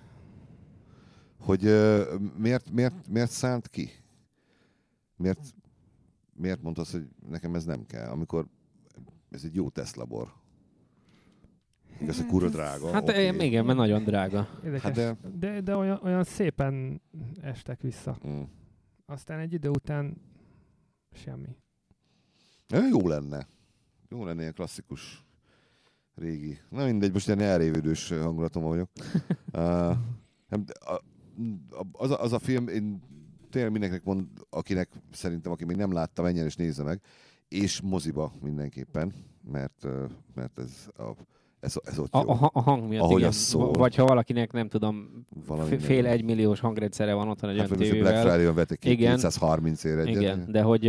Hogy 1.41 1.64
ö, 1.64 2.14
miért, 2.37 2.71
miért, 2.71 3.09
miért 3.09 3.31
szánt 3.31 3.69
ki? 3.69 3.91
Miért, 5.16 5.55
miért 6.33 6.62
mondta 6.62 6.81
azt, 6.81 6.93
hogy 6.93 7.09
nekem 7.29 7.55
ez 7.55 7.64
nem 7.64 7.87
kell, 7.87 8.11
amikor 8.11 8.47
ez 9.31 9.45
egy 9.45 9.55
jó 9.55 9.69
tesztlabor? 9.69 10.33
Igaz, 12.01 12.16
hogy 12.16 12.27
kurva 12.27 12.49
drága. 12.49 12.93
Hát 12.93 13.03
okay. 13.03 13.47
igen, 13.47 13.64
mert 13.64 13.79
nagyon 13.79 14.05
drága. 14.05 14.49
Érdekes. 14.64 14.83
Hát 14.83 14.93
de- 14.93 15.16
de... 15.23 15.53
De, 15.53 15.61
de 15.61 15.77
olyan, 15.77 16.01
olyan 16.03 16.25
szépen 16.25 17.01
estek 17.41 17.81
vissza. 17.81 18.19
Mm. 18.29 18.43
Aztán 19.07 19.39
egy 19.39 19.53
idő 19.53 19.69
után 19.69 20.16
semmi. 21.12 21.57
Jó 22.69 23.09
lenne. 23.09 23.47
Jó 24.09 24.25
lenne 24.25 24.41
ilyen 24.41 24.55
klasszikus 24.55 25.25
régi. 26.14 26.59
Na 26.71 26.85
mindegy, 26.85 27.12
most 27.12 27.27
ilyen 27.27 27.41
elrévődős 27.41 28.09
hangulatom 28.09 28.62
vagyok. 28.62 28.91
uh, 29.53 29.97
nem, 30.49 30.64
a, 30.81 31.01
az, 31.93 32.11
a, 32.11 32.23
az 32.23 32.33
a 32.33 32.39
film, 32.39 32.69
én 32.69 33.03
tényleg 33.51 33.71
mindenkinek 33.71 34.05
mond, 34.05 34.27
akinek 34.51 34.89
szerintem, 35.12 35.53
aki 35.53 35.64
még 35.64 35.77
nem 35.77 35.93
látta, 35.93 36.23
menjen 36.23 36.45
és 36.45 36.57
nézze 36.57 36.83
meg. 36.83 37.01
És 37.49 37.81
moziba 37.81 38.33
mindenképpen, 38.41 39.14
mert, 39.43 39.87
mert 40.35 40.59
ez, 40.59 40.89
a, 40.97 41.12
ez, 41.61 41.75
ez 41.85 41.99
ott 41.99 42.15
A, 42.15 42.19
jó. 42.23 42.29
a, 42.31 42.35
ha- 42.35 42.51
a 42.53 42.61
hang 42.61 42.89
miatt, 42.89 43.03
Ahogy 43.03 43.19
igen. 43.19 43.33
szól. 43.33 43.73
Vagy 43.73 43.95
ha 43.95 44.05
valakinek, 44.07 44.53
nem 44.53 44.69
tudom, 44.69 45.25
Valami 45.47 45.79
fél 45.79 46.07
egymilliós 46.07 46.61
hangrendszere 46.61 47.15
van 47.15 47.29
otthon 47.29 47.51
egy 47.51 47.59
Hát, 47.59 47.71
olyan 47.71 47.81
a 47.81 47.85
Black 47.85 47.93
tévével. 48.03 48.23
Friday-on 48.23 48.55
vettek 48.55 48.85
Igen. 48.85 49.15
230 49.15 49.85
ér 49.85 49.99
egyet. 49.99 50.21
Igen, 50.23 50.45
de 50.51 50.63
hogy 50.63 50.85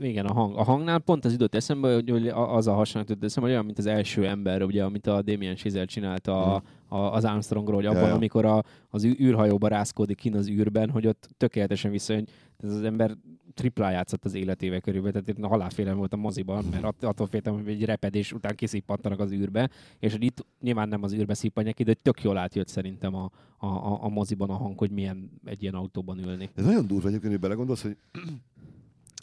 igen, 0.00 0.26
a, 0.26 0.32
hang, 0.32 0.56
a 0.56 0.62
hangnál 0.62 0.98
pont 0.98 1.24
az 1.24 1.32
időt 1.32 1.54
eszembe, 1.54 1.94
hogy, 1.94 2.28
az 2.28 2.66
a 2.66 2.72
hasonlít 2.72 3.10
jutott 3.10 3.24
eszembe, 3.24 3.48
hogy 3.48 3.52
olyan, 3.56 3.64
mint 3.64 3.78
az 3.78 3.86
első 3.86 4.26
ember, 4.26 4.62
ugye, 4.62 4.84
amit 4.84 5.06
a 5.06 5.22
Damien 5.22 5.56
Chazelle 5.56 5.84
csinálta 5.84 6.54
a, 6.54 6.62
a, 6.88 6.96
az 6.96 7.24
Armstrongról, 7.24 7.74
hogy 7.74 7.84
Mhm. 7.84 7.92
Ja, 7.92 7.98
abban, 7.98 8.08
ja. 8.10 8.16
amikor 8.16 8.44
a, 8.44 8.62
az 8.90 9.04
űrhajóba 9.04 9.68
rászkódik 9.68 10.16
kin 10.16 10.36
az 10.36 10.48
űrben, 10.48 10.90
hogy 10.90 11.06
ott 11.06 11.28
tökéletesen 11.36 11.90
visszajön. 11.90 12.26
Ez 12.62 12.72
az 12.74 12.82
ember 12.82 13.16
triplá 13.54 13.90
játszott 13.90 14.24
az 14.24 14.34
életével 14.34 14.80
körülbelül, 14.80 15.22
tehát 15.22 15.38
én 15.38 15.48
halálfélem 15.48 15.96
volt 15.96 16.12
a 16.12 16.16
moziban, 16.16 16.64
mert 16.64 16.84
att- 16.84 17.04
attól 17.04 17.26
féltem, 17.26 17.54
hogy 17.54 17.68
egy 17.68 17.84
repedés 17.84 18.32
után 18.32 18.54
kiszippantanak 18.54 19.20
az 19.20 19.32
űrbe, 19.32 19.70
és 19.98 20.16
itt 20.18 20.46
nyilván 20.60 20.88
nem 20.88 21.02
az 21.02 21.12
űrbe 21.12 21.34
szippanják 21.34 21.74
ki, 21.74 21.82
de 21.82 21.94
tök 21.94 22.22
jól 22.22 22.36
átjött 22.36 22.68
szerintem 22.68 23.14
a, 23.14 23.30
a, 23.58 23.66
a, 23.66 24.04
a 24.04 24.08
moziban 24.08 24.50
a 24.50 24.54
hang, 24.54 24.78
hogy 24.78 24.90
milyen 24.90 25.30
egy 25.44 25.62
ilyen 25.62 25.74
autóban 25.74 26.18
ülni. 26.18 26.50
Ez 26.54 26.64
nagyon 26.64 26.86
durva 26.86 27.08
egyébként, 27.08 27.32
hogy 27.32 27.42
belegondolsz, 27.42 27.82
hogy 27.82 27.96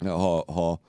ha, 0.00 0.44
ha 0.52 0.80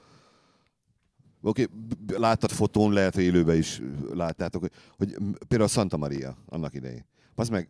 Oké, 1.43 1.63
okay, 1.63 2.19
láttad 2.19 2.51
fotón, 2.51 2.93
lehet, 2.93 3.13
hogy 3.13 3.23
élőben 3.23 3.57
is 3.57 3.81
láttátok, 4.13 4.61
hogy, 4.61 4.71
hogy 4.97 5.17
például 5.47 5.69
Santa 5.69 5.97
Maria 5.97 6.37
annak 6.45 6.73
idején. 6.73 7.05
Az 7.35 7.49
meg 7.49 7.69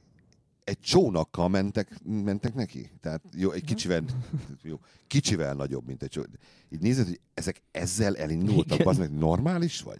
egy 0.71 0.79
csónakkal 0.79 1.49
mentek, 1.49 1.99
mentek 2.03 2.53
neki. 2.53 2.89
Tehát 3.01 3.21
jó, 3.35 3.51
egy 3.51 3.63
kicsivel, 3.63 4.03
jó, 4.61 4.79
kicsivel 5.07 5.53
nagyobb, 5.53 5.85
mint 5.85 6.03
egy 6.03 6.09
csónak. 6.09 6.29
Így 6.69 6.81
nézed, 6.81 7.05
hogy 7.07 7.19
ezek 7.33 7.61
ezzel 7.71 8.15
elindultak, 8.17 8.87
az 8.87 8.97
meg 8.97 9.11
normális 9.11 9.81
vagy? 9.81 9.99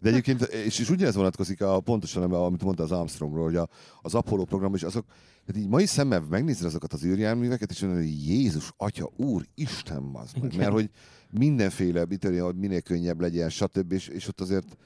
De 0.00 0.08
egyébként, 0.08 0.42
és, 0.42 0.78
és 0.78 0.90
ugyanez 0.90 1.14
vonatkozik 1.14 1.62
a, 1.62 1.80
pontosan, 1.80 2.32
amit 2.32 2.62
mondta 2.62 2.82
az 2.82 2.92
Armstrongról, 2.92 3.44
hogy 3.44 3.56
a, 3.56 3.68
az 4.02 4.14
Apollo 4.14 4.44
program, 4.44 4.74
és 4.74 4.82
azok, 4.82 5.06
tehát 5.46 5.62
így 5.62 5.68
mai 5.68 5.86
szemmel 5.86 6.20
megnézed 6.20 6.66
azokat 6.66 6.92
az 6.92 7.04
űrjárműveket, 7.04 7.70
és 7.70 7.80
mondod, 7.80 8.00
hogy 8.00 8.26
Jézus, 8.26 8.72
Atya, 8.76 9.10
Úr, 9.16 9.46
Isten, 9.54 10.10
az 10.12 10.32
meg. 10.40 10.56
Mert 10.56 10.72
hogy 10.72 10.90
mindenféle, 11.30 12.06
hogy 12.40 12.56
minél 12.56 12.80
könnyebb 12.80 13.20
legyen, 13.20 13.50
stb. 13.50 13.92
És, 13.92 14.08
és 14.08 14.28
ott 14.28 14.40
azért 14.40 14.76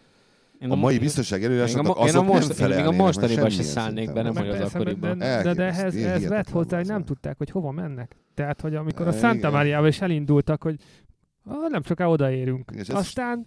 én 0.65 0.71
a, 0.71 0.73
a 0.73 0.77
mai 0.77 0.99
biztonság 0.99 1.45
előírásoknak 1.45 1.97
azok 1.97 2.09
én 2.09 2.17
a 2.17 2.23
most, 2.23 2.59
nem 2.59 2.71
én 2.71 2.77
még 2.77 2.87
a 2.87 2.91
mostaniban 2.91 3.51
se 3.51 3.63
szállnék 3.63 4.13
be, 4.13 4.23
nem 4.23 4.37
hogy 4.37 4.49
az 4.49 4.61
akkoriban. 4.61 5.19
De, 5.19 5.43
de, 5.43 5.55
de 5.55 5.65
ehhez, 5.65 5.95
ehhez 5.95 6.29
vett 6.29 6.49
hozzá, 6.49 6.77
hogy 6.77 6.87
nem 6.87 7.05
tudták, 7.05 7.39
hogy 7.39 7.51
hova 7.51 7.71
mennek. 7.71 8.17
Tehát, 8.35 8.61
hogy 8.61 8.75
amikor 8.75 9.07
a 9.07 9.13
Santa 9.13 9.51
Maria-ba 9.51 9.87
is 9.87 10.01
elindultak, 10.01 10.63
hogy 10.63 10.81
ah, 11.45 11.71
nem 11.71 11.83
soká 11.83 12.07
odaérünk. 12.07 12.71
Aztán 12.89 13.47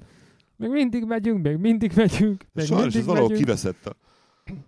még 0.55 0.69
mindig 0.69 1.03
megyünk, 1.03 1.43
még 1.43 1.57
mindig 1.57 1.91
megyünk, 1.95 2.45
még 2.53 2.65
Sajnos 2.65 2.83
mindig 2.83 2.99
ez 2.99 3.05
valahol 3.05 3.29
kiveszett 3.29 3.85
a, 3.85 3.95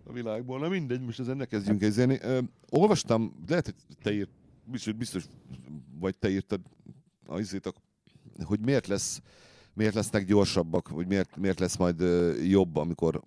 a 0.03 0.13
világból. 0.13 0.59
Na 0.59 0.67
mindegy, 0.67 1.01
most 1.01 1.19
ezen 1.19 1.37
ne 1.37 1.45
kezdjünk 1.45 1.81
ezért. 1.81 2.27
olvastam, 2.69 3.43
lehet, 3.47 3.65
hogy 3.65 3.75
te 4.01 4.13
írt, 4.13 4.29
biztos, 4.63 4.93
biztos 4.93 5.23
vagy 5.99 6.17
te 6.17 6.29
írtad, 6.29 6.61
azért, 7.25 7.73
hogy 8.43 8.59
miért 8.59 8.87
lesz 8.87 9.21
miért 9.73 9.93
lesznek 9.93 10.25
gyorsabbak, 10.25 10.89
vagy 10.89 11.07
miért, 11.07 11.37
miért 11.37 11.59
lesz 11.59 11.77
majd 11.77 12.03
jobb, 12.47 12.75
amikor 12.75 13.21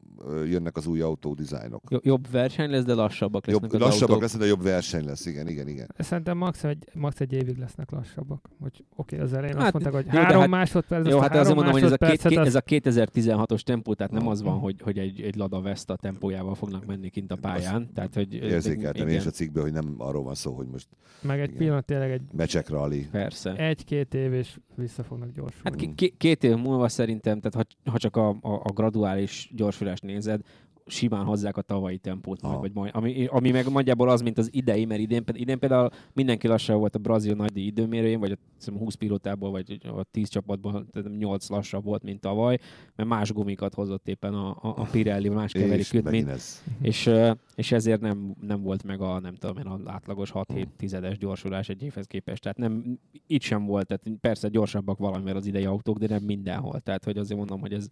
jönnek 0.45 0.77
az 0.77 0.87
új 0.87 1.01
autódizájnok. 1.01 1.83
Jobb 2.03 2.31
verseny 2.31 2.71
lesz, 2.71 2.85
de 2.85 2.95
lassabbak 2.95 3.47
lesznek 3.47 3.73
jobb, 3.73 3.81
az 3.81 3.87
Lassabbak 3.87 4.09
autók. 4.09 4.23
lesz, 4.23 4.37
de 4.37 4.47
jobb 4.47 4.63
verseny 4.63 5.05
lesz, 5.05 5.27
igen, 5.27 5.49
igen, 5.49 5.69
igen. 5.69 5.89
Szerintem 5.99 6.37
max 6.37 6.65
egy, 6.65 6.85
max 6.95 7.21
egy 7.21 7.33
évig 7.33 7.59
lesznek 7.59 7.91
lassabbak. 7.91 8.51
Hogy 8.61 8.85
oké, 8.97 9.15
okay, 9.15 9.27
az 9.27 9.33
elején 9.33 9.57
hát, 9.57 9.65
azt 9.65 9.73
mondták, 9.73 9.95
hogy 9.95 10.15
jó, 10.15 10.21
három 10.21 10.41
hát, 10.41 10.49
másodperc, 10.49 11.09
Jó, 11.09 11.19
hát 11.19 11.37
azért 11.37 11.55
mondom, 11.55 11.73
hogy 11.73 11.83
ez 11.83 11.93
a, 11.93 11.97
két, 11.97 12.23
két, 12.23 12.39
ez 12.39 12.55
a 12.55 12.63
2016-os 12.63 13.61
tempó, 13.61 13.95
tehát 13.95 14.13
nem 14.13 14.29
az 14.29 14.43
van, 14.43 14.59
hogy, 14.59 14.81
hogy 14.83 14.99
egy, 14.99 15.21
egy 15.21 15.37
Lada 15.37 15.61
Vesta 15.61 15.97
tempójával 15.97 16.55
fognak 16.55 16.87
menni 16.87 17.09
kint 17.09 17.33
a 17.33 17.37
pályán. 17.37 17.91
Tehát, 17.95 18.15
hogy, 18.15 18.35
érzékeltem 18.35 19.09
én 19.09 19.17
is 19.17 19.27
a 19.27 19.31
cikkben, 19.31 19.63
hogy 19.63 19.73
nem 19.73 19.95
arról 19.99 20.23
van 20.23 20.35
szó, 20.35 20.53
hogy 20.53 20.67
most 20.67 20.89
meg 21.21 21.41
egy 21.41 21.47
igen, 21.47 21.59
pillanat 21.59 21.85
tényleg 21.85 22.11
egy 22.11 22.23
mecsek 22.33 22.69
rally. 22.69 23.09
Persze. 23.11 23.57
Egy-két 23.57 24.15
év 24.15 24.33
és 24.33 24.59
vissza 24.75 25.03
fognak 25.03 25.33
gyorsulni. 25.33 25.95
Hát 25.95 26.17
két 26.17 26.42
év 26.43 26.57
múlva 26.57 26.89
szerintem, 26.89 27.41
tehát 27.41 27.69
ha, 27.85 27.91
ha 27.91 27.99
csak 27.99 28.17
a, 28.17 28.29
a, 28.29 28.53
a 28.53 28.73
graduális 28.75 29.51
gyorsulást 29.55 30.03
nézed, 30.03 30.41
simán 30.87 31.25
hozzák 31.25 31.57
a 31.57 31.63
tavalyi 31.63 31.97
tempót 31.97 32.43
majd, 32.43 32.59
vagy 32.59 32.73
majd, 32.75 32.91
ami, 32.95 33.27
ami 33.27 33.51
meg 33.51 33.71
nagyjából 33.71 34.09
az, 34.09 34.23
mint 34.23 34.39
az 34.39 34.49
idei, 34.53 34.85
mert 34.85 35.01
idén, 35.01 35.23
idén 35.33 35.59
például 35.59 35.91
mindenki 36.13 36.47
lassabb 36.47 36.79
volt 36.79 36.95
a 36.95 36.99
brazil 36.99 37.35
nagy 37.35 37.57
időmérőjén, 37.57 38.21
vagy 38.21 38.33
a 38.33 38.71
20 38.79 38.95
pilótából, 38.95 39.51
vagy 39.51 39.79
a 39.83 40.05
10 40.11 40.29
csapatból 40.29 40.87
8 41.19 41.49
lassabb 41.49 41.85
volt, 41.85 42.03
mint 42.03 42.21
tavaly, 42.21 42.59
mert 42.97 43.09
más 43.09 43.33
gumikat 43.33 43.75
hozott 43.75 44.09
éppen 44.09 44.35
a, 44.35 44.49
a, 44.49 44.75
a 44.77 44.87
Pirelli, 44.91 45.29
más 45.29 45.53
keverékűt, 45.53 46.11
mint, 46.11 46.29
ez. 46.29 46.63
és, 46.81 47.11
és 47.55 47.73
ezért 47.73 48.01
nem, 48.01 48.35
nem 48.41 48.63
volt 48.63 48.85
meg 48.85 49.01
a, 49.01 49.21
nem 49.21 49.35
tudom 49.35 49.57
én, 49.57 49.67
az 49.67 49.81
átlagos 49.85 50.31
6-7 50.35 50.67
tizedes 50.77 51.19
gyorsulás 51.19 51.69
egy 51.69 51.83
évhez 51.83 52.07
képest. 52.07 52.43
Tehát 52.43 52.59
nem, 52.59 52.99
itt 53.27 53.43
sem 53.43 53.67
volt, 53.67 53.87
tehát 53.87 54.19
persze 54.21 54.49
gyorsabbak 54.49 54.99
valamivel 54.99 55.37
az 55.37 55.47
idei 55.47 55.65
autók, 55.65 55.99
de 55.99 56.07
nem 56.09 56.23
mindenhol. 56.23 56.81
Tehát, 56.81 57.05
hogy 57.05 57.19
azért 57.19 57.39
mondom, 57.39 57.61
hogy 57.61 57.73
ez 57.73 57.89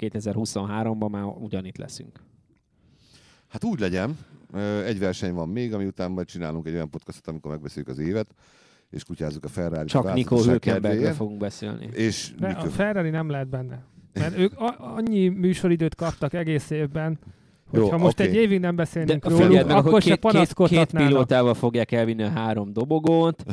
2023-ban 0.00 1.10
már 1.10 1.24
ugyanitt 1.24 1.76
leszünk. 1.76 2.20
Hát 3.48 3.64
úgy 3.64 3.80
legyen. 3.80 4.18
Egy 4.84 4.98
verseny 4.98 5.32
van 5.32 5.48
még, 5.48 5.74
ami 5.74 5.84
után 5.84 6.10
majd 6.10 6.26
csinálunk 6.26 6.66
egy 6.66 6.74
olyan 6.74 6.90
podcastot, 6.90 7.26
amikor 7.26 7.50
megbeszéljük 7.50 7.90
az 7.90 7.98
évet, 7.98 8.34
és 8.90 9.04
kutyázzuk 9.04 9.44
a 9.44 9.48
ferrari 9.48 9.86
Csak 9.86 10.14
Nikó 10.14 10.42
Hülkenbergről 10.42 11.12
fogunk 11.12 11.38
beszélni. 11.38 11.88
És 11.92 12.34
De 12.38 12.48
a 12.48 12.64
Ferrari 12.64 13.10
nem 13.10 13.30
lehet 13.30 13.48
benne. 13.48 13.84
Mert 14.12 14.38
ők 14.38 14.52
annyi 14.78 15.28
műsoridőt 15.28 15.94
kaptak 15.94 16.34
egész 16.34 16.70
évben, 16.70 17.18
Hogyha 17.70 17.96
Jó, 17.96 18.02
most 18.02 18.20
okay. 18.20 18.26
egy 18.26 18.34
évig 18.34 18.60
nem 18.60 18.76
beszélnénk 18.76 19.26
De 19.26 19.28
róluk, 19.28 19.58
akkor, 19.58 19.70
akkor 19.70 20.02
se 20.02 20.16
panaszkodhatnának. 20.16 20.88
Két, 20.88 20.98
két 20.98 21.08
pilótával 21.08 21.54
fogják 21.54 21.92
elvinni 21.92 22.22
a 22.22 22.28
három 22.28 22.72
dobogót, 22.72 23.44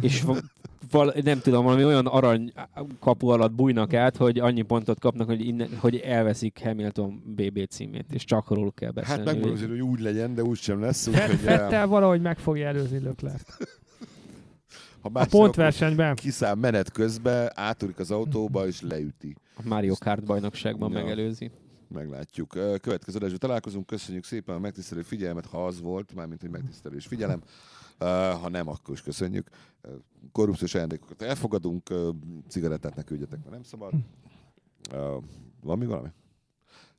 és 0.00 0.24
val, 0.94 1.14
nem 1.22 1.40
tudom, 1.40 1.64
valami 1.64 1.84
olyan 1.84 2.06
arany 2.06 2.52
kapu 3.00 3.28
alatt 3.28 3.52
bújnak 3.52 3.94
át, 3.94 4.16
hogy 4.16 4.38
annyi 4.38 4.62
pontot 4.62 5.00
kapnak, 5.00 5.26
hogy, 5.26 5.46
innen, 5.46 5.68
hogy 5.78 5.96
elveszik 5.96 6.60
Hamilton 6.62 7.22
BB 7.26 7.66
címét, 7.68 8.06
és 8.12 8.24
csak 8.24 8.50
róluk 8.50 8.74
kell 8.74 8.90
beszélni. 8.90 9.24
Hát 9.24 9.34
megmondom, 9.34 9.68
hogy 9.68 9.80
úgy 9.80 10.00
legyen, 10.00 10.34
de 10.34 10.42
úgy 10.42 10.58
sem 10.58 10.80
lesz. 10.80 11.06
Úgy, 11.06 11.20
hogy 11.20 11.36
Fettel 11.36 11.86
valahogy 11.86 12.20
meg 12.20 12.38
fogja 12.38 12.66
előzni 12.66 12.98
Löklert. 12.98 13.56
Ha 15.00 15.10
a 15.12 15.26
pontversenyben. 15.30 16.14
Kiszáll 16.14 16.54
menet 16.54 16.92
közben, 16.92 17.50
áturik 17.54 17.98
az 17.98 18.10
autóba, 18.10 18.66
és 18.66 18.80
leüti. 18.80 19.36
A 19.56 19.60
Mario 19.64 19.94
Kart 19.98 20.24
bajnokságban 20.24 20.92
ja. 20.92 20.98
megelőzi. 20.98 21.50
Meglátjuk. 21.88 22.48
Következő 22.80 23.16
adásban 23.16 23.38
találkozunk. 23.38 23.86
Köszönjük 23.86 24.24
szépen 24.24 24.54
a 24.54 24.58
megtisztelő 24.58 25.02
figyelmet, 25.02 25.46
ha 25.46 25.66
az 25.66 25.80
volt, 25.80 26.14
mármint 26.14 26.42
egy 26.42 26.50
megtisztelő 26.50 26.96
és 26.96 27.06
figyelem. 27.06 27.40
Ha 27.98 28.48
nem, 28.48 28.68
akkor 28.68 28.94
is 28.94 29.02
köszönjük. 29.02 29.48
Korrupciós 30.32 30.74
ajándékokat 30.74 31.22
elfogadunk, 31.22 31.90
cigarettát 32.48 32.94
ne 32.94 33.02
küldjetek, 33.02 33.38
mert 33.38 33.50
nem 33.50 33.62
szabad. 33.62 33.92
Van 35.62 35.78
még 35.78 35.88
valami? 35.88 36.08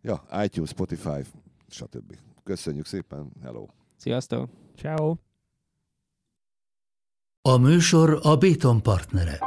Ja, 0.02 0.26
iTunes, 0.44 0.70
Spotify, 0.70 1.22
stb. 1.68 2.18
Köszönjük 2.44 2.86
szépen, 2.86 3.32
hello! 3.42 3.66
Sziasztok! 3.96 4.50
Ciao. 4.76 5.16
A 7.42 7.58
műsor 7.58 8.20
a 8.22 8.36
Béton 8.38 8.82
partnere. 8.82 9.40